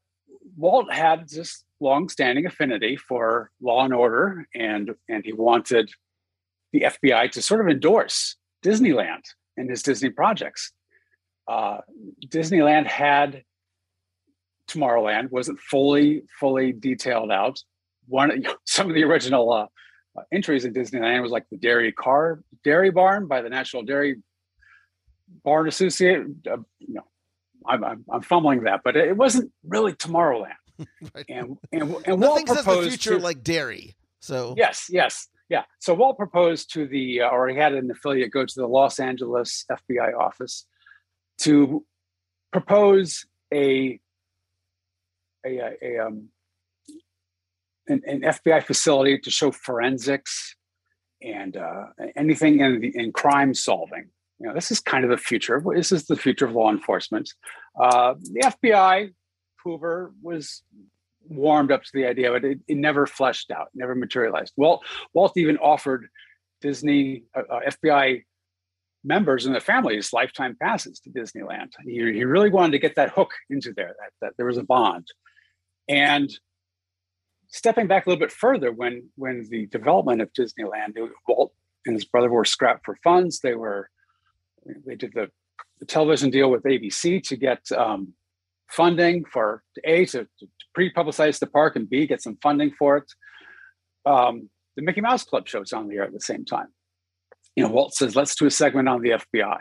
Walt 0.57 0.93
had 0.93 1.29
this 1.29 1.65
long-standing 1.81 2.47
affinity 2.47 2.97
for 2.97 3.51
law 3.61 3.85
and 3.85 3.95
order, 3.95 4.47
and 4.55 4.95
and 5.09 5.25
he 5.25 5.33
wanted 5.33 5.91
the 6.73 6.83
FBI 6.83 7.31
to 7.33 7.43
sort 7.43 7.61
of 7.61 7.69
endorse 7.69 8.37
Disneyland 8.65 9.23
and 9.57 9.69
his 9.69 9.83
Disney 9.83 10.11
projects. 10.11 10.73
Uh, 11.49 11.79
Disneyland 12.27 12.87
had 12.87 13.43
Tomorrowland 14.69 15.31
wasn't 15.31 15.59
fully 15.59 16.23
fully 16.39 16.73
detailed 16.73 17.31
out. 17.31 17.61
One 18.07 18.45
some 18.65 18.89
of 18.89 18.95
the 18.95 19.05
original 19.05 19.53
uh, 19.53 19.67
entries 20.33 20.65
in 20.65 20.73
Disneyland 20.73 21.23
was 21.23 21.33
like 21.33 21.49
the 21.51 21.57
dairy 21.59 21.93
car 21.93 22.43
dairy 22.65 22.91
barn 22.91 23.27
by 23.27 23.43
the 23.43 23.51
National 23.51 23.83
Dairy 23.83 24.23
Barn 25.45 25.69
Associate. 25.69 26.27
Uh, 26.51 26.59
you 26.79 26.95
know, 26.95 27.05
I'm, 27.67 27.85
I'm, 27.85 28.05
I'm 28.11 28.23
fumbling 28.23 28.65
that, 28.65 28.81
but 28.85 28.97
it 28.97 29.17
wasn't 29.17 29.53
really 29.67 29.93
Tomorrowland. 29.93 30.55
right. 31.15 31.25
And 31.29 31.59
and 31.71 31.95
and 32.07 32.21
Walt 32.21 32.47
proposed 32.47 32.87
the 32.87 32.91
future 32.91 33.17
to, 33.19 33.23
like 33.23 33.43
dairy. 33.43 33.97
So 34.21 34.55
yes, 34.57 34.87
yes, 34.89 35.29
yeah. 35.49 35.65
So 35.81 35.95
Walt 35.95 36.17
proposed 36.17 36.73
to 36.75 36.87
the, 36.87 37.23
uh, 37.23 37.29
or 37.29 37.49
he 37.49 37.57
had 37.57 37.75
an 37.75 37.91
affiliate 37.91 38.33
go 38.33 38.45
to 38.47 38.55
the 38.55 38.67
Los 38.67 38.99
Angeles 38.99 39.65
FBI 39.71 40.17
office 40.19 40.67
to 41.41 41.85
propose 42.53 43.27
a 43.53 44.01
a, 45.45 45.59
a, 45.59 45.77
a 45.83 46.07
um, 46.07 46.29
an, 47.89 48.03
an, 48.07 48.21
FBI 48.23 48.65
facility 48.65 49.19
to 49.19 49.31
show 49.31 49.51
forensics 49.51 50.57
and 51.21 51.57
uh, 51.57 51.87
anything 52.17 52.61
in 52.61 52.81
the, 52.81 52.97
in 52.97 53.13
crime 53.13 53.55
solving 53.55 54.09
you 54.43 54.49
know, 54.49 54.55
this 54.55 54.73
is 54.73 54.81
kind 54.81 55.05
of 55.05 55.11
the 55.11 55.17
future. 55.17 55.63
This 55.75 55.93
is 55.93 56.07
the 56.07 56.17
future 56.17 56.47
of 56.47 56.53
law 56.53 56.69
enforcement. 56.69 57.33
Uh, 57.81 58.15
the 58.21 58.41
FBI, 58.41 59.15
Hoover 59.63 60.13
was 60.21 60.63
warmed 61.29 61.71
up 61.71 61.85
to 61.85 61.91
the 61.95 62.07
idea, 62.07 62.33
but 62.33 62.45
it, 62.45 62.59
it 62.67 62.77
never 62.77 63.07
fleshed 63.07 63.53
out, 63.53 63.69
never 63.73 63.95
materialized. 63.95 64.53
Walt, 64.57 64.85
Walt 65.15 65.37
even 65.37 65.59
offered 65.59 66.09
Disney, 66.61 67.23
uh, 67.37 67.43
uh, 67.49 67.61
FBI 67.71 68.25
members 69.05 69.47
and 69.47 69.55
their 69.55 69.61
families 69.61 70.13
lifetime 70.13 70.57
passes 70.61 70.99
to 71.01 71.11
Disneyland. 71.11 71.69
He, 71.85 71.99
he 72.13 72.25
really 72.25 72.51
wanted 72.51 72.73
to 72.73 72.81
get 72.81 72.97
that 72.97 73.11
hook 73.11 73.31
into 73.49 73.73
there, 73.73 73.95
that, 74.01 74.11
that 74.21 74.33
there 74.37 74.47
was 74.47 74.59
a 74.59 74.65
bond. 74.65 75.07
And 75.89 76.37
stepping 77.47 77.87
back 77.87 78.07
a 78.07 78.11
little 78.11 78.21
bit 78.21 78.33
further, 78.33 78.73
when 78.73 79.09
when 79.15 79.47
the 79.51 79.67
development 79.67 80.21
of 80.21 80.33
Disneyland, 80.33 80.95
Walt 81.29 81.53
and 81.87 81.95
his 81.95 82.05
brother 82.05 82.29
were 82.29 82.45
scrapped 82.45 82.85
for 82.85 82.97
funds. 83.05 83.39
They 83.39 83.55
were 83.55 83.89
they 84.87 84.95
did 84.95 85.13
the, 85.15 85.31
the 85.81 85.87
television 85.87 86.31
deal 86.31 86.51
with 86.51 86.63
ABC 86.63 87.23
to 87.25 87.37
get 87.37 87.61
um, 87.73 88.15
funding 88.69 89.25
for 89.25 89.63
a 89.85 90.05
to, 90.07 90.25
to 90.25 90.47
pre-publicize 90.75 91.39
the 91.39 91.47
park 91.47 91.77
and 91.77 91.89
b 91.89 92.07
get 92.07 92.23
some 92.23 92.39
funding 92.43 92.73
for 92.79 92.97
it. 92.99 93.13
Um, 94.05 94.49
the 94.77 94.83
Mickey 94.83 95.01
Mouse 95.01 95.25
Club 95.25 95.47
shows 95.47 95.73
on 95.73 95.89
the 95.89 95.97
air 95.97 96.05
at 96.05 96.13
the 96.13 96.21
same 96.21 96.45
time. 96.45 96.69
You 97.57 97.65
know, 97.65 97.71
Walt 97.71 97.95
says, 97.95 98.17
"Let's 98.17 98.35
do 98.35 98.47
a 98.47 98.51
segment 98.51 98.89
on 98.89 99.03
the 99.03 99.11
FBI," 99.11 99.59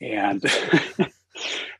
and 0.00 0.42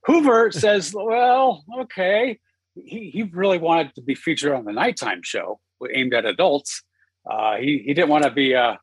Hoover 0.06 0.52
says, 0.52 0.94
"Well, 0.94 1.64
okay." 1.80 2.38
He, 2.80 3.10
he 3.10 3.24
really 3.24 3.58
wanted 3.58 3.92
to 3.96 4.02
be 4.02 4.14
featured 4.14 4.52
on 4.52 4.64
the 4.64 4.72
nighttime 4.72 5.22
show 5.24 5.58
aimed 5.92 6.14
at 6.14 6.24
adults. 6.24 6.82
Uh, 7.28 7.56
he, 7.56 7.82
he 7.84 7.94
didn't 7.94 8.08
want 8.08 8.24
to 8.24 8.30
be 8.30 8.54
uh, 8.54 8.76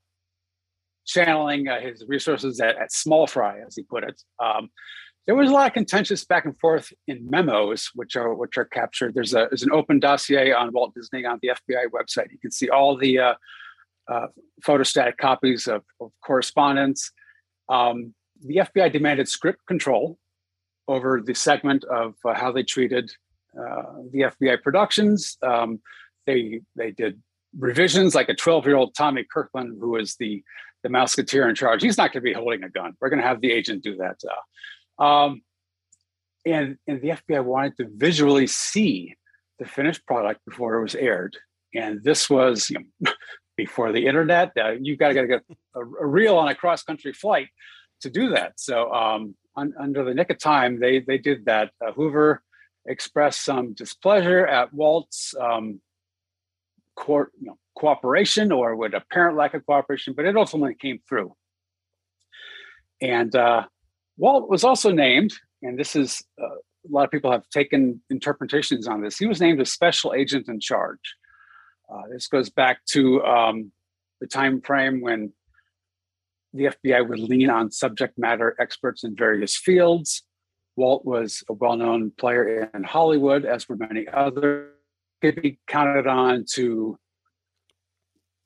channeling 1.06 1.68
uh, 1.68 1.80
his 1.80 2.04
resources 2.08 2.60
at, 2.60 2.78
at, 2.78 2.92
small 2.92 3.28
fry, 3.28 3.60
as 3.66 3.76
he 3.76 3.84
put 3.84 4.04
it. 4.04 4.22
Um, 4.44 4.70
there 5.26 5.36
was 5.36 5.50
a 5.50 5.54
lot 5.54 5.68
of 5.68 5.74
contentious 5.74 6.24
back 6.24 6.46
and 6.46 6.58
forth 6.60 6.94
in 7.08 7.28
memos, 7.30 7.90
which 7.96 8.16
are 8.16 8.34
which 8.34 8.58
are 8.58 8.66
captured. 8.66 9.16
There's 9.16 9.34
a 9.34 9.48
there's 9.50 9.64
an 9.64 9.72
open 9.72 10.00
dossier 10.00 10.52
on 10.52 10.72
Walt 10.72 10.94
Disney 10.94 11.26
on 11.26 11.40
the 11.42 11.50
FBI 11.50 11.86
website. 11.90 12.32
You 12.32 12.38
can 12.40 12.52
see 12.52 12.70
all 12.70 12.96
the 12.96 13.20
uh, 13.20 13.34
uh, 14.08 14.28
photostatic 14.64 15.18
copies 15.18 15.68
of, 15.68 15.84
of 16.00 16.12
correspondence. 16.24 17.12
Um, 17.70 18.14
the 18.42 18.58
FBI 18.58 18.92
demanded 18.92 19.28
script 19.28 19.66
control 19.68 20.20
over 20.88 21.22
the 21.26 21.34
segment 21.34 21.84
of 21.86 22.14
uh, 22.24 22.36
how 22.36 22.52
they 22.52 22.64
treated 22.64 23.12
uh, 23.58 23.84
the 24.12 24.22
FBI 24.22 24.62
productions. 24.62 25.38
Um, 25.42 25.80
they 26.28 26.62
they 26.76 26.92
did 26.92 27.22
revisions 27.58 28.16
like 28.16 28.30
a 28.30 28.36
12 28.36 28.66
year 28.66 28.76
old 28.76 28.94
Tommy 28.96 29.26
Kirkland, 29.32 29.78
who 29.80 29.92
was 29.92 30.16
the 30.18 30.44
the 30.86 30.90
musketeer 30.90 31.50
in 31.50 31.56
charge. 31.56 31.82
He's 31.82 31.98
not 31.98 32.14
going 32.14 32.22
to 32.22 32.30
be 32.30 32.34
holding 32.34 32.64
a 32.64 32.70
gun. 32.70 32.94
We're 33.02 33.10
going 33.10 33.22
to 33.22 33.28
have 33.28 33.42
the 33.42 33.52
agent 33.52 33.84
do 33.84 33.96
that. 33.96 34.20
Uh, 35.00 35.04
um, 35.04 35.42
and, 36.46 36.78
and 36.86 37.02
the 37.02 37.10
FBI 37.10 37.44
wanted 37.44 37.76
to 37.78 37.90
visually 37.98 38.46
see 38.46 39.16
the 39.58 39.66
finished 39.66 40.06
product 40.06 40.42
before 40.48 40.76
it 40.76 40.84
was 40.84 40.94
aired. 40.94 41.36
And 41.74 42.04
this 42.04 42.30
was 42.30 42.70
you 42.70 42.86
know, 43.02 43.12
before 43.58 43.92
the 43.92 44.06
internet. 44.06 44.52
Uh, 44.56 44.74
you've 44.80 45.00
got 45.00 45.08
to 45.08 45.26
get 45.26 45.42
a, 45.74 45.80
a, 45.80 46.06
reel 46.06 46.38
on 46.38 46.50
a 46.50 46.54
cross 46.54 46.84
country 46.84 47.14
flight 47.14 47.48
to 48.02 48.12
do 48.12 48.30
that. 48.30 48.60
So 48.60 48.94
um, 48.94 49.36
un, 49.56 49.74
under 49.80 50.04
the 50.04 50.14
nick 50.14 50.30
of 50.30 50.38
time, 50.38 50.80
they 50.80 51.00
they 51.00 51.18
did 51.18 51.46
that. 51.46 51.72
Uh, 51.84 51.94
Hoover 51.94 52.44
expressed 52.86 53.44
some 53.44 53.74
displeasure 53.74 54.46
at 54.46 54.72
Walt's 54.72 55.34
um, 55.42 55.82
court, 56.96 57.32
you 57.40 57.48
know, 57.48 57.58
cooperation 57.78 58.52
or 58.52 58.76
with 58.76 58.94
apparent 58.94 59.38
lack 59.38 59.54
of 59.54 59.66
cooperation, 59.66 60.14
but 60.16 60.26
it 60.26 60.36
ultimately 60.36 60.76
came 60.76 61.00
through. 61.08 61.36
And 63.02 63.36
uh, 63.36 63.64
Walt 64.18 64.50
was 64.50 64.64
also 64.64 64.92
named, 64.92 65.34
and 65.62 65.78
this 65.78 65.96
is 65.96 66.24
uh, 66.42 66.46
a 66.46 66.90
lot 66.90 67.04
of 67.04 67.12
people 67.12 67.32
have 67.32 67.48
taken 67.50 68.02
interpretations 68.10 68.88
on 68.88 69.02
this. 69.02 69.18
He 69.18 69.26
was 69.26 69.42
named 69.42 69.60
a 69.60 69.66
special 69.66 70.14
agent 70.14 70.48
in 70.48 70.60
charge. 70.60 71.16
Uh, 71.92 72.04
this 72.12 72.28
goes 72.28 72.50
back 72.50 72.84
to 72.86 73.24
um, 73.24 73.72
the 74.22 74.28
time 74.28 74.62
frame 74.62 75.02
when 75.02 75.34
the 76.54 76.66
FBI 76.66 77.08
would 77.08 77.20
lean 77.20 77.50
on 77.50 77.70
subject 77.72 78.18
matter 78.18 78.56
experts 78.60 79.04
in 79.04 79.16
various 79.16 79.58
fields. 79.58 80.24
Walt 80.78 81.06
was 81.06 81.44
a 81.50 81.54
well-known 81.54 82.12
player 82.18 82.70
in 82.74 82.84
Hollywood, 82.84 83.46
as 83.46 83.68
were 83.68 83.76
many 83.76 84.08
others. 84.08 84.72
Could 85.22 85.42
be 85.42 85.60
counted 85.68 86.08
on 86.08 86.46
to 86.54 86.98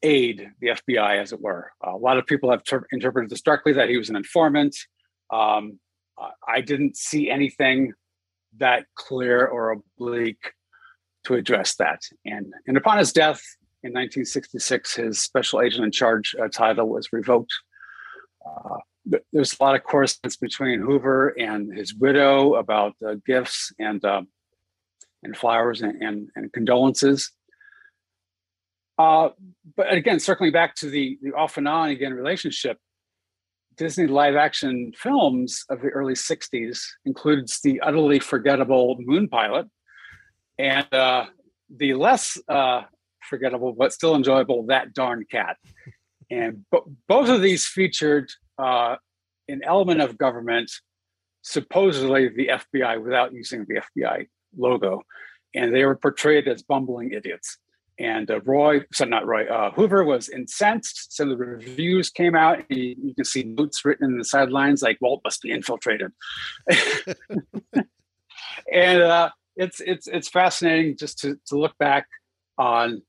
aid 0.01 0.49
the 0.61 0.67
FBI, 0.67 1.22
as 1.22 1.34
it 1.34 1.41
were. 1.41 1.72
Uh, 1.86 1.95
a 1.95 1.97
lot 1.97 2.17
of 2.17 2.26
people 2.26 2.51
have 2.51 2.63
ter- 2.63 2.86
interpreted 2.91 3.30
this 3.30 3.41
directly 3.41 3.74
that 3.74 3.89
he 3.89 3.97
was 3.97 4.09
an 4.09 4.15
informant. 4.15 4.76
Um, 5.32 5.80
I 6.47 6.61
didn't 6.61 6.97
see 6.97 7.30
anything 7.30 7.93
that 8.57 8.86
clear 8.95 9.45
or 9.45 9.72
oblique 9.72 10.53
to 11.26 11.36
address 11.36 11.76
that. 11.76 12.01
And, 12.26 12.53
and 12.67 12.78
upon 12.78 12.97
his 12.97 13.13
death 13.13 13.41
in 13.84 13.91
1966, 13.91 14.95
his 14.95 15.20
special 15.20 15.61
agent 15.61 15.86
in 15.86 15.91
charge 15.91 16.36
uh, 16.41 16.47
title 16.49 16.89
was 16.89 17.13
revoked. 17.13 17.53
Uh, 18.45 18.78
there's 19.32 19.57
a 19.59 19.63
lot 19.63 19.76
of 19.76 19.84
correspondence 19.84 20.38
between 20.38 20.82
Hoover 20.82 21.30
and 21.39 21.76
his 21.76 21.95
widow 21.95 22.55
about 22.55 22.95
uh, 23.05 23.15
gifts 23.26 23.72
and 23.80 24.03
uh, 24.03 24.22
and 25.24 25.36
flowers 25.36 25.82
and, 25.82 26.01
and, 26.01 26.30
and 26.36 26.51
condolences. 26.53 27.32
Uh, 28.97 29.30
but 29.78 29.91
again, 29.93 30.20
circling 30.20 30.51
back 30.51 30.76
to 30.76 30.89
the, 30.89 31.17
the 31.22 31.32
off 31.34 31.57
and 31.57 31.67
on 31.67 31.89
again 31.89 32.13
relationship, 32.13 32.78
Disney 33.78 34.07
live 34.07 34.36
action 34.36 34.91
films 34.95 35.63
of 35.70 35.82
the 35.82 35.88
early 35.88 36.13
60s 36.13 36.82
includes 37.05 37.61
the 37.61 37.80
utterly 37.80 38.20
forgettable 38.20 38.97
Moon 38.99 39.30
Pilot 39.30 39.67
and 40.57 40.93
uh, 40.93 41.28
the 41.74 41.93
less 41.93 42.38
uh, 42.49 42.82
forgettable 43.22 43.72
but 43.72 43.93
still 43.93 44.15
enjoyable 44.15 44.65
That 44.65 44.93
Darn 44.93 45.24
Cat. 45.32 45.55
And 46.30 46.65
bo- 46.70 46.91
both 47.07 47.30
of 47.30 47.41
these 47.41 47.65
featured 47.65 48.30
uh, 48.57 48.97
an 49.47 49.61
element 49.63 50.01
of 50.01 50.17
government, 50.17 50.70
supposedly 51.41 52.28
the 52.28 52.49
FBI, 52.49 53.01
without 53.01 53.34
using 53.34 53.65
the 53.67 53.82
FBI 53.97 54.28
logo. 54.58 55.04
And 55.56 55.74
they 55.74 55.86
were 55.86 55.95
portrayed 55.95 56.47
as 56.47 56.62
bumbling 56.62 57.12
idiots. 57.12 57.58
And 58.00 58.32
uh, 58.32 58.39
Roy, 58.41 58.82
so 58.93 59.04
not 59.06 59.28
Roy, 59.28 59.45
uh, 59.45 59.72
Hoover 59.72 60.06
was 60.06 60.30
incensed. 60.30 61.14
So 61.14 61.26
the 61.26 61.36
reviews 61.36 62.10
came 62.10 62.34
out. 62.34 62.60
You, 62.70 62.95
you 62.97 63.14
can 63.14 63.26
see 63.26 63.43
notes 63.43 63.84
written 63.84 64.12
in 64.12 64.18
the 64.18 64.24
sidelines 64.24 64.82
like 64.82 64.97
Walt 65.02 65.22
must 65.26 65.41
be 65.41 65.52
infiltrated. 65.52 66.12
and 68.72 69.02
uh, 69.02 69.30
it's 69.58 69.82
it's 69.82 70.08
it's 70.08 70.30
fascinating 70.30 70.95
just 70.97 71.20
to, 71.20 71.38
to 71.47 71.58
look 71.58 71.78
back 71.78 72.08
on 72.58 73.02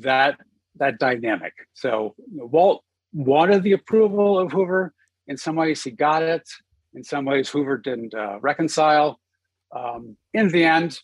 that 0.00 0.38
that 0.76 0.98
dynamic. 0.98 1.52
So 1.74 2.16
Walt 2.32 2.82
wanted 3.12 3.62
the 3.62 3.72
approval 3.72 4.40
of 4.40 4.50
Hoover. 4.50 4.92
In 5.28 5.36
some 5.36 5.54
ways, 5.54 5.84
he 5.84 5.92
got 5.92 6.24
it. 6.24 6.48
In 6.94 7.04
some 7.04 7.24
ways, 7.24 7.48
Hoover 7.48 7.78
didn't 7.78 8.14
uh, 8.14 8.40
reconcile. 8.40 9.20
Um, 9.72 10.16
in 10.34 10.48
the 10.48 10.64
end, 10.64 11.00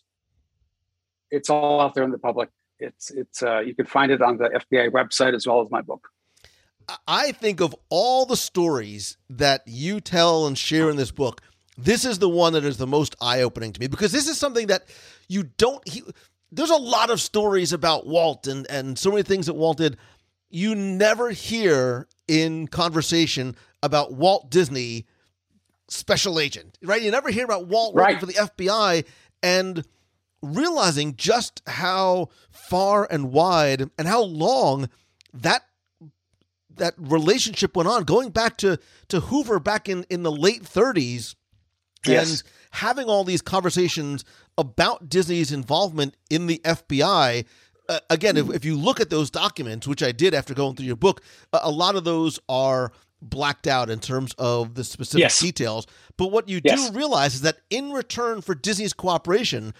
it's 1.31 1.49
all 1.49 1.81
out 1.81 1.93
there 1.93 2.03
in 2.03 2.11
the 2.11 2.17
public 2.17 2.49
it's 2.79 3.11
it's 3.11 3.43
uh, 3.43 3.59
you 3.59 3.75
can 3.75 3.85
find 3.85 4.11
it 4.11 4.21
on 4.21 4.37
the 4.37 4.49
FBI 4.49 4.91
website 4.91 5.33
as 5.33 5.47
well 5.47 5.61
as 5.61 5.69
my 5.69 5.81
book. 5.81 6.09
I 7.07 7.33
think 7.33 7.59
of 7.59 7.75
all 7.89 8.25
the 8.25 8.37
stories 8.37 9.17
that 9.29 9.61
you 9.65 9.99
tell 9.99 10.47
and 10.47 10.57
share 10.57 10.89
in 10.89 10.95
this 10.95 11.11
book, 11.11 11.41
this 11.77 12.05
is 12.05 12.19
the 12.19 12.29
one 12.29 12.53
that 12.53 12.63
is 12.63 12.77
the 12.77 12.87
most 12.87 13.15
eye 13.19 13.41
opening 13.41 13.73
to 13.73 13.79
me 13.79 13.87
because 13.87 14.11
this 14.11 14.27
is 14.27 14.37
something 14.37 14.67
that 14.67 14.85
you 15.27 15.43
don't. 15.43 15.85
He, 15.87 16.03
there's 16.51 16.69
a 16.69 16.77
lot 16.77 17.09
of 17.09 17.19
stories 17.19 17.73
about 17.73 18.07
Walt 18.07 18.47
and 18.47 18.69
and 18.69 18.97
so 18.97 19.09
many 19.09 19.23
things 19.23 19.47
that 19.47 19.55
Walt 19.55 19.77
did. 19.77 19.97
You 20.49 20.75
never 20.75 21.31
hear 21.31 22.07
in 22.27 22.67
conversation 22.67 23.55
about 23.83 24.13
Walt 24.13 24.49
Disney 24.49 25.05
special 25.89 26.39
agent, 26.39 26.77
right? 26.81 27.01
You 27.01 27.11
never 27.11 27.29
hear 27.29 27.45
about 27.45 27.67
Walt 27.67 27.95
working 27.95 28.19
for 28.19 28.25
the 28.25 28.33
FBI 28.33 29.05
and 29.41 29.85
realizing 30.41 31.15
just 31.15 31.61
how 31.67 32.29
far 32.49 33.07
and 33.09 33.31
wide 33.31 33.89
and 33.97 34.07
how 34.07 34.21
long 34.21 34.89
that 35.33 35.63
that 36.75 36.93
relationship 36.97 37.75
went 37.75 37.89
on 37.89 38.03
going 38.03 38.29
back 38.29 38.57
to 38.57 38.79
to 39.09 39.19
Hoover 39.19 39.59
back 39.59 39.89
in 39.89 40.05
in 40.09 40.23
the 40.23 40.31
late 40.31 40.63
30s 40.63 41.35
yes. 42.05 42.29
and 42.29 42.43
having 42.71 43.07
all 43.07 43.23
these 43.23 43.41
conversations 43.41 44.23
about 44.57 45.09
Disney's 45.09 45.51
involvement 45.51 46.15
in 46.29 46.45
the 46.45 46.61
FBI 46.63 47.45
uh, 47.89 47.99
again 48.11 48.37
if, 48.37 48.53
if 48.53 48.63
you 48.63 48.77
look 48.77 48.99
at 48.99 49.09
those 49.09 49.31
documents 49.31 49.87
which 49.87 50.03
I 50.03 50.11
did 50.11 50.35
after 50.35 50.53
going 50.53 50.75
through 50.75 50.85
your 50.85 50.95
book 50.95 51.21
a, 51.51 51.59
a 51.63 51.71
lot 51.71 51.95
of 51.95 52.03
those 52.03 52.39
are 52.47 52.91
blacked 53.21 53.67
out 53.67 53.89
in 53.89 53.99
terms 53.99 54.33
of 54.37 54.75
the 54.75 54.83
specific 54.83 55.21
yes. 55.21 55.39
details 55.39 55.87
but 56.17 56.27
what 56.27 56.47
you 56.47 56.61
yes. 56.63 56.89
do 56.89 56.95
realize 56.95 57.35
is 57.35 57.41
that 57.41 57.57
in 57.69 57.91
return 57.91 58.41
for 58.41 58.53
Disney's 58.53 58.93
cooperation 58.93 59.73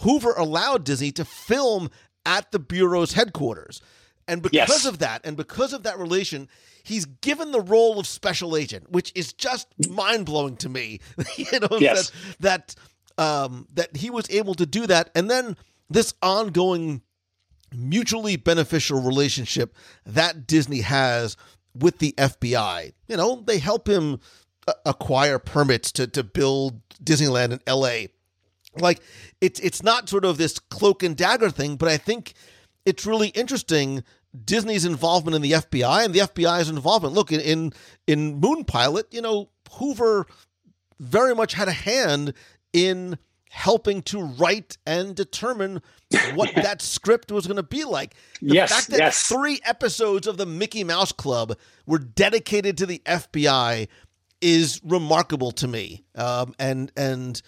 Hoover 0.00 0.32
allowed 0.32 0.84
Disney 0.84 1.12
to 1.12 1.24
film 1.24 1.90
at 2.24 2.52
the 2.52 2.58
Bureau's 2.58 3.12
headquarters. 3.12 3.80
And 4.26 4.42
because 4.42 4.68
yes. 4.68 4.86
of 4.86 4.98
that, 4.98 5.22
and 5.24 5.36
because 5.36 5.72
of 5.72 5.84
that 5.84 5.98
relation, 5.98 6.48
he's 6.82 7.06
given 7.06 7.50
the 7.50 7.62
role 7.62 7.98
of 7.98 8.06
special 8.06 8.56
agent, 8.56 8.90
which 8.90 9.10
is 9.14 9.32
just 9.32 9.68
mind 9.88 10.26
blowing 10.26 10.56
to 10.58 10.68
me. 10.68 11.00
you 11.36 11.60
know, 11.60 11.78
yes. 11.78 12.12
that 12.40 12.76
that, 13.16 13.22
um, 13.24 13.66
that 13.72 13.96
he 13.96 14.10
was 14.10 14.30
able 14.30 14.54
to 14.54 14.66
do 14.66 14.86
that, 14.86 15.10
and 15.14 15.30
then 15.30 15.56
this 15.88 16.12
ongoing 16.22 17.00
mutually 17.74 18.36
beneficial 18.36 19.00
relationship 19.00 19.74
that 20.04 20.46
Disney 20.46 20.80
has 20.82 21.36
with 21.74 21.98
the 21.98 22.14
FBI. 22.16 22.92
You 23.08 23.16
know, 23.16 23.42
they 23.46 23.58
help 23.58 23.88
him 23.88 24.20
a- 24.66 24.74
acquire 24.86 25.38
permits 25.38 25.92
to 25.92 26.06
to 26.06 26.22
build 26.22 26.80
Disneyland 27.02 27.52
in 27.52 27.60
LA. 27.66 28.08
Like 28.78 29.00
it's 29.40 29.60
it's 29.60 29.82
not 29.82 30.08
sort 30.08 30.24
of 30.24 30.38
this 30.38 30.58
cloak 30.58 31.02
and 31.02 31.16
dagger 31.16 31.50
thing, 31.50 31.76
but 31.76 31.88
I 31.88 31.96
think 31.96 32.34
it's 32.84 33.06
really 33.06 33.28
interesting 33.28 34.04
Disney's 34.44 34.84
involvement 34.84 35.34
in 35.34 35.42
the 35.42 35.52
FBI 35.52 36.04
and 36.04 36.14
the 36.14 36.20
FBI's 36.20 36.68
involvement. 36.68 37.14
Look, 37.14 37.32
in 37.32 37.40
in, 37.40 37.72
in 38.06 38.40
Moon 38.40 38.64
Pilot, 38.64 39.06
you 39.10 39.22
know, 39.22 39.48
Hoover 39.72 40.26
very 41.00 41.34
much 41.34 41.54
had 41.54 41.68
a 41.68 41.72
hand 41.72 42.34
in 42.72 43.18
helping 43.50 44.02
to 44.02 44.22
write 44.22 44.76
and 44.86 45.14
determine 45.14 45.82
what 46.34 46.54
that 46.56 46.82
script 46.82 47.32
was 47.32 47.46
going 47.46 47.56
to 47.56 47.62
be 47.62 47.84
like. 47.84 48.14
The 48.40 48.54
Yes, 48.54 48.70
fact 48.72 48.88
that 48.88 48.98
yes. 48.98 49.22
three 49.26 49.60
episodes 49.64 50.26
of 50.26 50.36
the 50.36 50.46
Mickey 50.46 50.84
Mouse 50.84 51.12
Club 51.12 51.56
were 51.86 51.98
dedicated 51.98 52.76
to 52.78 52.86
the 52.86 53.00
FBI 53.06 53.88
is 54.40 54.80
remarkable 54.84 55.50
to 55.52 55.66
me. 55.68 56.04
Um, 56.14 56.54
and 56.58 56.92
and 56.96 57.40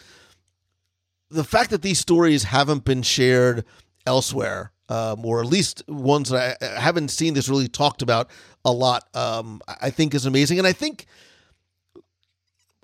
the 1.31 1.45
fact 1.45 1.71
that 1.71 1.83
these 1.83 1.99
stories 1.99 2.45
haven't 2.45 2.85
been 2.85 3.03
shared 3.03 3.65
elsewhere, 4.07 4.73
um, 4.89 5.25
or 5.25 5.41
at 5.41 5.47
least 5.47 5.83
ones 5.89 6.31
that 6.31 6.57
I 6.61 6.67
I 6.77 6.81
haven't 6.81 7.11
seen 7.11 7.35
this 7.35 7.49
really 7.49 7.69
talked 7.69 8.03
about 8.03 8.31
a 8.65 8.73
lot, 8.73 9.05
um, 9.15 9.61
I 9.69 9.77
I 9.83 9.91
think 9.91 10.15
is 10.15 10.27
amazing. 10.27 10.59
And 10.59 10.67
I 10.67 10.73
think 10.73 11.07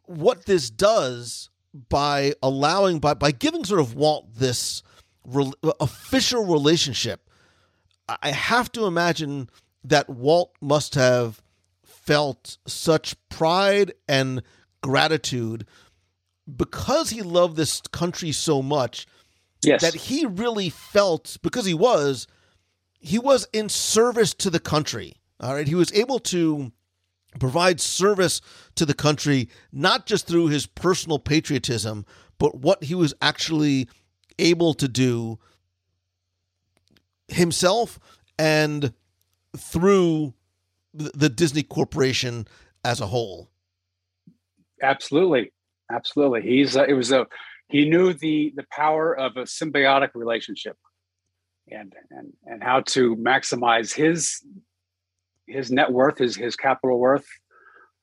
what 0.04 0.46
this 0.46 0.70
does 0.70 1.50
by 1.88 2.34
allowing 2.42 2.98
by 2.98 3.14
by 3.14 3.30
giving 3.30 3.64
sort 3.64 3.80
of 3.80 3.94
Walt 3.94 4.26
this 4.34 4.82
rel 5.24 5.52
official 5.80 6.44
relationship, 6.44 7.28
I 8.08 8.16
I 8.22 8.30
have 8.30 8.70
to 8.72 8.86
imagine 8.86 9.50
that 9.84 10.08
Walt 10.08 10.52
must 10.60 10.94
have 10.94 11.42
felt 11.84 12.58
such 12.66 13.16
pride 13.28 13.92
and 14.08 14.42
gratitude 14.82 15.66
because 16.56 17.10
he 17.10 17.22
loved 17.22 17.56
this 17.56 17.80
country 17.92 18.32
so 18.32 18.62
much 18.62 19.06
Yes. 19.62 19.80
that 19.82 19.94
he 19.94 20.24
really 20.26 20.68
felt 20.70 21.38
because 21.42 21.64
he 21.66 21.74
was 21.74 22.28
he 23.00 23.18
was 23.18 23.48
in 23.52 23.68
service 23.68 24.32
to 24.34 24.50
the 24.50 24.60
country 24.60 25.16
all 25.40 25.54
right 25.54 25.66
he 25.66 25.74
was 25.74 25.92
able 25.92 26.20
to 26.20 26.70
provide 27.36 27.80
service 27.80 28.40
to 28.74 28.84
the 28.84 28.94
country 28.94 29.48
not 29.72 30.06
just 30.06 30.26
through 30.26 30.48
his 30.48 30.66
personal 30.66 31.18
patriotism 31.18 32.04
but 32.38 32.56
what 32.56 32.84
he 32.84 32.94
was 32.94 33.14
actually 33.22 33.88
able 34.38 34.74
to 34.74 34.88
do 34.88 35.38
himself 37.28 37.98
and 38.38 38.92
through 39.56 40.34
the 40.92 41.10
the 41.14 41.28
Disney 41.28 41.62
Corporation 41.62 42.46
as 42.84 43.00
a 43.00 43.06
whole 43.06 43.50
Absolutely, 44.82 45.52
absolutely. 45.90 46.42
He's 46.42 46.76
uh, 46.76 46.84
it 46.84 46.94
was 46.94 47.12
a 47.12 47.26
he 47.68 47.88
knew 47.88 48.12
the 48.12 48.52
the 48.56 48.66
power 48.70 49.16
of 49.16 49.36
a 49.36 49.42
symbiotic 49.42 50.10
relationship, 50.14 50.76
and 51.70 51.94
and 52.10 52.32
and 52.44 52.62
how 52.62 52.80
to 52.80 53.16
maximize 53.16 53.94
his 53.94 54.42
his 55.46 55.70
net 55.70 55.92
worth, 55.92 56.18
his 56.18 56.36
his 56.36 56.56
capital 56.56 56.98
worth, 56.98 57.26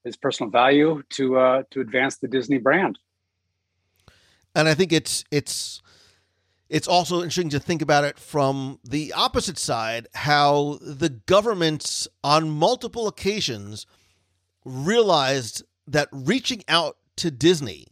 his 0.04 0.16
personal 0.16 0.50
value 0.50 1.04
to 1.12 1.38
uh, 1.38 1.64
to 1.72 1.82
advance 1.82 2.18
the 2.18 2.28
Disney 2.28 2.58
brand. 2.58 2.98
and 4.56 4.68
I 4.68 4.74
think 4.74 4.94
it's 4.94 5.24
it's 5.32 5.82
it's 6.70 6.88
also 6.88 7.18
interesting 7.18 7.50
to 7.50 7.60
think 7.60 7.82
about 7.82 8.04
it 8.04 8.18
from 8.18 8.80
the 8.84 9.14
opposite 9.14 9.60
side 9.60 10.08
how 10.14 10.80
the 10.82 11.10
governments 11.10 12.08
on 12.24 12.50
multiple 12.50 13.08
occasions 13.08 13.86
realized 14.66 15.64
that 15.88 16.08
reaching 16.12 16.64
out 16.68 16.98
to 17.18 17.30
Disney 17.30 17.88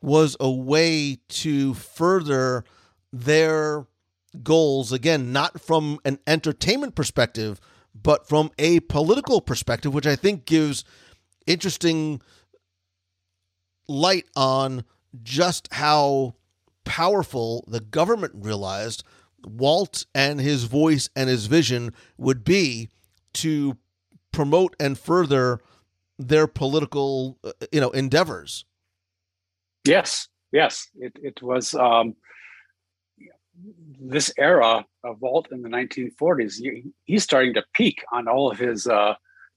was 0.00 0.36
a 0.40 0.50
way 0.50 1.18
to 1.28 1.74
further 1.74 2.64
their 3.12 3.86
goals 4.42 4.92
again 4.92 5.32
not 5.32 5.60
from 5.60 5.98
an 6.04 6.18
entertainment 6.26 6.94
perspective 6.94 7.60
but 8.02 8.28
from 8.28 8.50
a 8.58 8.80
political 8.80 9.40
perspective 9.40 9.94
which 9.94 10.06
I 10.06 10.16
think 10.16 10.44
gives 10.44 10.84
interesting 11.46 12.20
light 13.88 14.26
on 14.36 14.84
just 15.22 15.72
how 15.72 16.34
powerful 16.84 17.64
the 17.66 17.80
government 17.80 18.32
realized 18.36 19.04
Walt 19.44 20.06
and 20.14 20.40
his 20.40 20.64
voice 20.64 21.08
and 21.14 21.28
his 21.28 21.46
vision 21.46 21.94
would 22.16 22.44
be 22.44 22.88
to 23.34 23.76
promote 24.32 24.74
and 24.80 24.98
further 24.98 25.60
their 26.18 26.46
political 26.46 27.38
uh, 27.44 27.52
you 27.72 27.80
know 27.80 27.90
endeavors. 27.90 28.64
Yes, 29.84 30.28
yes, 30.52 30.88
it 30.96 31.12
it 31.22 31.42
was 31.42 31.74
um, 31.74 32.16
this 34.00 34.32
era 34.38 34.84
of 35.04 35.20
Walt 35.20 35.48
in 35.50 35.62
the 35.62 35.68
1940s. 35.68 36.56
he- 36.56 36.92
He's 37.04 37.24
starting 37.24 37.54
to 37.54 37.64
peak 37.74 38.04
on 38.12 38.28
all 38.28 38.50
of 38.50 38.58
his 38.58 38.86
uh, 38.86 39.14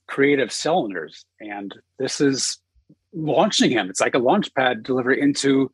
creative 0.08 0.52
cylinders, 0.52 1.26
and 1.40 1.74
this 2.00 2.20
is 2.22 2.58
launching 3.14 3.72
him. 3.72 3.90
It's 3.90 4.02
like 4.02 4.16
a 4.16 4.20
launch 4.20 4.54
pad 4.56 4.84
delivery 4.84 5.22
into 5.22 5.70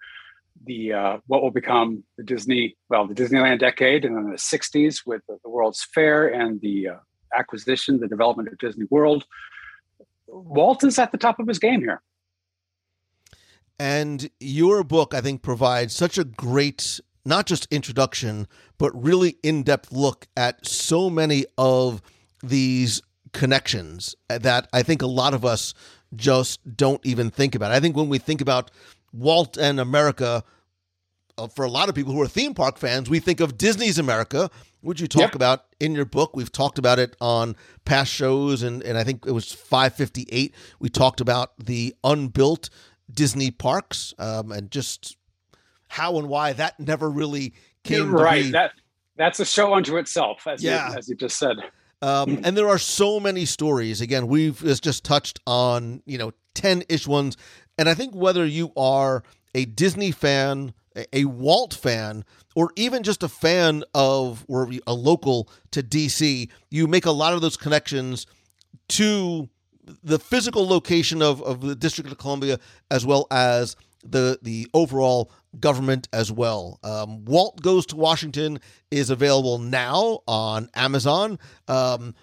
the 0.65 0.93
uh, 0.93 1.17
what 1.27 1.41
will 1.41 1.51
become 1.51 2.03
the 2.17 2.23
Disney, 2.23 2.75
well, 2.89 3.07
the 3.07 3.13
Disneyland 3.13 3.59
decade, 3.59 4.03
and 4.05 4.15
then 4.17 4.29
the 4.29 4.37
60s 4.37 5.05
with 5.05 5.21
the, 5.27 5.37
the 5.43 5.49
World's 5.49 5.85
Fair 5.93 6.27
and 6.27 6.59
the 6.61 6.89
uh, 6.89 6.95
acquisition, 7.37 7.99
the 7.99 8.07
development 8.07 8.49
of 8.49 8.57
Disney 8.57 8.85
World. 8.89 9.23
Walt 10.27 10.83
is 10.83 10.99
at 10.99 11.11
the 11.11 11.17
top 11.17 11.39
of 11.39 11.47
his 11.47 11.59
game 11.59 11.79
here. 11.81 12.01
And 13.79 14.29
your 14.39 14.83
book, 14.83 15.13
I 15.13 15.21
think, 15.21 15.43
provides 15.43 15.95
such 15.95 16.17
a 16.17 16.23
great, 16.23 16.99
not 17.27 17.45
just 17.45 17.67
introduction, 17.69 18.47
but 18.77 18.91
really 19.01 19.37
in 19.43 19.63
depth 19.63 19.91
look 19.91 20.27
at 20.35 20.65
so 20.65 21.09
many 21.09 21.45
of 21.57 22.01
these 22.43 23.01
connections 23.33 24.15
that 24.29 24.67
I 24.73 24.81
think 24.83 25.01
a 25.01 25.07
lot 25.07 25.33
of 25.33 25.43
us 25.45 25.73
just 26.15 26.77
don't 26.77 27.05
even 27.05 27.29
think 27.29 27.53
about. 27.53 27.71
I 27.71 27.79
think 27.79 27.95
when 27.95 28.09
we 28.09 28.17
think 28.17 28.39
about 28.41 28.71
Walt 29.11 29.57
and 29.57 29.79
America, 29.79 30.43
uh, 31.37 31.47
for 31.47 31.65
a 31.65 31.69
lot 31.69 31.89
of 31.89 31.95
people 31.95 32.13
who 32.13 32.21
are 32.21 32.27
theme 32.27 32.53
park 32.53 32.77
fans, 32.77 33.09
we 33.09 33.19
think 33.19 33.39
of 33.39 33.57
Disney's 33.57 33.99
America, 33.99 34.49
which 34.81 35.01
you 35.01 35.07
talk 35.07 35.31
Yeah. 35.31 35.35
about 35.35 35.65
in 35.79 35.93
your 35.93 36.05
book. 36.05 36.35
We've 36.35 36.51
talked 36.51 36.79
about 36.79 36.97
it 36.97 37.15
on 37.19 37.55
past 37.83 38.11
shows, 38.11 38.63
and, 38.63 38.81
and 38.83 38.97
I 38.97 39.03
think 39.03 39.25
it 39.25 39.31
was 39.31 39.51
558. 39.51 40.53
We 40.79 40.89
talked 40.89 41.19
about 41.19 41.51
the 41.59 41.93
unbuilt 42.03 42.69
Disney 43.11 43.51
parks 43.51 44.13
um, 44.17 44.51
and 44.51 44.71
just 44.71 45.17
how 45.87 46.17
and 46.17 46.27
why 46.27 46.53
that 46.53 46.79
never 46.79 47.09
really 47.09 47.53
came 47.83 48.11
to 48.11 48.17
right. 48.17 48.51
That 48.51 48.71
that's 49.15 49.39
a 49.39 49.45
show 49.45 49.73
unto 49.73 49.97
itself, 49.97 50.45
as 50.47 50.63
Yeah. 50.63 50.91
you, 50.91 50.97
as 50.97 51.09
you 51.09 51.15
just 51.15 51.37
said. 51.39 51.57
Um, 52.01 52.39
and 52.43 52.55
there 52.55 52.67
are 52.67 52.77
so 52.77 53.19
many 53.19 53.45
stories. 53.45 54.01
Again, 54.01 54.27
we've 54.27 54.61
just 54.81 55.03
touched 55.03 55.39
on, 55.47 56.03
you 56.05 56.17
know, 56.19 56.31
10 56.53 56.83
ish 56.89 57.07
ones. 57.07 57.35
And 57.79 57.89
I 57.89 57.95
think 57.95 58.13
whether 58.13 58.45
you 58.45 58.71
are 58.77 59.23
a 59.55 59.65
Disney 59.65 60.11
fan, 60.11 60.73
a- 60.95 61.07
a 61.17 61.25
Walt 61.25 61.73
fan, 61.73 62.23
or 62.55 62.71
even 62.75 63.01
just 63.01 63.23
a 63.23 63.27
fan 63.29 63.83
of 63.95 64.45
or 64.47 64.69
a 64.85 64.93
local 64.93 65.49
to 65.71 65.81
DC, 65.81 66.49
you 66.69 66.85
make 66.85 67.07
a 67.07 67.11
lot 67.11 67.33
of 67.33 67.41
those 67.41 67.57
connections 67.57 68.27
to 68.89 69.49
the 70.03 70.19
physical 70.19 70.67
location 70.67 71.21
of, 71.21 71.41
of 71.41 71.61
the 71.61 71.75
District 71.75 72.11
of 72.11 72.17
Columbia 72.17 72.59
as 72.91 73.05
well 73.05 73.25
as 73.31 73.75
the 74.11 74.39
the 74.41 74.67
overall 74.73 75.31
government 75.59 76.07
as 76.13 76.31
well. 76.31 76.79
Um, 76.83 77.25
Walt 77.25 77.61
Goes 77.61 77.85
to 77.87 77.95
Washington 77.95 78.59
is 78.91 79.09
available 79.09 79.57
now 79.57 80.19
on 80.27 80.69
Amazon. 80.75 81.39
Um, 81.67 82.15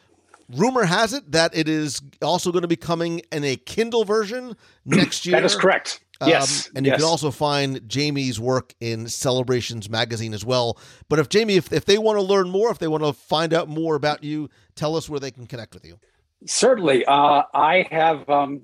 rumor 0.55 0.85
has 0.85 1.12
it 1.12 1.32
that 1.32 1.57
it 1.57 1.68
is 1.68 2.01
also 2.22 2.53
going 2.53 2.62
to 2.62 2.68
be 2.68 2.76
coming 2.76 3.22
in 3.32 3.45
a 3.45 3.57
Kindle 3.57 4.05
version 4.05 4.57
next 4.85 5.26
year. 5.26 5.37
That 5.37 5.45
is 5.45 5.57
correct. 5.57 6.01
Um, 6.20 6.28
yes. 6.28 6.70
and 6.76 6.87
you 6.87 6.93
yes. 6.93 7.01
can 7.01 7.09
also 7.09 7.30
find 7.30 7.87
Jamie's 7.89 8.39
work 8.39 8.72
in 8.80 9.09
Celebrations 9.09 9.91
magazine 9.91 10.32
as 10.32 10.45
well. 10.45 10.78
But 11.09 11.18
if 11.18 11.28
Jamie, 11.28 11.57
if, 11.57 11.72
if 11.72 11.87
they 11.87 11.99
want 11.99 12.18
to 12.18 12.22
learn 12.22 12.49
more, 12.51 12.70
if 12.70 12.78
they 12.78 12.87
want 12.87 13.03
to 13.03 13.12
find 13.12 13.53
out 13.53 13.68
more 13.68 13.97
about 13.97 14.22
you, 14.22 14.49
tell 14.76 14.97
us 14.97 15.09
where 15.09 15.18
they 15.18 15.32
can 15.32 15.47
connect 15.47 15.74
with 15.74 15.85
you. 15.85 15.99
Certainly. 16.47 17.05
Uh, 17.07 17.43
I 17.53 17.87
have 17.91 18.28
um, 18.30 18.62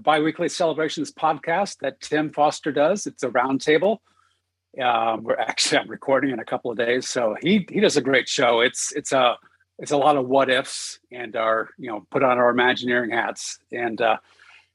biweekly 0.00 0.48
celebrations 0.48 1.12
podcast 1.12 1.78
that 1.78 2.00
Tim 2.00 2.32
Foster 2.32 2.72
does. 2.72 3.06
It's 3.06 3.22
a 3.22 3.28
roundtable. 3.28 3.98
Um, 4.80 5.24
we're 5.24 5.36
actually 5.36 5.78
I'm 5.78 5.88
recording 5.88 6.30
in 6.30 6.38
a 6.38 6.44
couple 6.44 6.70
of 6.70 6.78
days, 6.78 7.08
so 7.08 7.34
he 7.40 7.66
he 7.70 7.80
does 7.80 7.96
a 7.96 8.02
great 8.02 8.28
show. 8.28 8.60
It's 8.60 8.92
it's 8.92 9.10
a 9.12 9.36
it's 9.78 9.90
a 9.90 9.96
lot 9.96 10.16
of 10.16 10.28
what 10.28 10.50
ifs 10.50 11.00
and 11.10 11.34
our 11.34 11.70
you 11.76 11.88
know 11.88 12.06
put 12.10 12.22
on 12.22 12.38
our 12.38 12.50
Imagineering 12.50 13.10
hats, 13.10 13.58
and 13.72 14.00
uh, 14.00 14.18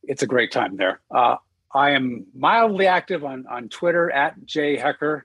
it's 0.04 0.24
a 0.24 0.28
great 0.28 0.52
time 0.52 0.76
there. 0.76 1.00
Uh, 1.10 1.38
I 1.74 1.92
am 1.92 2.26
mildly 2.34 2.88
active 2.88 3.24
on 3.24 3.48
on 3.48 3.70
Twitter 3.70 4.12
at 4.12 4.38
jhecker. 4.42 5.22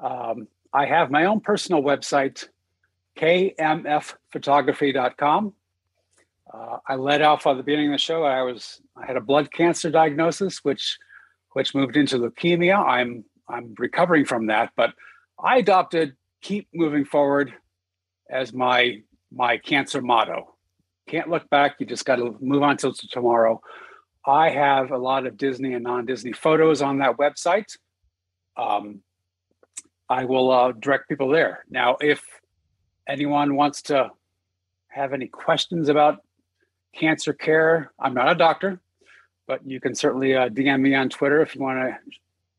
Um, 0.00 0.46
I 0.72 0.86
have 0.86 1.10
my 1.10 1.24
own 1.24 1.40
personal 1.40 1.82
website, 1.82 2.46
kmfphotography.com. 3.16 5.54
Uh, 6.52 6.78
I 6.86 6.94
led 6.96 7.22
off 7.22 7.46
at 7.46 7.56
the 7.56 7.62
beginning 7.62 7.88
of 7.88 7.92
the 7.92 7.98
show. 7.98 8.24
I 8.24 8.42
was 8.42 8.80
I 8.96 9.06
had 9.06 9.16
a 9.16 9.20
blood 9.20 9.52
cancer 9.52 9.90
diagnosis, 9.90 10.58
which 10.64 10.98
which 11.52 11.74
moved 11.74 11.96
into 11.96 12.18
leukemia. 12.18 12.78
I'm 12.78 13.24
I'm 13.48 13.74
recovering 13.78 14.24
from 14.24 14.46
that, 14.46 14.72
but 14.76 14.94
I 15.42 15.58
adopted 15.58 16.16
keep 16.42 16.68
moving 16.74 17.04
forward 17.04 17.52
as 18.30 18.52
my 18.52 19.02
my 19.32 19.58
cancer 19.58 20.00
motto. 20.00 20.54
Can't 21.08 21.28
look 21.28 21.48
back. 21.50 21.76
You 21.78 21.86
just 21.86 22.04
got 22.04 22.16
to 22.16 22.36
move 22.40 22.62
on 22.62 22.76
till 22.76 22.92
tomorrow. 22.92 23.60
I 24.26 24.50
have 24.50 24.90
a 24.90 24.98
lot 24.98 25.26
of 25.26 25.38
Disney 25.38 25.72
and 25.72 25.84
non-Disney 25.84 26.32
photos 26.32 26.82
on 26.82 26.98
that 26.98 27.16
website. 27.16 27.78
Um, 28.56 29.00
I 30.08 30.24
will 30.24 30.50
uh, 30.50 30.72
direct 30.72 31.08
people 31.08 31.28
there. 31.28 31.64
Now, 31.70 31.96
if 32.00 32.22
anyone 33.08 33.56
wants 33.56 33.82
to 33.82 34.10
have 34.88 35.12
any 35.14 35.28
questions 35.28 35.88
about 35.88 36.20
cancer 36.98 37.32
care, 37.32 37.92
I'm 37.98 38.14
not 38.14 38.30
a 38.30 38.34
doctor, 38.34 38.80
but 39.46 39.66
you 39.66 39.80
can 39.80 39.94
certainly 39.94 40.34
uh, 40.34 40.48
DM 40.48 40.80
me 40.80 40.94
on 40.94 41.08
Twitter 41.08 41.40
if 41.40 41.54
you 41.54 41.62
want 41.62 41.78
to 41.78 41.98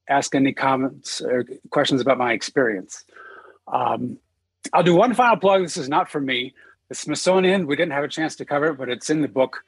ask 0.07 0.33
any 0.33 0.53
comments 0.53 1.21
or 1.21 1.45
questions 1.69 2.01
about 2.01 2.17
my 2.17 2.33
experience. 2.33 3.05
Um, 3.67 4.17
I'll 4.73 4.83
do 4.83 4.95
one 4.95 5.13
final 5.13 5.37
plug. 5.37 5.61
This 5.61 5.77
is 5.77 5.89
not 5.89 6.09
for 6.09 6.19
me. 6.19 6.53
The 6.89 6.95
Smithsonian, 6.95 7.67
we 7.67 7.75
didn't 7.75 7.91
have 7.93 8.03
a 8.03 8.09
chance 8.09 8.35
to 8.37 8.45
cover 8.45 8.67
it, 8.67 8.77
but 8.77 8.89
it's 8.89 9.09
in 9.09 9.21
the 9.21 9.27
book. 9.27 9.63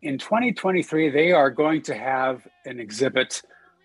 In 0.00 0.18
2023, 0.18 1.10
they 1.10 1.32
are 1.32 1.50
going 1.50 1.82
to 1.82 1.94
have 1.94 2.46
an 2.64 2.78
exhibit 2.78 3.42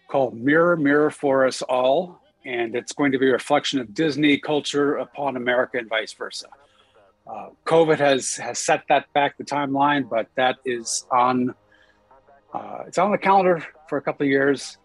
called 0.08 0.36
Mirror, 0.36 0.78
Mirror 0.78 1.12
for 1.12 1.46
Us 1.46 1.62
All. 1.64 2.22
And 2.46 2.76
it's 2.76 2.94
going 2.94 3.12
to 3.12 3.20
be 3.20 3.30
a 3.30 3.34
reflection 3.34 3.80
of 3.80 3.94
Disney 3.94 4.38
culture 4.38 4.96
upon 4.96 5.36
America 5.36 5.78
and 5.78 5.90
vice 5.90 6.14
versa. 6.14 6.48
Uh, 7.30 7.50
COVID 7.66 8.00
has 8.00 8.36
has 8.36 8.60
set 8.60 8.84
that 8.90 9.12
back 9.14 9.38
the 9.38 9.44
timeline, 9.44 10.10
but 10.10 10.28
that 10.36 10.58
is 10.66 11.06
on 11.12 11.54
uh, 12.54 12.84
it's 12.88 12.98
on 12.98 13.12
the 13.12 13.18
calendar 13.18 13.66
for 13.90 13.98
a 13.98 14.02
couple 14.02 14.26
of 14.26 14.30
years. 14.30 14.78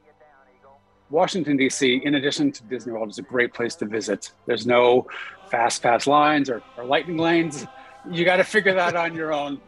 Washington 1.11 1.59
D.C., 1.59 2.01
in 2.05 2.15
addition 2.15 2.51
to 2.53 2.63
Disney 2.65 2.93
World, 2.93 3.11
is 3.11 3.19
a 3.19 3.23
great 3.23 3.53
place 3.53 3.75
to 3.77 3.85
visit. 3.85 4.33
There's 4.47 4.67
no 4.67 5.07
fast 5.51 5.83
pass 5.83 6.07
lines 6.07 6.49
or, 6.49 6.63
or 6.79 6.85
lightning 6.85 7.19
lanes. 7.19 7.67
You 8.11 8.25
got 8.25 8.37
to 8.37 8.45
figure 8.45 8.73
that 8.75 8.97
on 8.97 9.15
your 9.15 9.33
own. 9.33 9.61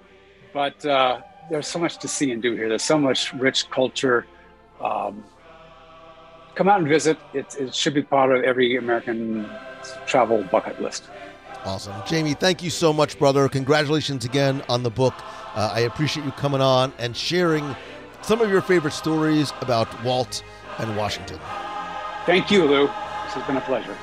But 0.54 0.84
uh, 0.86 1.20
there's 1.50 1.66
so 1.66 1.78
much 1.78 1.98
to 1.98 2.08
see 2.08 2.30
and 2.30 2.40
do 2.40 2.54
here. 2.54 2.68
There's 2.68 2.82
so 2.82 2.96
much 2.96 3.34
rich 3.34 3.68
culture. 3.70 4.26
Um, 4.80 5.22
come 6.54 6.68
out 6.68 6.78
and 6.78 6.88
visit. 6.88 7.18
It, 7.34 7.54
it 7.60 7.74
should 7.74 7.94
be 7.94 8.02
part 8.02 8.34
of 8.34 8.42
every 8.42 8.76
American 8.76 9.46
travel 10.06 10.42
bucket 10.44 10.80
list. 10.80 11.10
Awesome. 11.64 11.94
Jamie, 12.06 12.34
thank 12.34 12.62
you 12.62 12.70
so 12.70 12.92
much, 12.92 13.18
brother. 13.18 13.48
Congratulations 13.48 14.24
again 14.24 14.62
on 14.68 14.82
the 14.82 14.90
book. 14.90 15.14
Uh, 15.54 15.70
I 15.72 15.80
appreciate 15.80 16.26
you 16.26 16.32
coming 16.32 16.60
on 16.60 16.92
and 16.98 17.16
sharing 17.16 17.74
some 18.20 18.40
of 18.40 18.50
your 18.50 18.60
favorite 18.60 18.92
stories 18.92 19.52
about 19.60 20.02
Walt 20.04 20.42
and 20.78 20.96
Washington. 20.96 21.38
Thank 22.26 22.50
you, 22.50 22.64
Lou. 22.64 22.86
This 22.86 23.34
has 23.34 23.46
been 23.46 23.56
a 23.56 23.60
pleasure. 23.62 23.96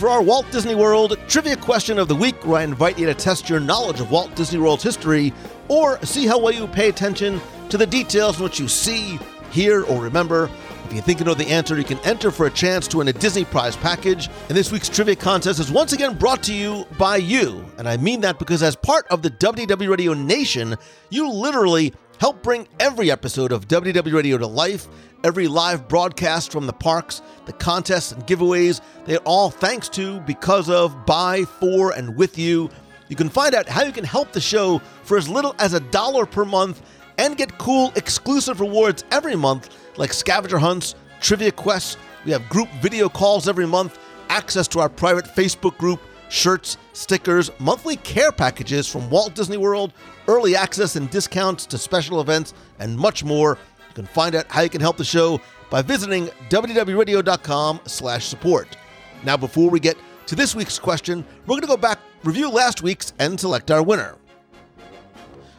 For 0.00 0.08
our 0.08 0.22
Walt 0.22 0.50
Disney 0.50 0.74
World 0.74 1.18
trivia 1.28 1.58
question 1.58 1.98
of 1.98 2.08
the 2.08 2.16
week, 2.16 2.46
where 2.46 2.60
I 2.60 2.64
invite 2.64 2.98
you 2.98 3.04
to 3.04 3.12
test 3.12 3.50
your 3.50 3.60
knowledge 3.60 4.00
of 4.00 4.10
Walt 4.10 4.34
Disney 4.34 4.58
World's 4.58 4.82
history 4.82 5.30
or 5.68 6.02
see 6.06 6.26
how 6.26 6.38
well 6.38 6.54
you 6.54 6.66
pay 6.66 6.88
attention 6.88 7.38
to 7.68 7.76
the 7.76 7.86
details 7.86 8.38
in 8.38 8.44
which 8.44 8.58
you 8.58 8.66
see, 8.66 9.18
hear, 9.50 9.84
or 9.84 10.00
remember. 10.00 10.50
If 10.86 10.94
you 10.94 11.02
think 11.02 11.18
you 11.18 11.26
know 11.26 11.34
the 11.34 11.48
answer, 11.48 11.76
you 11.76 11.84
can 11.84 11.98
enter 11.98 12.30
for 12.30 12.46
a 12.46 12.50
chance 12.50 12.88
to 12.88 12.96
win 12.96 13.08
a 13.08 13.12
Disney 13.12 13.44
prize 13.44 13.76
package. 13.76 14.30
And 14.48 14.56
this 14.56 14.72
week's 14.72 14.88
trivia 14.88 15.16
contest 15.16 15.60
is 15.60 15.70
once 15.70 15.92
again 15.92 16.16
brought 16.16 16.42
to 16.44 16.54
you 16.54 16.86
by 16.96 17.16
you. 17.16 17.62
And 17.76 17.86
I 17.86 17.98
mean 17.98 18.22
that 18.22 18.38
because 18.38 18.62
as 18.62 18.76
part 18.76 19.06
of 19.08 19.20
the 19.20 19.30
WDW 19.30 19.90
Radio 19.90 20.14
Nation, 20.14 20.76
you 21.10 21.30
literally 21.30 21.92
help 22.20 22.42
bring 22.42 22.68
every 22.78 23.10
episode 23.10 23.50
of 23.50 23.66
WDW 23.66 24.12
Radio 24.12 24.38
to 24.38 24.46
life 24.46 24.86
every 25.24 25.48
live 25.48 25.88
broadcast 25.88 26.52
from 26.52 26.66
the 26.66 26.72
parks, 26.72 27.22
the 27.46 27.52
contests 27.52 28.12
and 28.12 28.26
giveaways, 28.26 28.80
they're 29.04 29.18
all 29.18 29.50
thanks 29.50 29.88
to, 29.88 30.20
because 30.20 30.70
of, 30.70 31.06
by, 31.06 31.44
for, 31.44 31.92
and 31.92 32.16
with 32.16 32.38
you. 32.38 32.70
You 33.08 33.16
can 33.16 33.28
find 33.28 33.54
out 33.54 33.68
how 33.68 33.82
you 33.82 33.92
can 33.92 34.04
help 34.04 34.32
the 34.32 34.40
show 34.40 34.80
for 35.02 35.16
as 35.16 35.28
little 35.28 35.54
as 35.58 35.74
a 35.74 35.80
dollar 35.80 36.26
per 36.26 36.44
month 36.44 36.82
and 37.18 37.36
get 37.36 37.58
cool 37.58 37.92
exclusive 37.96 38.60
rewards 38.60 39.04
every 39.10 39.36
month 39.36 39.76
like 39.96 40.12
scavenger 40.12 40.58
hunts, 40.58 40.94
trivia 41.20 41.52
quests. 41.52 41.96
We 42.24 42.32
have 42.32 42.48
group 42.48 42.68
video 42.80 43.08
calls 43.08 43.48
every 43.48 43.66
month, 43.66 43.98
access 44.28 44.68
to 44.68 44.80
our 44.80 44.88
private 44.88 45.24
Facebook 45.24 45.76
group, 45.76 46.00
shirts, 46.28 46.76
stickers, 46.92 47.50
monthly 47.58 47.96
care 47.96 48.32
packages 48.32 48.86
from 48.86 49.10
Walt 49.10 49.34
Disney 49.34 49.56
World, 49.56 49.92
early 50.30 50.54
access 50.54 50.96
and 50.96 51.10
discounts 51.10 51.66
to 51.66 51.78
special 51.78 52.20
events, 52.20 52.54
and 52.78 52.96
much 52.96 53.24
more. 53.24 53.58
You 53.88 53.94
can 53.94 54.06
find 54.06 54.34
out 54.34 54.46
how 54.48 54.62
you 54.62 54.70
can 54.70 54.80
help 54.80 54.96
the 54.96 55.04
show 55.04 55.40
by 55.68 55.82
visiting 55.82 56.26
WDWRadio.com 56.48 57.80
slash 57.86 58.26
support. 58.26 58.76
Now, 59.24 59.36
before 59.36 59.68
we 59.70 59.80
get 59.80 59.96
to 60.26 60.34
this 60.34 60.54
week's 60.54 60.78
question, 60.78 61.24
we're 61.42 61.54
going 61.54 61.62
to 61.62 61.66
go 61.66 61.76
back, 61.76 61.98
review 62.22 62.50
last 62.50 62.82
week's, 62.82 63.12
and 63.18 63.38
select 63.38 63.70
our 63.70 63.82
winner. 63.82 64.16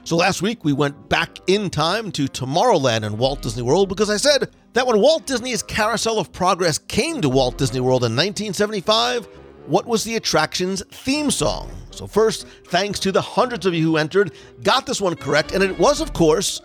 So 0.04 0.16
last 0.16 0.42
week 0.42 0.66
we 0.66 0.74
went 0.74 1.10
back 1.10 1.38
in 1.48 1.70
time 1.70 2.12
to 2.14 2.26
Tomorrowland 2.26 3.04
and 3.06 3.20
Walt 3.20 3.44
Disney 3.44 3.62
World 3.62 3.88
because 3.88 4.10
I 4.10 4.18
said 4.18 4.50
that 4.74 4.88
when 4.88 5.00
Walt 5.00 5.28
Disney's 5.28 5.62
Carousel 5.62 6.18
of 6.18 6.32
Progress 6.32 6.80
came 6.80 7.22
to 7.22 7.30
Walt 7.30 7.58
Disney 7.58 7.82
World 7.82 8.04
in 8.04 8.16
1975, 8.16 9.28
what 9.68 9.86
was 9.86 10.04
the 10.04 10.16
attraction's 10.16 10.84
theme 10.88 11.32
song? 11.32 11.72
So 11.92 12.08
first, 12.08 12.48
thanks 12.68 13.00
to 13.02 13.12
the 13.12 13.22
hundreds 13.22 13.66
of 13.66 13.74
you 13.74 13.84
who 13.84 13.98
entered, 13.98 14.32
got 14.64 14.86
this 14.86 15.02
one 15.02 15.16
correct, 15.16 15.52
and 15.54 15.64
it 15.64 15.78
was, 15.78 16.02
of 16.02 16.14
course, 16.14 16.62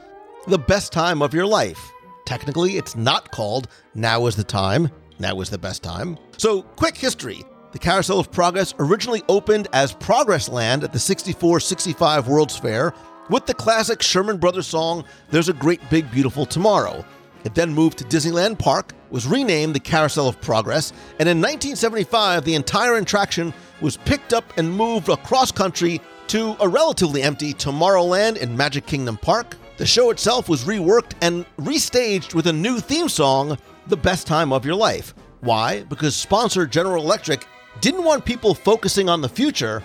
the 0.46 0.58
best 0.58 0.92
time 0.92 1.22
of 1.22 1.34
your 1.34 1.46
life. 1.46 1.92
Technically, 2.24 2.76
it's 2.76 2.96
not 2.96 3.30
called 3.30 3.68
Now 3.94 4.26
is 4.26 4.36
the 4.36 4.44
Time, 4.44 4.90
Now 5.18 5.40
is 5.40 5.50
the 5.50 5.58
Best 5.58 5.82
Time. 5.82 6.18
So, 6.36 6.62
quick 6.62 6.96
history. 6.96 7.44
The 7.72 7.78
Carousel 7.78 8.18
of 8.18 8.30
Progress 8.30 8.74
originally 8.78 9.22
opened 9.28 9.68
as 9.72 9.92
Progress 9.92 10.48
Land 10.48 10.82
at 10.82 10.92
the 10.92 10.98
64 10.98 11.60
65 11.60 12.28
World's 12.28 12.56
Fair 12.56 12.94
with 13.28 13.46
the 13.46 13.54
classic 13.54 14.02
Sherman 14.02 14.38
Brothers 14.38 14.66
song, 14.66 15.04
There's 15.30 15.48
a 15.48 15.52
Great 15.52 15.80
Big 15.90 16.10
Beautiful 16.10 16.46
Tomorrow. 16.46 17.04
It 17.46 17.54
then 17.54 17.72
moved 17.72 17.98
to 17.98 18.04
Disneyland 18.04 18.58
Park, 18.58 18.92
was 19.10 19.24
renamed 19.24 19.72
the 19.72 19.80
Carousel 19.80 20.26
of 20.26 20.40
Progress, 20.40 20.90
and 21.20 21.28
in 21.28 21.38
1975, 21.38 22.44
the 22.44 22.56
entire 22.56 22.96
attraction 22.96 23.54
was 23.80 23.98
picked 23.98 24.32
up 24.32 24.42
and 24.58 24.68
moved 24.68 25.08
across 25.08 25.52
country 25.52 26.00
to 26.26 26.56
a 26.58 26.68
relatively 26.68 27.22
empty 27.22 27.54
Tomorrowland 27.54 28.38
in 28.38 28.56
Magic 28.56 28.84
Kingdom 28.84 29.16
Park. 29.16 29.56
The 29.76 29.86
show 29.86 30.10
itself 30.10 30.48
was 30.48 30.64
reworked 30.64 31.12
and 31.22 31.46
restaged 31.56 32.34
with 32.34 32.48
a 32.48 32.52
new 32.52 32.80
theme 32.80 33.08
song, 33.08 33.56
The 33.86 33.96
Best 33.96 34.26
Time 34.26 34.52
of 34.52 34.66
Your 34.66 34.74
Life. 34.74 35.14
Why? 35.38 35.84
Because 35.84 36.16
sponsor 36.16 36.66
General 36.66 37.04
Electric 37.04 37.46
didn't 37.80 38.02
want 38.02 38.24
people 38.24 38.56
focusing 38.56 39.08
on 39.08 39.20
the 39.20 39.28
future. 39.28 39.84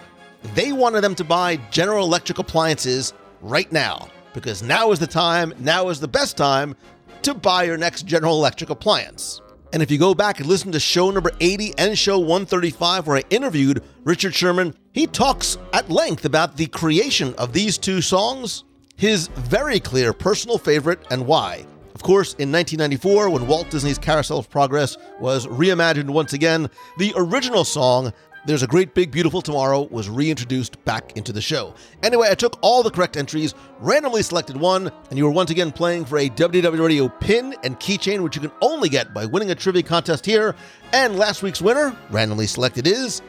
They 0.56 0.72
wanted 0.72 1.02
them 1.02 1.14
to 1.14 1.24
buy 1.24 1.58
General 1.70 2.08
Electric 2.08 2.40
appliances 2.40 3.14
right 3.40 3.72
now. 3.72 4.08
Because 4.34 4.64
now 4.64 4.92
is 4.92 5.00
the 5.00 5.08
time, 5.08 5.54
now 5.60 5.90
is 5.90 6.00
the 6.00 6.08
best 6.08 6.38
time 6.38 6.76
to 7.24 7.34
buy 7.34 7.64
your 7.64 7.78
next 7.78 8.06
General 8.06 8.36
Electric 8.36 8.70
appliance. 8.70 9.42
And 9.74 9.82
if 9.82 9.90
you 9.90 9.98
go 9.98 10.14
back 10.14 10.40
and 10.40 10.50
listen 10.50 10.72
to 10.74 10.80
show 10.80 11.12
number 11.12 11.32
80 11.40 11.76
and 11.78 11.98
show 11.98 12.20
135, 12.20 13.08
where 13.08 13.18
I 13.18 13.24
interviewed 13.30 13.84
Richard 14.04 14.36
Sherman, 14.36 14.76
he 14.92 15.08
talks 15.08 15.58
at 15.72 15.90
length 15.90 16.26
about 16.26 16.58
the 16.58 16.68
creation 16.68 17.34
of 17.36 17.54
these 17.54 17.78
two 17.78 18.02
songs, 18.02 18.66
his 18.98 19.28
very 19.28 19.80
clear 19.80 20.12
personal 20.12 20.58
favorite, 20.58 21.00
and 21.10 21.26
why. 21.26 21.66
Of 21.96 22.04
course, 22.04 22.34
in 22.34 22.52
1994, 22.52 23.30
when 23.30 23.48
Walt 23.48 23.70
Disney's 23.70 23.98
Carousel 23.98 24.40
of 24.40 24.50
Progress 24.50 24.98
was 25.20 25.48
reimagined 25.48 26.10
once 26.10 26.34
again, 26.34 26.70
the 26.98 27.14
original 27.16 27.64
song, 27.64 28.12
There's 28.44 28.64
a 28.64 28.68
Great 28.68 28.96
Big 28.96 29.12
Beautiful 29.12 29.44
Tomorrow, 29.44 29.88
was 29.92 30.10
reintroduced 30.10 30.84
back 30.84 31.16
into 31.16 31.32
the 31.32 31.42
show. 31.42 31.76
Anyway, 32.02 32.28
I 32.28 32.34
took 32.34 32.58
all 32.62 32.82
the 32.82 32.90
correct 32.90 33.16
entries, 33.16 33.54
randomly 33.80 34.24
selected 34.24 34.58
one, 34.58 34.92
and 35.10 35.18
you 35.20 35.28
are 35.28 35.32
once 35.32 35.52
again 35.52 35.72
playing 35.72 36.06
for 36.06 36.18
a 36.18 36.28
WDW 36.28 36.84
Radio 36.84 37.08
pin 37.08 37.54
and 37.64 37.80
keychain, 37.80 38.22
which 38.24 38.36
you 38.36 38.42
can 38.42 38.52
only 38.62 38.90
get 38.90 39.14
by 39.14 39.28
winning 39.28 39.52
a 39.52 39.56
trivia 39.56 39.84
contest 39.84 40.26
here. 40.26 40.56
And 40.92 41.18
last 41.18 41.44
week's 41.44 41.62
winner, 41.62 41.96
randomly 42.10 42.48
selected, 42.48 42.88
is 42.88 43.22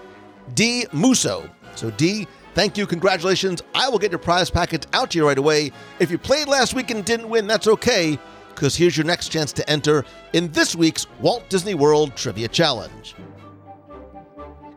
D. 0.54 0.86
Musso. 0.92 1.50
So 1.74 1.90
D 1.90 2.26
Thank 2.54 2.76
you, 2.76 2.86
congratulations. 2.86 3.62
I 3.74 3.88
will 3.88 3.98
get 3.98 4.12
your 4.12 4.18
prize 4.18 4.50
packet 4.50 4.86
out 4.92 5.10
to 5.10 5.18
you 5.18 5.26
right 5.26 5.38
away. 5.38 5.72
If 5.98 6.10
you 6.10 6.18
played 6.18 6.48
last 6.48 6.74
week 6.74 6.90
and 6.90 7.02
didn't 7.02 7.30
win, 7.30 7.46
that's 7.46 7.66
okay, 7.66 8.18
because 8.54 8.76
here's 8.76 8.94
your 8.94 9.06
next 9.06 9.28
chance 9.28 9.54
to 9.54 9.70
enter 9.70 10.04
in 10.34 10.52
this 10.52 10.76
week's 10.76 11.06
Walt 11.20 11.48
Disney 11.48 11.74
World 11.74 12.14
Trivia 12.14 12.48
Challenge. 12.48 13.14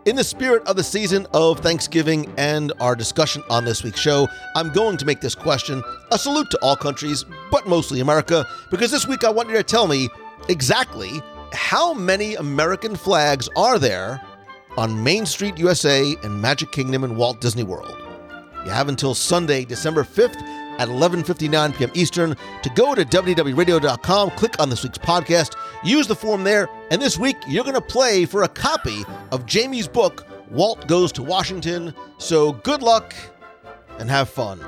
In 0.05 0.15
the 0.15 0.23
spirit 0.23 0.61
of 0.67 0.75
the 0.75 0.83
season 0.83 1.25
of 1.33 1.61
Thanksgiving 1.61 2.31
and 2.37 2.71
our 2.79 2.95
discussion 2.95 3.41
on 3.49 3.65
this 3.65 3.83
week's 3.83 3.99
show, 3.99 4.27
I'm 4.55 4.71
going 4.71 4.97
to 4.97 5.05
make 5.05 5.19
this 5.19 5.33
question 5.33 5.81
a 6.11 6.19
salute 6.19 6.51
to 6.51 6.59
all 6.61 6.75
countries, 6.75 7.25
but 7.49 7.67
mostly 7.67 8.01
America, 8.01 8.47
because 8.69 8.91
this 8.91 9.07
week 9.07 9.23
I 9.23 9.31
want 9.31 9.49
you 9.49 9.55
to 9.55 9.63
tell 9.63 9.87
me 9.87 10.09
exactly 10.47 11.23
how 11.53 11.91
many 11.91 12.35
American 12.35 12.95
flags 12.95 13.49
are 13.57 13.79
there 13.79 14.21
on 14.77 15.03
Main 15.03 15.25
Street, 15.25 15.57
USA, 15.57 16.15
and 16.21 16.39
Magic 16.39 16.71
Kingdom 16.71 17.03
in 17.03 17.15
Walt 17.15 17.41
Disney 17.41 17.63
World. 17.63 17.97
You 18.63 18.69
have 18.69 18.89
until 18.89 19.15
Sunday, 19.15 19.65
December 19.65 20.03
5th 20.03 20.39
at 20.79 20.87
11:59 20.87 21.75
p.m. 21.77 21.91
Eastern 21.93 22.35
to 22.63 22.69
go 22.71 22.95
to 22.95 23.05
WDWRadio.com, 23.05 24.31
click 24.31 24.59
on 24.59 24.69
this 24.69 24.83
week's 24.83 24.97
podcast, 24.97 25.55
use 25.83 26.07
the 26.07 26.15
form 26.15 26.43
there, 26.43 26.69
and 26.91 27.01
this 27.01 27.17
week 27.17 27.37
you're 27.47 27.63
going 27.63 27.75
to 27.75 27.81
play 27.81 28.25
for 28.25 28.43
a 28.43 28.47
copy 28.47 29.03
of 29.31 29.45
Jamie's 29.45 29.87
book 29.87 30.25
Walt 30.51 30.87
Goes 30.87 31.11
to 31.13 31.23
Washington. 31.23 31.93
So 32.17 32.53
good 32.53 32.81
luck 32.81 33.13
and 33.99 34.09
have 34.09 34.29
fun. 34.29 34.59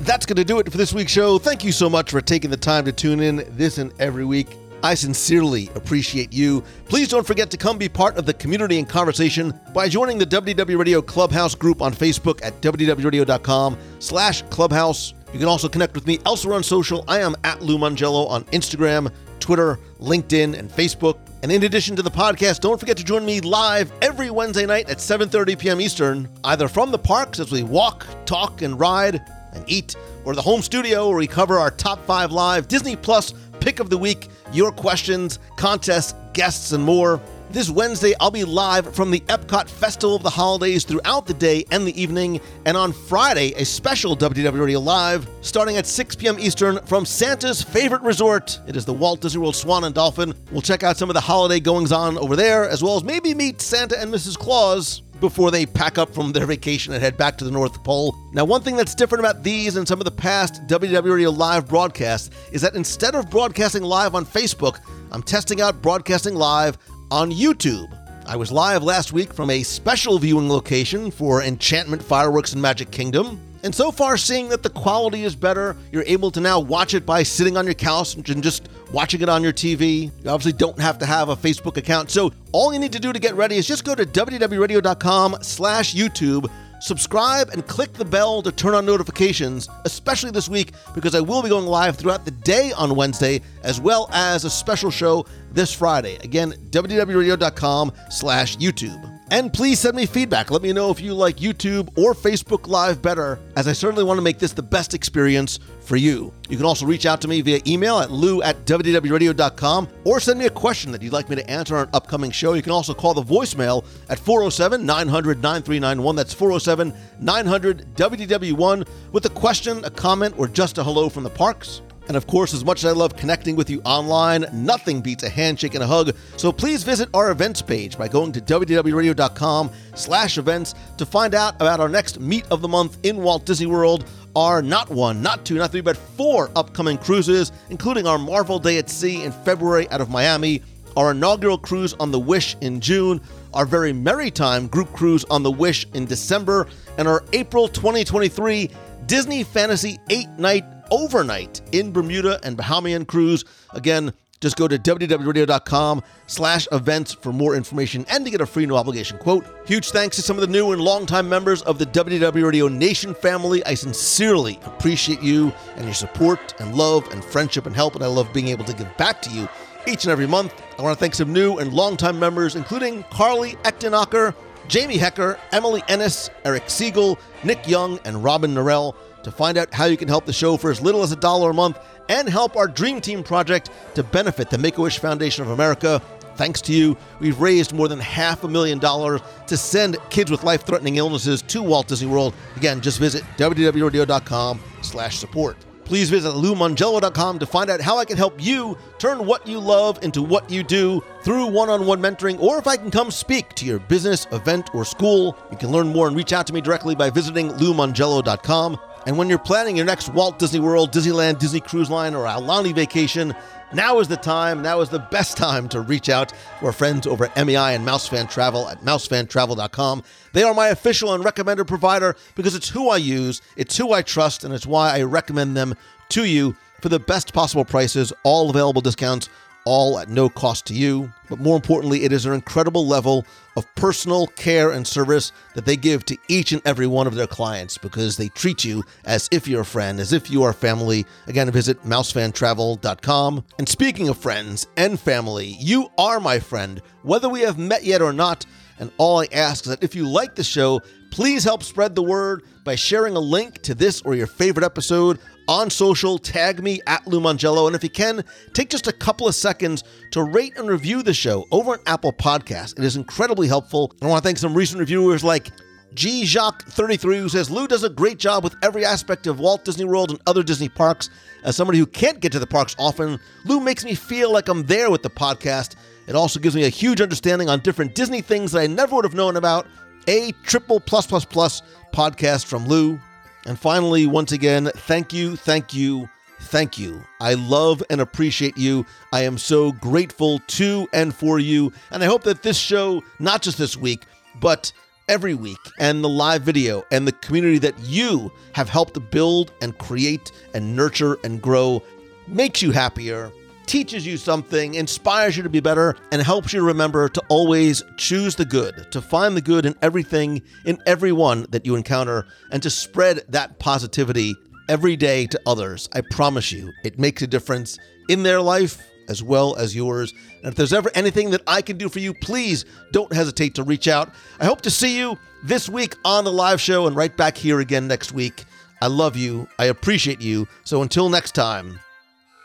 That's 0.00 0.26
going 0.26 0.36
to 0.36 0.44
do 0.44 0.58
it 0.58 0.70
for 0.70 0.76
this 0.76 0.92
week's 0.92 1.12
show. 1.12 1.38
Thank 1.38 1.62
you 1.62 1.70
so 1.70 1.88
much 1.88 2.10
for 2.10 2.20
taking 2.20 2.50
the 2.50 2.56
time 2.56 2.84
to 2.84 2.92
tune 2.92 3.20
in 3.20 3.44
this 3.56 3.78
and 3.78 3.92
every 4.00 4.24
week. 4.24 4.48
I 4.82 4.94
sincerely 4.94 5.68
appreciate 5.74 6.32
you. 6.32 6.62
Please 6.86 7.08
don't 7.08 7.26
forget 7.26 7.50
to 7.50 7.56
come 7.56 7.78
be 7.78 7.88
part 7.88 8.16
of 8.16 8.26
the 8.26 8.34
community 8.34 8.78
and 8.78 8.88
conversation 8.88 9.58
by 9.74 9.88
joining 9.88 10.18
the 10.18 10.26
WDW 10.26 10.78
Radio 10.78 11.02
Clubhouse 11.02 11.54
group 11.54 11.82
on 11.82 11.92
Facebook 11.92 12.40
at 12.42 12.60
WDWRadio.com 12.60 13.76
slash 13.98 14.42
clubhouse. 14.42 15.14
You 15.32 15.38
can 15.38 15.48
also 15.48 15.68
connect 15.68 15.94
with 15.94 16.06
me 16.06 16.18
elsewhere 16.26 16.56
on 16.56 16.62
social. 16.62 17.04
I 17.06 17.20
am 17.20 17.36
at 17.44 17.62
Lou 17.62 17.78
Mongello 17.78 18.28
on 18.28 18.44
Instagram, 18.46 19.12
Twitter, 19.38 19.78
LinkedIn, 20.00 20.58
and 20.58 20.70
Facebook. 20.70 21.18
And 21.42 21.52
in 21.52 21.62
addition 21.62 21.96
to 21.96 22.02
the 22.02 22.10
podcast, 22.10 22.60
don't 22.60 22.78
forget 22.78 22.96
to 22.96 23.04
join 23.04 23.24
me 23.24 23.40
live 23.40 23.92
every 24.02 24.30
Wednesday 24.30 24.66
night 24.66 24.90
at 24.90 24.98
7.30 24.98 25.58
p.m. 25.58 25.80
Eastern, 25.80 26.28
either 26.44 26.68
from 26.68 26.90
the 26.90 26.98
parks 26.98 27.38
as 27.38 27.50
we 27.50 27.62
walk, 27.62 28.06
talk, 28.26 28.62
and 28.62 28.78
ride 28.78 29.22
and 29.54 29.64
eat, 29.66 29.96
or 30.24 30.34
the 30.34 30.42
home 30.42 30.62
studio 30.62 31.08
where 31.08 31.16
we 31.16 31.26
cover 31.26 31.58
our 31.58 31.70
top 31.70 32.04
five 32.06 32.30
live 32.30 32.68
Disney 32.68 32.94
Plus 32.96 33.34
pick 33.60 33.80
of 33.80 33.90
the 33.90 33.98
week, 33.98 34.28
your 34.52 34.72
questions, 34.72 35.38
contests, 35.56 36.14
guests, 36.32 36.72
and 36.72 36.82
more. 36.82 37.20
This 37.50 37.68
Wednesday, 37.68 38.14
I'll 38.20 38.30
be 38.30 38.44
live 38.44 38.94
from 38.94 39.10
the 39.10 39.20
Epcot 39.20 39.68
Festival 39.68 40.14
of 40.14 40.22
the 40.22 40.30
Holidays 40.30 40.84
throughout 40.84 41.26
the 41.26 41.34
day 41.34 41.64
and 41.72 41.84
the 41.84 42.00
evening. 42.00 42.40
And 42.64 42.76
on 42.76 42.92
Friday, 42.92 43.52
a 43.54 43.64
special 43.64 44.16
WDW 44.16 44.60
Radio 44.60 44.78
Live 44.78 45.28
starting 45.40 45.76
at 45.76 45.84
6 45.84 46.14
p.m. 46.14 46.38
Eastern 46.38 46.78
from 46.86 47.04
Santa's 47.04 47.60
favorite 47.60 48.02
resort. 48.02 48.60
It 48.68 48.76
is 48.76 48.84
the 48.84 48.94
Walt 48.94 49.20
Disney 49.20 49.40
World 49.40 49.56
Swan 49.56 49.82
and 49.82 49.92
Dolphin. 49.94 50.32
We'll 50.52 50.62
check 50.62 50.84
out 50.84 50.96
some 50.96 51.10
of 51.10 51.14
the 51.14 51.20
holiday 51.20 51.58
goings 51.58 51.90
on 51.90 52.16
over 52.18 52.36
there, 52.36 52.68
as 52.68 52.84
well 52.84 52.96
as 52.96 53.02
maybe 53.02 53.34
meet 53.34 53.60
Santa 53.60 54.00
and 54.00 54.14
Mrs. 54.14 54.38
Claus 54.38 55.02
before 55.20 55.50
they 55.50 55.66
pack 55.66 55.98
up 55.98 56.14
from 56.14 56.32
their 56.32 56.46
vacation 56.46 56.92
and 56.92 57.02
head 57.02 57.16
back 57.16 57.36
to 57.38 57.44
the 57.44 57.50
North 57.50 57.82
Pole. 57.84 58.16
Now, 58.32 58.44
one 58.44 58.62
thing 58.62 58.76
that's 58.76 58.94
different 58.94 59.20
about 59.20 59.42
these 59.42 59.76
and 59.76 59.86
some 59.86 60.00
of 60.00 60.04
the 60.04 60.10
past 60.10 60.66
WDW 60.66 61.14
Radio 61.14 61.30
live 61.30 61.68
broadcasts 61.68 62.30
is 62.52 62.62
that 62.62 62.74
instead 62.74 63.14
of 63.14 63.30
broadcasting 63.30 63.82
live 63.82 64.14
on 64.14 64.24
Facebook, 64.24 64.80
I'm 65.12 65.22
testing 65.22 65.60
out 65.60 65.82
broadcasting 65.82 66.34
live 66.34 66.78
on 67.10 67.30
YouTube. 67.30 67.96
I 68.26 68.36
was 68.36 68.52
live 68.52 68.82
last 68.82 69.12
week 69.12 69.32
from 69.32 69.50
a 69.50 69.62
special 69.62 70.18
viewing 70.18 70.48
location 70.48 71.10
for 71.10 71.42
Enchantment 71.42 72.02
Fireworks 72.02 72.52
in 72.52 72.60
Magic 72.60 72.90
Kingdom. 72.90 73.40
And 73.62 73.74
so 73.74 73.90
far, 73.90 74.16
seeing 74.16 74.48
that 74.48 74.62
the 74.62 74.70
quality 74.70 75.24
is 75.24 75.36
better, 75.36 75.76
you're 75.92 76.04
able 76.06 76.30
to 76.30 76.40
now 76.40 76.60
watch 76.60 76.94
it 76.94 77.04
by 77.04 77.22
sitting 77.22 77.56
on 77.56 77.64
your 77.64 77.74
couch 77.74 78.14
and 78.14 78.42
just 78.42 78.68
watching 78.92 79.20
it 79.20 79.28
on 79.28 79.42
your 79.42 79.52
TV. 79.52 80.10
You 80.24 80.30
obviously 80.30 80.52
don't 80.52 80.78
have 80.78 80.98
to 80.98 81.06
have 81.06 81.28
a 81.28 81.36
Facebook 81.36 81.76
account. 81.76 82.10
So 82.10 82.32
all 82.52 82.72
you 82.72 82.78
need 82.78 82.92
to 82.92 83.00
do 83.00 83.12
to 83.12 83.18
get 83.18 83.34
ready 83.34 83.56
is 83.56 83.66
just 83.66 83.84
go 83.84 83.94
to 83.94 84.04
WDWRadio.com 84.04 85.38
slash 85.42 85.94
YouTube 85.94 86.50
subscribe 86.80 87.50
and 87.50 87.66
click 87.66 87.92
the 87.92 88.04
bell 88.04 88.42
to 88.42 88.50
turn 88.50 88.74
on 88.74 88.84
notifications, 88.84 89.68
especially 89.84 90.30
this 90.30 90.48
week 90.48 90.72
because 90.94 91.14
I 91.14 91.20
will 91.20 91.42
be 91.42 91.48
going 91.48 91.66
live 91.66 91.96
throughout 91.96 92.24
the 92.24 92.30
day 92.30 92.72
on 92.72 92.96
Wednesday, 92.96 93.42
as 93.62 93.80
well 93.80 94.08
as 94.12 94.44
a 94.44 94.50
special 94.50 94.90
show 94.90 95.26
this 95.52 95.72
Friday. 95.72 96.16
Again, 96.22 96.54
WDWRadio.com 96.70 97.92
slash 98.10 98.56
YouTube. 98.56 99.19
And 99.32 99.52
please 99.52 99.78
send 99.78 99.94
me 99.94 100.06
feedback. 100.06 100.50
Let 100.50 100.60
me 100.60 100.72
know 100.72 100.90
if 100.90 101.00
you 101.00 101.14
like 101.14 101.36
YouTube 101.36 101.96
or 101.96 102.14
Facebook 102.14 102.66
Live 102.66 103.00
better, 103.00 103.38
as 103.56 103.68
I 103.68 103.72
certainly 103.72 104.02
want 104.02 104.18
to 104.18 104.22
make 104.22 104.40
this 104.40 104.52
the 104.52 104.62
best 104.62 104.92
experience 104.92 105.60
for 105.80 105.96
you. 105.96 106.32
You 106.48 106.56
can 106.56 106.66
also 106.66 106.84
reach 106.84 107.06
out 107.06 107.20
to 107.20 107.28
me 107.28 107.40
via 107.40 107.60
email 107.64 108.00
at 108.00 108.10
lou 108.10 108.42
at 108.42 108.64
WDWRadio.com 108.64 109.88
or 110.04 110.18
send 110.18 110.40
me 110.40 110.46
a 110.46 110.50
question 110.50 110.90
that 110.90 111.00
you'd 111.00 111.12
like 111.12 111.28
me 111.28 111.36
to 111.36 111.48
answer 111.48 111.76
on 111.76 111.84
an 111.84 111.90
upcoming 111.94 112.32
show. 112.32 112.54
You 112.54 112.62
can 112.62 112.72
also 112.72 112.92
call 112.92 113.14
the 113.14 113.22
voicemail 113.22 113.84
at 114.08 114.18
407 114.18 114.84
900 114.84 115.40
9391. 115.40 116.16
That's 116.16 116.34
407 116.34 116.92
900 117.20 117.94
WDW1 117.94 118.88
with 119.12 119.26
a 119.26 119.30
question, 119.30 119.84
a 119.84 119.90
comment, 119.90 120.34
or 120.38 120.48
just 120.48 120.78
a 120.78 120.82
hello 120.82 121.08
from 121.08 121.22
the 121.22 121.30
parks. 121.30 121.82
And 122.10 122.16
of 122.16 122.26
course, 122.26 122.52
as 122.52 122.64
much 122.64 122.82
as 122.82 122.86
I 122.86 122.90
love 122.90 123.16
connecting 123.16 123.54
with 123.54 123.70
you 123.70 123.80
online, 123.84 124.44
nothing 124.52 125.00
beats 125.00 125.22
a 125.22 125.28
handshake 125.28 125.74
and 125.74 125.84
a 125.84 125.86
hug. 125.86 126.12
So 126.36 126.50
please 126.50 126.82
visit 126.82 127.08
our 127.14 127.30
events 127.30 127.62
page 127.62 127.96
by 127.96 128.08
going 128.08 128.32
to 128.32 128.40
WDWRadio.com 128.40 129.70
slash 129.94 130.36
events 130.36 130.74
to 130.98 131.06
find 131.06 131.36
out 131.36 131.54
about 131.54 131.78
our 131.78 131.88
next 131.88 132.18
meet 132.18 132.44
of 132.50 132.62
the 132.62 132.66
month 132.66 132.98
in 133.04 133.18
Walt 133.18 133.46
Disney 133.46 133.66
World, 133.66 134.06
our 134.34 134.60
not 134.60 134.90
one, 134.90 135.22
not 135.22 135.44
two, 135.44 135.54
not 135.54 135.70
three, 135.70 135.82
but 135.82 135.96
four 135.96 136.50
upcoming 136.56 136.98
cruises, 136.98 137.52
including 137.70 138.08
our 138.08 138.18
Marvel 138.18 138.58
Day 138.58 138.78
at 138.78 138.90
Sea 138.90 139.22
in 139.22 139.30
February 139.30 139.88
out 139.90 140.00
of 140.00 140.10
Miami, 140.10 140.62
our 140.96 141.12
inaugural 141.12 141.58
cruise 141.58 141.94
on 142.00 142.10
the 142.10 142.18
Wish 142.18 142.56
in 142.60 142.80
June, 142.80 143.20
our 143.54 143.64
very 143.64 143.92
merry 143.92 144.32
time 144.32 144.66
group 144.66 144.92
cruise 144.94 145.24
on 145.30 145.44
the 145.44 145.50
Wish 145.52 145.86
in 145.94 146.06
December, 146.06 146.66
and 146.98 147.06
our 147.06 147.22
April 147.32 147.68
2023 147.68 148.68
Disney 149.06 149.44
Fantasy 149.44 150.00
8 150.08 150.28
night 150.38 150.64
overnight 150.90 151.60
in 151.72 151.92
Bermuda 151.92 152.40
and 152.42 152.56
Bahamian 152.56 153.06
cruise. 153.06 153.44
Again, 153.72 154.12
just 154.40 154.56
go 154.56 154.66
to 154.66 154.78
WDWRadio.com 154.78 156.02
slash 156.26 156.66
events 156.72 157.12
for 157.12 157.30
more 157.32 157.54
information 157.54 158.06
and 158.08 158.24
to 158.24 158.30
get 158.30 158.40
a 158.40 158.46
free 158.46 158.64
no 158.64 158.76
obligation 158.76 159.18
quote. 159.18 159.44
Huge 159.66 159.90
thanks 159.90 160.16
to 160.16 160.22
some 160.22 160.36
of 160.36 160.40
the 160.40 160.46
new 160.46 160.72
and 160.72 160.80
longtime 160.80 161.28
members 161.28 161.60
of 161.62 161.78
the 161.78 161.84
WDW 161.86 162.44
Radio 162.44 162.68
Nation 162.68 163.14
family. 163.14 163.62
I 163.66 163.74
sincerely 163.74 164.58
appreciate 164.64 165.20
you 165.20 165.52
and 165.76 165.84
your 165.84 165.94
support 165.94 166.54
and 166.58 166.74
love 166.74 167.06
and 167.12 167.22
friendship 167.22 167.66
and 167.66 167.76
help, 167.76 167.94
and 167.94 168.02
I 168.02 168.06
love 168.06 168.32
being 168.32 168.48
able 168.48 168.64
to 168.64 168.72
give 168.72 168.96
back 168.96 169.20
to 169.22 169.30
you 169.30 169.46
each 169.86 170.04
and 170.04 170.10
every 170.12 170.26
month. 170.26 170.54
I 170.78 170.82
want 170.82 170.96
to 170.96 171.00
thank 171.00 171.14
some 171.14 171.32
new 171.32 171.58
and 171.58 171.74
longtime 171.74 172.18
members, 172.18 172.56
including 172.56 173.02
Carly 173.10 173.52
Echtenacher, 173.64 174.34
Jamie 174.68 174.96
Hecker, 174.96 175.38
Emily 175.52 175.82
Ennis, 175.88 176.30
Eric 176.44 176.70
Siegel, 176.70 177.18
Nick 177.44 177.68
Young, 177.68 177.98
and 178.06 178.24
Robin 178.24 178.54
Norell. 178.54 178.94
To 179.22 179.30
find 179.30 179.58
out 179.58 179.72
how 179.72 179.84
you 179.84 179.96
can 179.96 180.08
help 180.08 180.26
the 180.26 180.32
show 180.32 180.56
for 180.56 180.70
as 180.70 180.80
little 180.80 181.02
as 181.02 181.12
a 181.12 181.16
dollar 181.16 181.50
a 181.50 181.54
month 181.54 181.78
and 182.08 182.28
help 182.28 182.56
our 182.56 182.66
Dream 182.66 183.00
Team 183.00 183.22
project 183.22 183.70
to 183.94 184.02
benefit 184.02 184.50
the 184.50 184.58
Make 184.58 184.78
a 184.78 184.80
Wish 184.82 184.98
Foundation 184.98 185.42
of 185.42 185.50
America, 185.50 186.02
thanks 186.36 186.60
to 186.62 186.72
you, 186.72 186.96
we've 187.20 187.40
raised 187.40 187.72
more 187.72 187.86
than 187.86 188.00
half 188.00 188.44
a 188.44 188.48
million 188.48 188.78
dollars 188.78 189.20
to 189.46 189.56
send 189.56 189.96
kids 190.08 190.30
with 190.30 190.42
life-threatening 190.42 190.96
illnesses 190.96 191.42
to 191.42 191.62
Walt 191.62 191.88
Disney 191.88 192.08
World. 192.08 192.34
Again, 192.56 192.80
just 192.80 192.98
visit 192.98 193.22
WDWRadio.com 193.36 194.60
slash 194.82 195.18
support. 195.18 195.56
Please 195.84 196.08
visit 196.08 196.30
loumongello.com 196.30 197.40
to 197.40 197.46
find 197.46 197.68
out 197.68 197.80
how 197.80 197.98
I 197.98 198.04
can 198.04 198.16
help 198.16 198.40
you 198.40 198.78
turn 198.98 199.26
what 199.26 199.44
you 199.44 199.58
love 199.58 199.98
into 200.04 200.22
what 200.22 200.48
you 200.48 200.62
do 200.62 201.02
through 201.24 201.46
one-on-one 201.46 202.00
mentoring, 202.00 202.38
or 202.40 202.58
if 202.58 202.68
I 202.68 202.76
can 202.76 202.92
come 202.92 203.10
speak 203.10 203.54
to 203.54 203.66
your 203.66 203.80
business, 203.80 204.28
event, 204.30 204.70
or 204.72 204.84
school. 204.84 205.36
You 205.50 205.56
can 205.56 205.70
learn 205.70 205.88
more 205.88 206.06
and 206.06 206.16
reach 206.16 206.32
out 206.32 206.46
to 206.46 206.52
me 206.52 206.60
directly 206.60 206.94
by 206.94 207.10
visiting 207.10 207.48
loumongello.com. 207.50 208.78
And 209.06 209.16
when 209.16 209.28
you're 209.28 209.38
planning 209.38 209.76
your 209.76 209.86
next 209.86 210.10
Walt 210.10 210.38
Disney 210.38 210.60
World, 210.60 210.92
Disneyland, 210.92 211.38
Disney 211.38 211.60
Cruise 211.60 211.90
Line, 211.90 212.14
or 212.14 212.26
Aulani 212.26 212.74
vacation, 212.74 213.34
now 213.72 213.98
is 214.00 214.08
the 214.08 214.16
time, 214.16 214.62
now 214.62 214.80
is 214.80 214.90
the 214.90 214.98
best 214.98 215.36
time 215.36 215.68
to 215.70 215.80
reach 215.80 216.08
out 216.08 216.30
to 216.58 216.66
our 216.66 216.72
friends 216.72 217.06
over 217.06 217.26
at 217.26 217.46
MEI 217.46 217.74
and 217.74 217.86
Mousefan 217.86 218.28
Travel 218.28 218.68
at 218.68 218.82
mousefantravel.com. 218.82 220.02
They 220.32 220.42
are 220.42 220.54
my 220.54 220.68
official 220.68 221.14
and 221.14 221.24
recommended 221.24 221.66
provider 221.66 222.16
because 222.34 222.54
it's 222.54 222.68
who 222.68 222.90
I 222.90 222.98
use, 222.98 223.40
it's 223.56 223.76
who 223.76 223.92
I 223.92 224.02
trust, 224.02 224.44
and 224.44 224.52
it's 224.52 224.66
why 224.66 224.96
I 224.96 225.02
recommend 225.02 225.56
them 225.56 225.74
to 226.10 226.24
you 226.24 226.56
for 226.82 226.88
the 226.88 226.98
best 226.98 227.32
possible 227.32 227.64
prices, 227.64 228.12
all 228.22 228.50
available 228.50 228.82
discounts 228.82 229.28
all 229.64 229.98
at 229.98 230.08
no 230.08 230.28
cost 230.28 230.66
to 230.66 230.74
you. 230.74 231.12
But 231.28 231.38
more 231.38 231.56
importantly, 231.56 232.04
it 232.04 232.12
is 232.12 232.26
an 232.26 232.32
incredible 232.32 232.86
level 232.86 233.24
of 233.56 233.72
personal 233.74 234.26
care 234.28 234.70
and 234.70 234.86
service 234.86 235.32
that 235.54 235.64
they 235.64 235.76
give 235.76 236.04
to 236.06 236.16
each 236.28 236.52
and 236.52 236.62
every 236.64 236.86
one 236.86 237.06
of 237.06 237.14
their 237.14 237.26
clients 237.26 237.78
because 237.78 238.16
they 238.16 238.28
treat 238.28 238.64
you 238.64 238.84
as 239.04 239.28
if 239.30 239.46
you're 239.46 239.62
a 239.62 239.64
friend, 239.64 240.00
as 240.00 240.12
if 240.12 240.30
you 240.30 240.42
are 240.42 240.52
family. 240.52 241.06
Again, 241.26 241.50
visit 241.50 241.82
mousefantravel.com. 241.84 243.44
And 243.58 243.68
speaking 243.68 244.08
of 244.08 244.18
friends 244.18 244.66
and 244.76 244.98
family, 244.98 245.56
you 245.60 245.88
are 245.98 246.20
my 246.20 246.38
friend, 246.38 246.80
whether 247.02 247.28
we 247.28 247.40
have 247.42 247.58
met 247.58 247.84
yet 247.84 248.02
or 248.02 248.12
not. 248.12 248.46
And 248.78 248.90
all 248.96 249.20
I 249.20 249.28
ask 249.30 249.64
is 249.66 249.70
that 249.70 249.84
if 249.84 249.94
you 249.94 250.08
like 250.08 250.34
the 250.34 250.42
show, 250.42 250.80
please 251.10 251.44
help 251.44 251.62
spread 251.62 251.94
the 251.94 252.02
word 252.02 252.42
by 252.64 252.74
sharing 252.74 253.14
a 253.14 253.20
link 253.20 253.60
to 253.62 253.74
this 253.74 254.00
or 254.02 254.14
your 254.14 254.26
favorite 254.26 254.64
episode 254.64 255.18
on 255.48 255.70
social. 255.70 256.18
Tag 256.18 256.62
me 256.62 256.80
at 256.86 257.06
Lou 257.06 257.20
Mongello. 257.20 257.66
And 257.66 257.76
if 257.76 257.82
you 257.82 257.90
can, 257.90 258.24
take 258.52 258.68
just 258.68 258.86
a 258.86 258.92
couple 258.92 259.28
of 259.28 259.34
seconds 259.34 259.84
to 260.12 260.22
rate 260.22 260.56
and 260.56 260.68
review 260.68 261.02
the 261.02 261.14
show 261.14 261.46
over 261.50 261.72
on 261.72 261.78
Apple 261.86 262.12
Podcasts. 262.12 262.78
It 262.78 262.84
is 262.84 262.96
incredibly 262.96 263.48
helpful. 263.48 263.92
I 264.02 264.06
want 264.06 264.22
to 264.22 264.26
thank 264.26 264.38
some 264.38 264.54
recent 264.54 264.80
reviewers 264.80 265.24
like 265.24 265.50
G 265.94 266.24
Jacques 266.24 266.64
33 266.66 267.18
who 267.18 267.28
says 267.28 267.50
Lou 267.50 267.66
does 267.66 267.82
a 267.82 267.88
great 267.88 268.18
job 268.18 268.44
with 268.44 268.54
every 268.62 268.84
aspect 268.84 269.26
of 269.26 269.40
Walt 269.40 269.64
Disney 269.64 269.84
World 269.84 270.10
and 270.10 270.20
other 270.26 270.42
Disney 270.42 270.68
parks. 270.68 271.10
As 271.42 271.56
somebody 271.56 271.78
who 271.78 271.86
can't 271.86 272.20
get 272.20 272.32
to 272.32 272.38
the 272.38 272.46
parks 272.46 272.76
often, 272.78 273.18
Lou 273.44 273.60
makes 273.60 273.84
me 273.84 273.94
feel 273.94 274.32
like 274.32 274.48
I'm 274.48 274.64
there 274.66 274.90
with 274.90 275.02
the 275.02 275.10
podcast. 275.10 275.76
It 276.06 276.14
also 276.14 276.40
gives 276.40 276.54
me 276.54 276.64
a 276.64 276.68
huge 276.68 277.00
understanding 277.00 277.48
on 277.48 277.60
different 277.60 277.94
Disney 277.94 278.20
things 278.20 278.52
that 278.52 278.60
I 278.60 278.66
never 278.66 278.96
would 278.96 279.04
have 279.04 279.14
known 279.14 279.36
about. 279.36 279.66
A 280.08 280.32
triple 280.44 280.80
plus 280.80 281.06
plus 281.06 281.24
plus 281.24 281.62
podcast 281.92 282.46
from 282.46 282.66
Lou. 282.66 282.98
And 283.46 283.58
finally, 283.58 284.06
once 284.06 284.32
again, 284.32 284.70
thank 284.74 285.12
you, 285.12 285.36
thank 285.36 285.72
you, 285.72 286.08
thank 286.40 286.78
you. 286.78 287.02
I 287.20 287.34
love 287.34 287.82
and 287.90 288.00
appreciate 288.00 288.56
you. 288.58 288.84
I 289.12 289.22
am 289.22 289.38
so 289.38 289.72
grateful 289.72 290.38
to 290.38 290.88
and 290.92 291.14
for 291.14 291.38
you. 291.38 291.72
And 291.90 292.02
I 292.02 292.06
hope 292.06 292.22
that 292.24 292.42
this 292.42 292.58
show, 292.58 293.02
not 293.18 293.42
just 293.42 293.58
this 293.58 293.76
week, 293.76 294.04
but 294.40 294.72
every 295.08 295.34
week, 295.34 295.58
and 295.78 296.04
the 296.04 296.08
live 296.08 296.42
video 296.42 296.84
and 296.92 297.06
the 297.06 297.12
community 297.12 297.58
that 297.58 297.78
you 297.80 298.30
have 298.52 298.68
helped 298.68 299.10
build 299.10 299.52
and 299.60 299.76
create 299.78 300.30
and 300.54 300.76
nurture 300.76 301.18
and 301.24 301.42
grow 301.42 301.82
makes 302.28 302.62
you 302.62 302.70
happier, 302.70 303.32
teaches 303.70 304.04
you 304.04 304.16
something, 304.16 304.74
inspires 304.74 305.36
you 305.36 305.44
to 305.44 305.48
be 305.48 305.60
better, 305.60 305.94
and 306.10 306.20
helps 306.20 306.52
you 306.52 306.60
remember 306.60 307.08
to 307.08 307.22
always 307.28 307.84
choose 307.96 308.34
the 308.34 308.44
good, 308.44 308.90
to 308.90 309.00
find 309.00 309.36
the 309.36 309.40
good 309.40 309.64
in 309.64 309.76
everything, 309.80 310.42
in 310.64 310.76
everyone 310.86 311.46
that 311.50 311.64
you 311.64 311.76
encounter, 311.76 312.26
and 312.50 312.60
to 312.64 312.68
spread 312.68 313.22
that 313.28 313.60
positivity 313.60 314.34
every 314.68 314.96
day 314.96 315.24
to 315.24 315.40
others. 315.46 315.88
I 315.94 316.00
promise 316.10 316.50
you, 316.50 316.72
it 316.82 316.98
makes 316.98 317.22
a 317.22 317.28
difference 317.28 317.78
in 318.08 318.24
their 318.24 318.40
life 318.40 318.84
as 319.08 319.22
well 319.22 319.54
as 319.54 319.76
yours. 319.76 320.12
And 320.42 320.46
if 320.46 320.56
there's 320.56 320.72
ever 320.72 320.90
anything 320.96 321.30
that 321.30 321.42
I 321.46 321.62
can 321.62 321.78
do 321.78 321.88
for 321.88 322.00
you, 322.00 322.12
please 322.12 322.64
don't 322.90 323.12
hesitate 323.12 323.54
to 323.54 323.62
reach 323.62 323.86
out. 323.86 324.12
I 324.40 324.46
hope 324.46 324.62
to 324.62 324.70
see 324.70 324.98
you 324.98 325.16
this 325.44 325.68
week 325.68 325.94
on 326.04 326.24
the 326.24 326.32
live 326.32 326.60
show 326.60 326.88
and 326.88 326.96
right 326.96 327.16
back 327.16 327.36
here 327.36 327.60
again 327.60 327.86
next 327.86 328.10
week. 328.10 328.42
I 328.82 328.88
love 328.88 329.16
you. 329.16 329.46
I 329.60 329.66
appreciate 329.66 330.20
you. 330.20 330.48
So 330.64 330.82
until 330.82 331.08
next 331.08 331.36
time, 331.36 331.78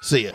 see 0.04 0.26
ya. 0.26 0.34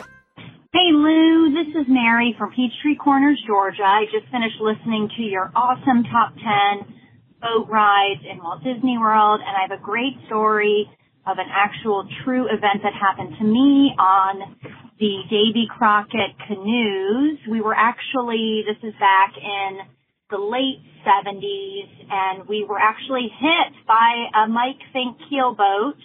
Lou, 1.01 1.49
this 1.49 1.73
is 1.73 1.89
Mary 1.89 2.35
from 2.37 2.53
Peachtree 2.53 2.93
Corners, 2.93 3.41
Georgia. 3.47 3.81
I 3.81 4.05
just 4.13 4.29
finished 4.29 4.61
listening 4.61 5.09
to 5.17 5.23
your 5.23 5.49
awesome 5.55 6.05
top 6.05 6.37
10 6.37 6.93
boat 7.41 7.65
rides 7.73 8.21
in 8.21 8.37
Walt 8.37 8.61
Disney 8.61 8.99
World 9.01 9.41
and 9.41 9.49
I 9.49 9.65
have 9.65 9.73
a 9.73 9.81
great 9.81 10.13
story 10.27 10.85
of 11.25 11.39
an 11.41 11.49
actual 11.49 12.05
true 12.23 12.45
event 12.45 12.85
that 12.85 12.93
happened 12.93 13.33
to 13.39 13.45
me 13.45 13.97
on 13.97 14.53
the 14.99 15.25
Davy 15.25 15.65
Crockett 15.73 16.37
canoes. 16.45 17.39
We 17.49 17.61
were 17.61 17.73
actually, 17.73 18.61
this 18.69 18.77
is 18.85 18.93
back 19.01 19.33
in 19.41 19.81
the 20.29 20.37
late 20.37 20.85
70s 21.01 21.89
and 22.13 22.47
we 22.47 22.63
were 22.63 22.77
actually 22.77 23.25
hit 23.41 23.73
by 23.87 24.45
a 24.45 24.47
Mike 24.47 24.77
Fink 24.93 25.17
keelboat. 25.33 25.97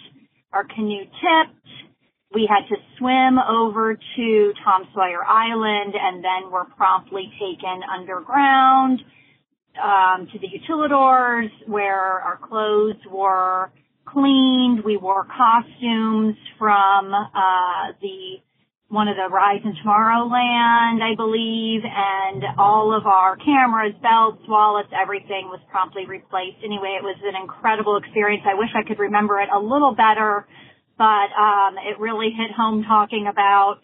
Our 0.53 0.65
canoe 0.65 1.05
tipped 1.05 1.56
we 2.33 2.47
had 2.49 2.67
to 2.67 2.75
swim 2.97 3.39
over 3.39 3.95
to 3.95 4.53
Tom 4.63 4.87
Sawyer 4.93 5.23
Island 5.23 5.93
and 5.99 6.23
then 6.23 6.51
were 6.51 6.65
promptly 6.75 7.31
taken 7.39 7.81
underground 7.87 8.99
um, 9.81 10.27
to 10.31 10.39
the 10.39 10.47
utilidors 10.47 11.49
where 11.67 12.19
our 12.19 12.37
clothes 12.37 12.99
were 13.09 13.71
cleaned. 14.05 14.83
We 14.83 14.97
wore 14.97 15.25
costumes 15.25 16.35
from 16.59 17.13
uh, 17.13 17.93
the 18.01 18.41
one 18.89 19.09
of 19.09 19.17
the 19.17 19.27
rides 19.27 19.65
in 19.65 19.75
Tomorrowland, 19.83 21.03
I 21.03 21.13
believe, 21.15 21.83
and 21.83 22.43
all 22.57 22.95
of 22.95 23.05
our 23.05 23.35
cameras, 23.35 23.91
belts, 24.01 24.39
wallets, 24.47 24.87
everything 24.95 25.51
was 25.51 25.59
promptly 25.69 26.05
replaced. 26.07 26.63
Anyway, 26.63 26.95
it 26.95 27.03
was 27.03 27.19
an 27.23 27.35
incredible 27.35 27.97
experience. 27.97 28.43
I 28.47 28.55
wish 28.55 28.69
I 28.75 28.87
could 28.87 28.97
remember 28.97 29.41
it 29.41 29.49
a 29.53 29.59
little 29.59 29.93
better 29.93 30.47
but 30.97 31.29
um, 31.37 31.75
it 31.77 31.99
really 31.99 32.29
hit 32.35 32.51
home 32.55 32.83
talking 32.87 33.27
about 33.29 33.79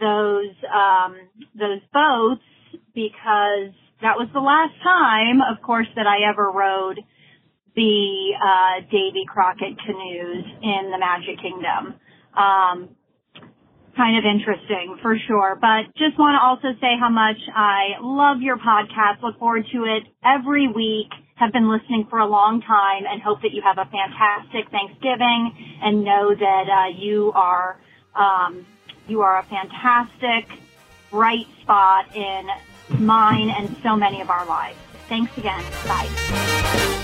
those 0.00 0.54
um, 0.72 1.16
those 1.54 1.80
boats 1.92 2.42
because 2.94 3.72
that 4.00 4.14
was 4.14 4.28
the 4.32 4.40
last 4.40 4.74
time, 4.82 5.40
of 5.42 5.62
course, 5.62 5.88
that 5.96 6.06
I 6.06 6.28
ever 6.30 6.50
rode 6.50 7.00
the 7.74 8.34
uh, 8.34 8.80
Davy 8.90 9.24
Crockett 9.26 9.78
canoes 9.84 10.44
in 10.62 10.90
the 10.90 10.98
Magic 10.98 11.40
Kingdom. 11.42 11.94
Um, 12.36 12.96
kind 13.96 14.16
of 14.16 14.24
interesting 14.24 14.96
for 15.02 15.16
sure. 15.26 15.58
But 15.60 15.90
just 15.98 16.18
want 16.18 16.38
to 16.38 16.42
also 16.42 16.78
say 16.80 16.94
how 16.98 17.10
much 17.10 17.38
I 17.54 17.98
love 18.00 18.38
your 18.40 18.56
podcast. 18.56 19.22
Look 19.22 19.38
forward 19.38 19.64
to 19.72 19.78
it 19.84 20.04
every 20.22 20.68
week 20.68 21.10
have 21.38 21.52
been 21.52 21.70
listening 21.70 22.06
for 22.10 22.18
a 22.18 22.26
long 22.26 22.60
time 22.60 23.04
and 23.08 23.22
hope 23.22 23.42
that 23.42 23.52
you 23.52 23.62
have 23.62 23.78
a 23.78 23.84
fantastic 23.84 24.70
Thanksgiving 24.70 25.78
and 25.82 26.04
know 26.04 26.34
that 26.34 26.68
uh, 26.68 26.98
you 26.98 27.32
are 27.34 27.78
um, 28.14 28.66
you 29.06 29.20
are 29.20 29.38
a 29.38 29.44
fantastic 29.44 30.58
bright 31.10 31.46
spot 31.62 32.14
in 32.14 32.48
mine 32.98 33.50
and 33.50 33.74
so 33.82 33.96
many 33.96 34.20
of 34.20 34.30
our 34.30 34.46
lives. 34.46 34.78
Thanks 35.08 35.36
again. 35.38 35.64
Bye. 35.86 36.94